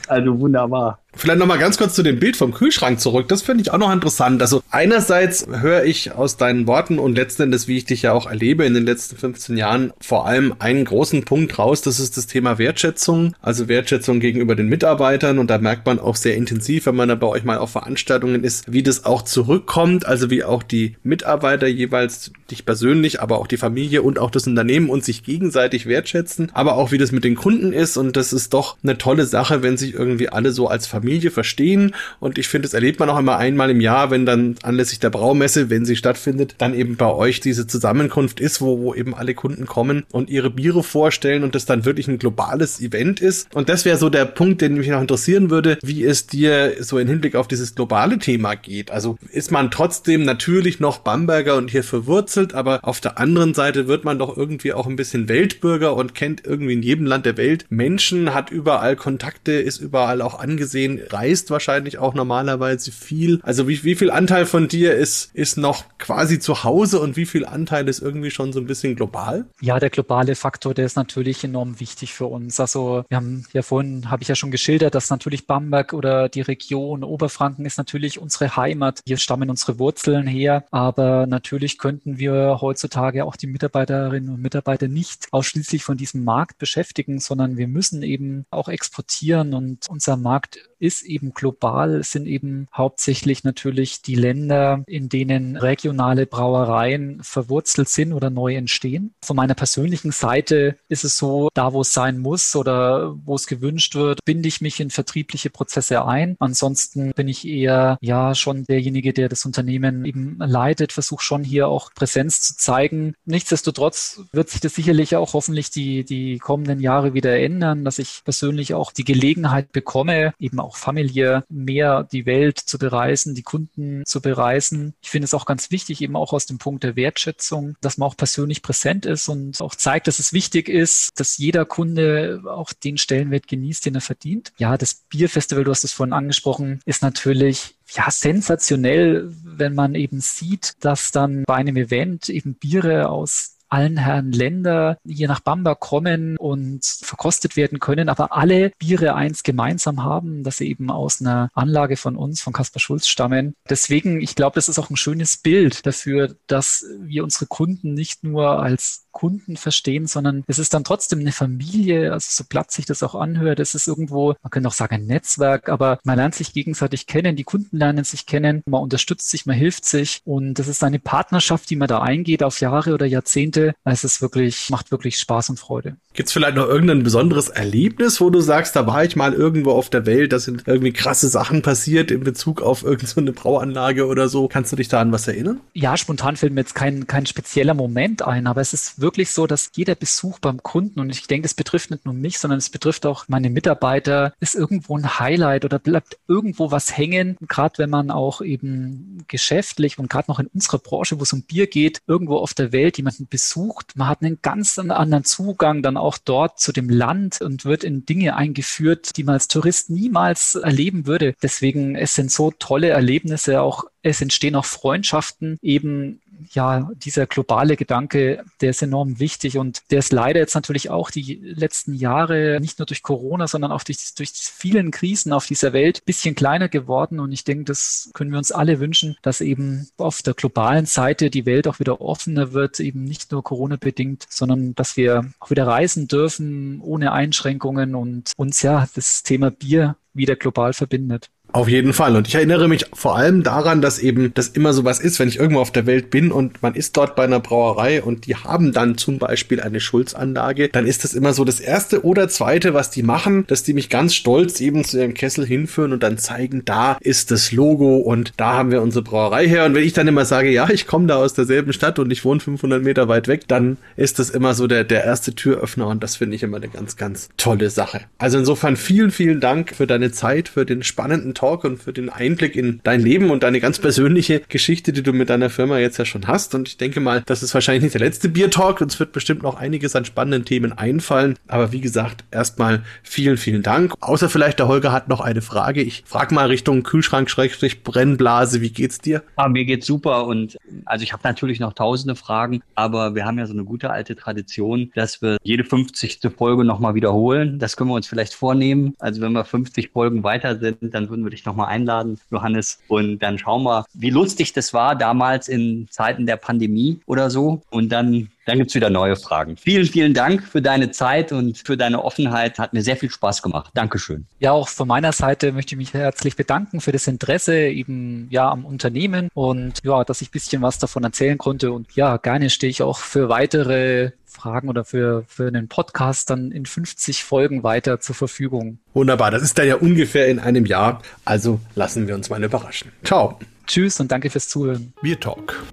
Also 0.07 0.39
wunderbar. 0.39 0.99
Vielleicht 1.17 1.39
nochmal 1.39 1.59
ganz 1.59 1.77
kurz 1.77 1.95
zu 1.95 2.03
dem 2.03 2.19
Bild 2.19 2.35
vom 2.35 2.53
Kühlschrank 2.53 2.99
zurück. 2.99 3.29
Das 3.29 3.41
finde 3.41 3.61
ich 3.61 3.71
auch 3.71 3.77
noch 3.77 3.91
interessant. 3.91 4.41
Also 4.41 4.61
einerseits 4.69 5.47
höre 5.49 5.85
ich 5.85 6.11
aus 6.11 6.35
deinen 6.35 6.67
Worten 6.67 6.99
und 6.99 7.15
letzten 7.15 7.43
Endes, 7.43 7.67
wie 7.69 7.77
ich 7.77 7.85
dich 7.85 8.01
ja 8.01 8.11
auch 8.11 8.27
erlebe 8.27 8.65
in 8.65 8.73
den 8.73 8.85
letzten 8.85 9.15
15 9.15 9.55
Jahren, 9.55 9.93
vor 10.01 10.27
allem 10.27 10.55
einen 10.59 10.83
großen 10.83 11.23
Punkt 11.23 11.57
raus. 11.57 11.81
Das 11.81 12.01
ist 12.01 12.17
das 12.17 12.27
Thema 12.27 12.57
Wertschätzung. 12.57 13.33
Also 13.41 13.69
Wertschätzung 13.69 14.19
gegenüber 14.19 14.55
den 14.55 14.67
Mitarbeitern. 14.67 15.39
Und 15.39 15.49
da 15.49 15.57
merkt 15.57 15.85
man 15.85 15.99
auch 15.99 16.17
sehr 16.17 16.35
intensiv, 16.35 16.85
wenn 16.85 16.95
man 16.95 17.07
da 17.07 17.15
bei 17.15 17.27
euch 17.27 17.45
mal 17.45 17.59
auf 17.59 17.71
Veranstaltungen 17.71 18.43
ist, 18.43 18.71
wie 18.71 18.83
das 18.83 19.05
auch 19.05 19.21
zurückkommt. 19.21 20.05
Also 20.05 20.29
wie 20.29 20.43
auch 20.43 20.63
die 20.63 20.97
Mitarbeiter 21.03 21.67
jeweils 21.67 22.31
dich 22.51 22.65
persönlich, 22.65 23.21
aber 23.21 23.39
auch 23.39 23.47
die 23.47 23.57
Familie 23.57 24.01
und 24.01 24.19
auch 24.19 24.31
das 24.31 24.47
Unternehmen 24.47 24.89
und 24.89 25.05
sich 25.05 25.23
gegenseitig 25.23 25.85
wertschätzen. 25.85 26.51
Aber 26.53 26.75
auch 26.75 26.91
wie 26.91 26.97
das 26.97 27.13
mit 27.13 27.23
den 27.23 27.35
Kunden 27.35 27.71
ist. 27.71 27.95
Und 27.95 28.17
das 28.17 28.33
ist 28.33 28.53
doch 28.53 28.75
eine 28.83 28.97
tolle 28.97 29.25
Sache, 29.25 29.63
wenn 29.63 29.77
sich 29.77 29.93
irgendwie 29.93 30.27
alle 30.29 30.51
so 30.51 30.67
als 30.67 30.87
Familie 30.87 31.04
Familie 31.05 31.29
verstehen. 31.29 31.93
Und 32.19 32.39
ich 32.39 32.47
finde, 32.47 32.65
das 32.65 32.73
erlebt 32.73 32.99
man 32.99 33.09
auch 33.11 33.19
immer 33.19 33.37
einmal 33.37 33.69
im 33.69 33.79
Jahr, 33.79 34.09
wenn 34.09 34.25
dann 34.25 34.55
anlässlich 34.63 34.99
der 34.99 35.11
Braumesse, 35.11 35.69
wenn 35.69 35.85
sie 35.85 35.95
stattfindet, 35.95 36.55
dann 36.57 36.73
eben 36.73 36.95
bei 36.95 37.13
euch 37.13 37.41
diese 37.41 37.67
Zusammenkunft 37.67 38.39
ist, 38.39 38.59
wo, 38.59 38.79
wo 38.79 38.95
eben 38.95 39.13
alle 39.13 39.35
Kunden 39.35 39.67
kommen 39.67 40.03
und 40.11 40.31
ihre 40.31 40.49
Biere 40.49 40.81
vorstellen 40.81 41.43
und 41.43 41.53
das 41.53 41.65
dann 41.65 41.85
wirklich 41.85 42.07
ein 42.07 42.17
globales 42.17 42.81
Event 42.81 43.21
ist. 43.21 43.53
Und 43.53 43.69
das 43.69 43.85
wäre 43.85 43.97
so 43.97 44.09
der 44.09 44.25
Punkt, 44.25 44.61
den 44.61 44.73
mich 44.73 44.87
noch 44.87 44.99
interessieren 44.99 45.51
würde, 45.51 45.77
wie 45.83 46.03
es 46.03 46.25
dir 46.25 46.73
so 46.79 46.97
in 46.97 47.07
Hinblick 47.07 47.35
auf 47.35 47.47
dieses 47.47 47.75
globale 47.75 48.17
Thema 48.17 48.55
geht. 48.55 48.89
Also 48.89 49.17
ist 49.31 49.51
man 49.51 49.69
trotzdem 49.69 50.23
natürlich 50.23 50.79
noch 50.79 50.97
Bamberger 50.97 51.55
und 51.55 51.69
hier 51.69 51.83
verwurzelt, 51.83 52.55
aber 52.55 52.79
auf 52.81 52.99
der 52.99 53.19
anderen 53.19 53.53
Seite 53.53 53.87
wird 53.87 54.05
man 54.05 54.17
doch 54.17 54.35
irgendwie 54.35 54.73
auch 54.73 54.87
ein 54.87 54.95
bisschen 54.95 55.29
Weltbürger 55.29 55.95
und 55.95 56.15
kennt 56.15 56.43
irgendwie 56.45 56.73
in 56.73 56.81
jedem 56.81 57.05
Land 57.05 57.27
der 57.27 57.37
Welt 57.37 57.65
Menschen, 57.69 58.33
hat 58.33 58.49
überall 58.49 58.95
Kontakte, 58.95 59.51
ist 59.51 59.79
überall 59.79 60.21
auch 60.21 60.39
angesehen, 60.39 60.94
reist 61.09 61.49
wahrscheinlich 61.49 61.97
auch 61.97 62.13
normalerweise 62.13 62.91
viel. 62.91 63.39
Also 63.43 63.67
wie, 63.67 63.83
wie 63.83 63.95
viel 63.95 64.11
Anteil 64.11 64.45
von 64.45 64.67
dir 64.67 64.95
ist, 64.95 65.33
ist 65.33 65.57
noch 65.57 65.85
quasi 65.97 66.39
zu 66.39 66.63
Hause 66.63 66.99
und 66.99 67.17
wie 67.17 67.25
viel 67.25 67.45
Anteil 67.45 67.87
ist 67.87 68.01
irgendwie 68.01 68.31
schon 68.31 68.53
so 68.53 68.59
ein 68.59 68.65
bisschen 68.65 68.95
global? 68.95 69.45
Ja, 69.61 69.79
der 69.79 69.89
globale 69.89 70.35
Faktor, 70.35 70.73
der 70.73 70.85
ist 70.85 70.95
natürlich 70.95 71.43
enorm 71.43 71.79
wichtig 71.79 72.13
für 72.13 72.25
uns. 72.25 72.59
Also 72.59 73.03
wir 73.09 73.17
haben 73.17 73.45
ja 73.53 73.61
vorhin, 73.61 74.09
habe 74.09 74.23
ich 74.23 74.29
ja 74.29 74.35
schon 74.35 74.51
geschildert, 74.51 74.95
dass 74.95 75.09
natürlich 75.09 75.47
Bamberg 75.47 75.93
oder 75.93 76.29
die 76.29 76.41
Region 76.41 77.03
Oberfranken 77.03 77.65
ist 77.65 77.77
natürlich 77.77 78.19
unsere 78.19 78.55
Heimat. 78.55 79.01
Hier 79.05 79.17
stammen 79.17 79.49
unsere 79.49 79.79
Wurzeln 79.79 80.27
her. 80.27 80.65
Aber 80.71 81.27
natürlich 81.27 81.77
könnten 81.77 82.19
wir 82.19 82.59
heutzutage 82.61 83.25
auch 83.25 83.35
die 83.35 83.47
Mitarbeiterinnen 83.47 84.29
und 84.29 84.41
Mitarbeiter 84.41 84.87
nicht 84.87 85.27
ausschließlich 85.31 85.83
von 85.83 85.97
diesem 85.97 86.23
Markt 86.23 86.57
beschäftigen, 86.57 87.19
sondern 87.19 87.57
wir 87.57 87.67
müssen 87.67 88.03
eben 88.03 88.45
auch 88.51 88.67
exportieren 88.67 89.53
und 89.53 89.85
unser 89.89 90.17
Markt 90.17 90.59
ist 90.85 91.03
eben 91.03 91.33
global, 91.33 92.03
sind 92.03 92.27
eben 92.27 92.67
hauptsächlich 92.73 93.43
natürlich 93.43 94.01
die 94.01 94.15
Länder, 94.15 94.83
in 94.87 95.09
denen 95.09 95.57
regionale 95.57 96.25
Brauereien 96.25 97.21
verwurzelt 97.23 97.89
sind 97.89 98.13
oder 98.13 98.29
neu 98.29 98.55
entstehen. 98.55 99.13
Von 99.23 99.35
meiner 99.35 99.55
persönlichen 99.55 100.11
Seite 100.11 100.77
ist 100.87 101.03
es 101.03 101.17
so, 101.17 101.49
da 101.53 101.73
wo 101.73 101.81
es 101.81 101.93
sein 101.93 102.17
muss 102.19 102.55
oder 102.55 103.15
wo 103.25 103.35
es 103.35 103.47
gewünscht 103.47 103.95
wird, 103.95 104.19
binde 104.25 104.47
ich 104.47 104.61
mich 104.61 104.79
in 104.79 104.89
vertriebliche 104.89 105.49
Prozesse 105.49 106.05
ein. 106.05 106.35
Ansonsten 106.39 107.11
bin 107.13 107.27
ich 107.27 107.47
eher 107.47 107.97
ja 108.01 108.35
schon 108.35 108.65
derjenige, 108.65 109.13
der 109.13 109.29
das 109.29 109.45
Unternehmen 109.45 110.05
eben 110.05 110.37
leitet, 110.39 110.93
versuche 110.93 111.23
schon 111.23 111.43
hier 111.43 111.67
auch 111.67 111.93
Präsenz 111.93 112.41
zu 112.41 112.57
zeigen. 112.57 113.15
Nichtsdestotrotz 113.25 114.21
wird 114.31 114.49
sich 114.49 114.61
das 114.61 114.75
sicherlich 114.75 115.15
auch 115.15 115.33
hoffentlich 115.33 115.69
die, 115.71 116.03
die 116.03 116.37
kommenden 116.37 116.79
Jahre 116.79 117.13
wieder 117.13 117.37
ändern, 117.37 117.85
dass 117.85 117.99
ich 117.99 118.21
persönlich 118.23 118.73
auch 118.73 118.91
die 118.91 119.03
Gelegenheit 119.03 119.71
bekomme, 119.71 120.33
eben 120.39 120.59
auch 120.59 120.74
auch 120.75 120.77
familiär 120.77 121.45
mehr 121.49 122.03
die 122.11 122.25
Welt 122.25 122.59
zu 122.59 122.77
bereisen, 122.77 123.33
die 123.33 123.43
Kunden 123.43 124.03
zu 124.05 124.21
bereisen. 124.21 124.93
Ich 125.01 125.09
finde 125.09 125.25
es 125.25 125.33
auch 125.33 125.45
ganz 125.45 125.71
wichtig, 125.71 126.01
eben 126.01 126.15
auch 126.15 126.33
aus 126.33 126.45
dem 126.45 126.57
Punkt 126.57 126.83
der 126.83 126.95
Wertschätzung, 126.95 127.75
dass 127.81 127.97
man 127.97 128.07
auch 128.07 128.17
persönlich 128.17 128.61
präsent 128.61 129.05
ist 129.05 129.29
und 129.29 129.59
auch 129.61 129.75
zeigt, 129.75 130.07
dass 130.07 130.19
es 130.19 130.33
wichtig 130.33 130.69
ist, 130.69 131.19
dass 131.19 131.37
jeder 131.37 131.65
Kunde 131.65 132.43
auch 132.45 132.73
den 132.73 132.97
Stellenwert 132.97 133.47
genießt, 133.47 133.85
den 133.85 133.95
er 133.95 134.01
verdient. 134.01 134.51
Ja, 134.57 134.77
das 134.77 134.95
Bierfestival, 135.09 135.63
du 135.63 135.71
hast 135.71 135.83
es 135.83 135.93
vorhin 135.93 136.13
angesprochen, 136.13 136.81
ist 136.85 137.01
natürlich 137.01 137.75
ja, 137.93 138.09
sensationell, 138.09 139.31
wenn 139.43 139.75
man 139.75 139.95
eben 139.95 140.19
sieht, 140.19 140.73
dass 140.81 141.11
dann 141.11 141.43
bei 141.45 141.55
einem 141.55 141.77
Event 141.77 142.29
eben 142.29 142.55
Biere 142.55 143.09
aus 143.09 143.54
allen 143.75 143.97
Herren 143.97 144.31
Länder 144.31 144.97
hier 145.05 145.27
nach 145.27 145.41
Bamberg 145.41 145.81
kommen 145.81 146.37
und 146.37 146.85
verkostet 146.85 147.57
werden 147.57 147.79
können, 147.79 148.07
aber 148.07 148.31
alle 148.35 148.71
Biere 148.79 149.15
eins 149.15 149.43
gemeinsam 149.43 150.01
haben, 150.01 150.43
dass 150.43 150.57
sie 150.57 150.69
eben 150.69 150.89
aus 150.89 151.19
einer 151.19 151.49
Anlage 151.53 151.97
von 151.97 152.15
uns, 152.15 152.41
von 152.41 152.53
Kaspar 152.53 152.79
Schulz 152.79 153.07
stammen. 153.07 153.53
Deswegen, 153.69 154.21
ich 154.21 154.35
glaube, 154.35 154.55
das 154.55 154.69
ist 154.69 154.79
auch 154.79 154.89
ein 154.89 154.95
schönes 154.95 155.35
Bild 155.35 155.85
dafür, 155.85 156.35
dass 156.47 156.85
wir 157.01 157.25
unsere 157.25 157.47
Kunden 157.47 157.93
nicht 157.93 158.23
nur 158.23 158.61
als 158.61 159.04
Kunden 159.15 159.55
verstehen, 159.55 160.07
sondern 160.07 160.43
es 160.45 160.59
ist 160.59 160.73
dann 160.73 160.83
trotzdem 160.83 161.19
eine 161.19 161.31
Familie, 161.31 162.11
also 162.11 162.27
so 162.29 162.43
platt 162.47 162.69
sich 162.69 162.85
das 162.85 163.01
auch 163.01 163.15
anhört. 163.15 163.61
Es 163.61 163.73
ist 163.73 163.87
irgendwo, 163.87 164.35
man 164.43 164.51
könnte 164.51 164.67
auch 164.67 164.73
sagen, 164.73 164.95
ein 164.95 165.05
Netzwerk, 165.05 165.69
aber 165.69 165.99
man 166.03 166.17
lernt 166.17 166.35
sich 166.35 166.51
gegenseitig 166.51 167.07
kennen, 167.07 167.37
die 167.37 167.45
Kunden 167.45 167.77
lernen 167.77 168.03
sich 168.03 168.25
kennen, 168.25 168.61
man 168.65 168.83
unterstützt 168.83 169.29
sich, 169.31 169.45
man 169.45 169.55
hilft 169.55 169.85
sich 169.85 170.21
und 170.25 170.55
das 170.55 170.67
ist 170.67 170.83
eine 170.83 170.99
Partnerschaft, 170.99 171.69
die 171.69 171.77
man 171.77 171.87
da 171.87 172.01
eingeht 172.01 172.43
auf 172.43 172.59
Jahre 172.59 172.93
oder 172.93 173.05
Jahrzehnte. 173.05 173.73
Es 173.85 174.03
ist 174.03 174.21
wirklich, 174.21 174.69
macht 174.69 174.91
wirklich 174.91 175.17
Spaß 175.17 175.49
und 175.49 175.59
Freude. 175.59 175.95
Gibt 176.13 176.27
es 176.27 176.33
vielleicht 176.33 176.55
noch 176.55 176.67
irgendein 176.67 177.03
besonderes 177.03 177.47
Erlebnis, 177.47 178.19
wo 178.19 178.29
du 178.29 178.41
sagst, 178.41 178.75
da 178.75 178.85
war 178.85 179.05
ich 179.05 179.15
mal 179.15 179.33
irgendwo 179.33 179.71
auf 179.71 179.89
der 179.89 180.05
Welt, 180.05 180.33
da 180.33 180.39
sind 180.39 180.63
irgendwie 180.65 180.91
krasse 180.91 181.29
Sachen 181.29 181.61
passiert 181.61 182.11
in 182.11 182.23
Bezug 182.25 182.61
auf 182.61 182.83
irgendeine 182.83 183.31
so 183.33 183.41
Brauanlage 183.41 184.07
oder 184.07 184.27
so? 184.27 184.49
Kannst 184.49 184.73
du 184.73 184.75
dich 184.75 184.89
da 184.89 184.99
an 184.99 185.13
was 185.13 185.27
erinnern? 185.27 185.61
Ja, 185.73 185.95
spontan 185.95 186.35
fällt 186.35 186.53
mir 186.53 186.61
jetzt 186.61 186.75
kein, 186.75 187.07
kein 187.07 187.25
spezieller 187.25 187.73
Moment 187.73 188.21
ein, 188.21 188.47
aber 188.47 188.59
es 188.59 188.73
ist 188.73 188.99
wirklich 188.99 189.04
so, 189.25 189.47
dass 189.47 189.71
jeder 189.75 189.95
Besuch 189.95 190.39
beim 190.39 190.63
Kunden, 190.63 190.99
und 190.99 191.09
ich 191.09 191.27
denke, 191.27 191.45
es 191.45 191.53
betrifft 191.53 191.91
nicht 191.91 192.05
nur 192.05 192.13
mich, 192.13 192.39
sondern 192.39 192.57
es 192.57 192.69
betrifft 192.69 193.05
auch 193.05 193.25
meine 193.27 193.49
Mitarbeiter, 193.49 194.33
ist 194.39 194.55
irgendwo 194.55 194.97
ein 194.97 195.19
Highlight 195.19 195.65
oder 195.65 195.79
bleibt 195.79 196.17
irgendwo 196.27 196.71
was 196.71 196.95
hängen, 196.97 197.37
gerade 197.47 197.77
wenn 197.77 197.89
man 197.89 198.11
auch 198.11 198.41
eben 198.41 199.23
geschäftlich 199.27 199.99
und 199.99 200.09
gerade 200.09 200.29
noch 200.29 200.39
in 200.39 200.47
unserer 200.47 200.79
Branche, 200.79 201.19
wo 201.19 201.23
es 201.23 201.33
um 201.33 201.43
Bier 201.43 201.67
geht, 201.67 202.01
irgendwo 202.07 202.37
auf 202.37 202.53
der 202.53 202.71
Welt 202.71 202.97
jemanden 202.97 203.27
besucht. 203.27 203.93
Man 203.95 204.07
hat 204.07 204.21
einen 204.21 204.39
ganz 204.41 204.77
anderen 204.79 205.23
Zugang 205.23 205.83
dann 205.83 205.97
auch 205.97 206.17
dort 206.17 206.59
zu 206.59 206.71
dem 206.71 206.89
Land 206.89 207.41
und 207.41 207.65
wird 207.65 207.83
in 207.83 208.05
Dinge 208.05 208.35
eingeführt, 208.35 209.17
die 209.17 209.23
man 209.23 209.33
als 209.35 209.47
Tourist 209.47 209.89
niemals 209.89 210.55
erleben 210.55 211.05
würde. 211.05 211.35
Deswegen, 211.41 211.95
es 211.95 212.15
sind 212.15 212.31
so 212.31 212.51
tolle 212.57 212.89
Erlebnisse, 212.89 213.61
auch 213.61 213.85
es 214.05 214.21
entstehen 214.21 214.55
auch 214.55 214.65
Freundschaften 214.65 215.57
eben 215.63 216.21
ja, 216.51 216.89
dieser 216.95 217.25
globale 217.27 217.75
Gedanke, 217.75 218.43
der 218.61 218.69
ist 218.71 218.81
enorm 218.81 219.19
wichtig 219.19 219.57
und 219.57 219.81
der 219.91 219.99
ist 219.99 220.11
leider 220.11 220.39
jetzt 220.39 220.55
natürlich 220.55 220.89
auch 220.89 221.11
die 221.11 221.35
letzten 221.43 221.93
Jahre 221.93 222.59
nicht 222.61 222.79
nur 222.79 222.85
durch 222.85 223.03
Corona, 223.03 223.47
sondern 223.47 223.71
auch 223.71 223.83
durch, 223.83 224.13
durch 224.15 224.31
vielen 224.31 224.91
Krisen 224.91 225.33
auf 225.33 225.45
dieser 225.45 225.73
Welt 225.73 225.99
ein 225.99 226.05
bisschen 226.05 226.35
kleiner 226.35 226.69
geworden. 226.69 227.19
Und 227.19 227.31
ich 227.31 227.43
denke, 227.43 227.65
das 227.65 228.09
können 228.13 228.31
wir 228.31 228.37
uns 228.37 228.51
alle 228.51 228.79
wünschen, 228.79 229.17
dass 229.21 229.41
eben 229.41 229.87
auf 229.97 230.21
der 230.21 230.33
globalen 230.33 230.85
Seite 230.85 231.29
die 231.29 231.45
Welt 231.45 231.67
auch 231.67 231.79
wieder 231.79 232.01
offener 232.01 232.53
wird, 232.53 232.79
eben 232.79 233.03
nicht 233.03 233.31
nur 233.31 233.43
Corona 233.43 233.77
bedingt, 233.77 234.25
sondern 234.29 234.75
dass 234.75 234.97
wir 234.97 235.31
auch 235.39 235.49
wieder 235.49 235.67
reisen 235.67 236.07
dürfen 236.07 236.81
ohne 236.81 237.11
Einschränkungen 237.11 237.95
und 237.95 238.31
uns 238.37 238.61
ja 238.61 238.87
das 238.95 239.23
Thema 239.23 239.51
Bier 239.51 239.97
wieder 240.13 240.35
global 240.35 240.73
verbindet. 240.73 241.29
Auf 241.55 241.69
jeden 241.69 241.93
Fall. 241.93 242.17
Und 242.17 242.27
ich 242.27 242.35
erinnere 242.35 242.67
mich 242.67 242.85
vor 242.91 243.15
allem 243.15 243.41
daran, 243.41 243.81
dass 243.81 243.97
eben 243.97 244.33
das 244.33 244.49
immer 244.49 244.73
so 244.73 244.83
was 244.83 244.99
ist, 244.99 245.19
wenn 245.19 245.29
ich 245.29 245.39
irgendwo 245.39 245.61
auf 245.61 245.71
der 245.71 245.85
Welt 245.85 246.09
bin 246.09 246.33
und 246.33 246.61
man 246.61 246.75
ist 246.75 246.97
dort 246.97 247.15
bei 247.15 247.23
einer 247.23 247.39
Brauerei 247.39 248.03
und 248.03 248.25
die 248.25 248.35
haben 248.35 248.73
dann 248.73 248.97
zum 248.97 249.19
Beispiel 249.19 249.61
eine 249.61 249.79
Schulzanlage, 249.79 250.67
dann 250.67 250.85
ist 250.85 251.05
das 251.05 251.13
immer 251.13 251.31
so 251.31 251.45
das 251.45 251.61
erste 251.61 252.03
oder 252.03 252.27
zweite, 252.27 252.73
was 252.73 252.89
die 252.89 253.03
machen, 253.03 253.47
dass 253.47 253.63
die 253.63 253.71
mich 253.71 253.89
ganz 253.89 254.15
stolz 254.15 254.59
eben 254.59 254.83
zu 254.83 254.97
ihrem 254.97 255.13
Kessel 255.13 255.45
hinführen 255.45 255.93
und 255.93 256.03
dann 256.03 256.17
zeigen, 256.17 256.63
da 256.65 256.97
ist 256.99 257.31
das 257.31 257.53
Logo 257.53 257.99
und 257.99 258.33
da 258.35 258.55
haben 258.55 258.71
wir 258.71 258.81
unsere 258.81 259.05
Brauerei 259.05 259.47
her. 259.47 259.63
Und 259.63 259.75
wenn 259.75 259.85
ich 259.85 259.93
dann 259.93 260.09
immer 260.09 260.25
sage, 260.25 260.51
ja, 260.51 260.69
ich 260.69 260.87
komme 260.87 261.07
da 261.07 261.15
aus 261.15 261.35
derselben 261.35 261.71
Stadt 261.71 261.99
und 261.99 262.11
ich 262.11 262.25
wohne 262.25 262.41
500 262.41 262.83
Meter 262.83 263.07
weit 263.07 263.29
weg, 263.29 263.47
dann 263.47 263.77
ist 263.95 264.19
das 264.19 264.29
immer 264.29 264.55
so 264.55 264.67
der, 264.67 264.83
der 264.83 265.05
erste 265.05 265.33
Türöffner 265.33 265.87
und 265.87 266.03
das 266.03 266.17
finde 266.17 266.35
ich 266.35 266.43
immer 266.43 266.57
eine 266.57 266.67
ganz, 266.67 266.97
ganz 266.97 267.29
tolle 267.37 267.69
Sache. 267.69 268.01
Also 268.17 268.37
insofern 268.37 268.75
vielen, 268.75 269.11
vielen 269.11 269.39
Dank 269.39 269.73
für 269.73 269.87
deine 269.87 270.11
Zeit, 270.11 270.49
für 270.49 270.65
den 270.65 270.83
spannenden 270.83 271.33
Talk 271.33 271.44
Talk 271.45 271.63
und 271.63 271.77
für 271.77 271.93
den 271.93 272.09
Einblick 272.09 272.55
in 272.55 272.79
dein 272.83 273.01
Leben 273.01 273.29
und 273.29 273.43
deine 273.43 273.59
ganz 273.59 273.77
persönliche 273.77 274.41
Geschichte, 274.49 274.91
die 274.91 275.03
du 275.03 275.13
mit 275.13 275.29
deiner 275.29 275.51
Firma 275.51 275.77
jetzt 275.77 275.97
ja 275.97 276.05
schon 276.05 276.25
hast. 276.25 276.55
Und 276.55 276.67
ich 276.67 276.77
denke 276.77 276.99
mal, 276.99 277.21
das 277.23 277.43
ist 277.43 277.53
wahrscheinlich 277.53 277.83
nicht 277.83 277.93
der 277.93 278.01
letzte 278.01 278.29
Bier 278.29 278.49
Talk. 278.49 278.81
Uns 278.81 278.99
wird 278.99 279.11
bestimmt 279.11 279.43
noch 279.43 279.55
einiges 279.55 279.95
an 279.95 280.05
spannenden 280.05 280.43
Themen 280.45 280.73
einfallen. 280.73 281.35
Aber 281.47 281.71
wie 281.71 281.81
gesagt, 281.81 282.23
erstmal 282.31 282.81
vielen, 283.03 283.37
vielen 283.37 283.61
Dank. 283.61 283.93
Außer 283.99 284.27
vielleicht 284.27 284.57
der 284.57 284.67
Holger 284.67 284.91
hat 284.91 285.07
noch 285.07 285.21
eine 285.21 285.43
Frage. 285.43 285.83
Ich 285.83 286.01
frage 286.07 286.33
mal 286.33 286.47
Richtung 286.47 286.81
Kühlschrank, 286.81 287.29
Schrägstrich, 287.29 287.83
Brennblase. 287.83 288.61
Wie 288.61 288.71
geht's 288.71 288.97
dir? 288.97 289.21
Ah, 289.35 289.47
mir 289.47 289.65
geht's 289.65 289.85
super. 289.85 290.25
Und 290.25 290.57
also 290.85 291.03
ich 291.03 291.13
habe 291.13 291.21
natürlich 291.23 291.59
noch 291.59 291.73
tausende 291.73 292.15
Fragen, 292.15 292.63
aber 292.73 293.13
wir 293.13 293.25
haben 293.25 293.37
ja 293.37 293.45
so 293.45 293.53
eine 293.53 293.65
gute 293.65 293.91
alte 293.91 294.15
Tradition, 294.15 294.91
dass 294.95 295.21
wir 295.21 295.37
jede 295.43 295.63
50. 295.63 296.21
Folge 296.35 296.65
nochmal 296.65 296.95
wiederholen. 296.95 297.59
Das 297.59 297.77
können 297.77 297.91
wir 297.91 297.95
uns 297.95 298.07
vielleicht 298.07 298.33
vornehmen. 298.33 298.95
Also 298.97 299.21
wenn 299.21 299.33
wir 299.33 299.45
50 299.45 299.91
Folgen 299.91 300.23
weiter 300.23 300.57
sind, 300.57 300.77
dann 300.81 301.09
würden 301.09 301.23
wir 301.23 301.24
dich 301.29 301.45
nochmal 301.45 301.67
einladen, 301.67 302.19
Johannes. 302.31 302.79
Und 302.87 303.19
dann 303.19 303.37
schauen 303.37 303.63
wir, 303.63 303.85
wie 303.93 304.09
lustig 304.09 304.53
das 304.53 304.73
war 304.73 304.95
damals 304.95 305.47
in 305.47 305.87
Zeiten 305.89 306.25
der 306.25 306.37
Pandemie 306.37 306.99
oder 307.05 307.29
so. 307.29 307.61
Und 307.69 307.89
dann 307.89 308.29
dann 308.45 308.59
gibt's 308.59 308.75
wieder 308.75 308.91
neue 308.91 309.15
Fragen. 309.15 309.57
Vielen, 309.57 309.87
vielen 309.87 310.13
Dank 310.13 310.43
für 310.43 310.61
deine 310.61 310.91
Zeit 310.91 311.31
und 311.31 311.57
für 311.57 311.77
deine 311.77 312.03
Offenheit. 312.03 312.59
Hat 312.59 312.73
mir 312.73 312.83
sehr 312.83 312.95
viel 312.95 313.09
Spaß 313.09 313.41
gemacht. 313.41 313.71
Dankeschön. 313.73 314.25
Ja, 314.39 314.51
auch 314.51 314.69
von 314.69 314.87
meiner 314.87 315.11
Seite 315.11 315.51
möchte 315.51 315.73
ich 315.73 315.77
mich 315.77 315.93
herzlich 315.93 316.35
bedanken 316.35 316.79
für 316.79 316.91
das 316.91 317.07
Interesse 317.07 317.57
eben 317.57 318.27
ja 318.29 318.49
am 318.49 318.63
Unternehmen 318.65 319.29
und 319.33 319.79
ja, 319.83 320.03
dass 320.03 320.21
ich 320.21 320.29
bisschen 320.29 320.61
was 320.61 320.77
davon 320.77 321.03
erzählen 321.03 321.39
konnte. 321.39 321.71
Und 321.71 321.95
ja, 321.95 322.17
gerne 322.17 322.51
stehe 322.51 322.69
ich 322.69 322.83
auch 322.83 322.99
für 322.99 323.29
weitere 323.29 324.11
Fragen 324.35 324.69
oder 324.69 324.85
für, 324.85 325.23
für 325.27 325.47
einen 325.47 325.67
Podcast 325.67 326.29
dann 326.29 326.51
in 326.51 326.65
50 326.65 327.23
Folgen 327.23 327.63
weiter 327.63 327.99
zur 327.99 328.15
Verfügung. 328.15 328.79
Wunderbar, 328.93 329.31
das 329.31 329.41
ist 329.41 329.57
dann 329.57 329.67
ja 329.67 329.75
ungefähr 329.75 330.27
in 330.27 330.39
einem 330.39 330.65
Jahr. 330.65 331.01
Also 331.23 331.59
lassen 331.73 332.07
wir 332.07 332.15
uns 332.15 332.29
mal 332.29 332.43
überraschen. 332.43 332.91
Ciao. 333.03 333.39
Tschüss 333.65 333.99
und 333.99 334.11
danke 334.11 334.29
fürs 334.29 334.47
Zuhören. 334.47 334.93
Bier 335.01 335.19
Talk, 335.19 335.63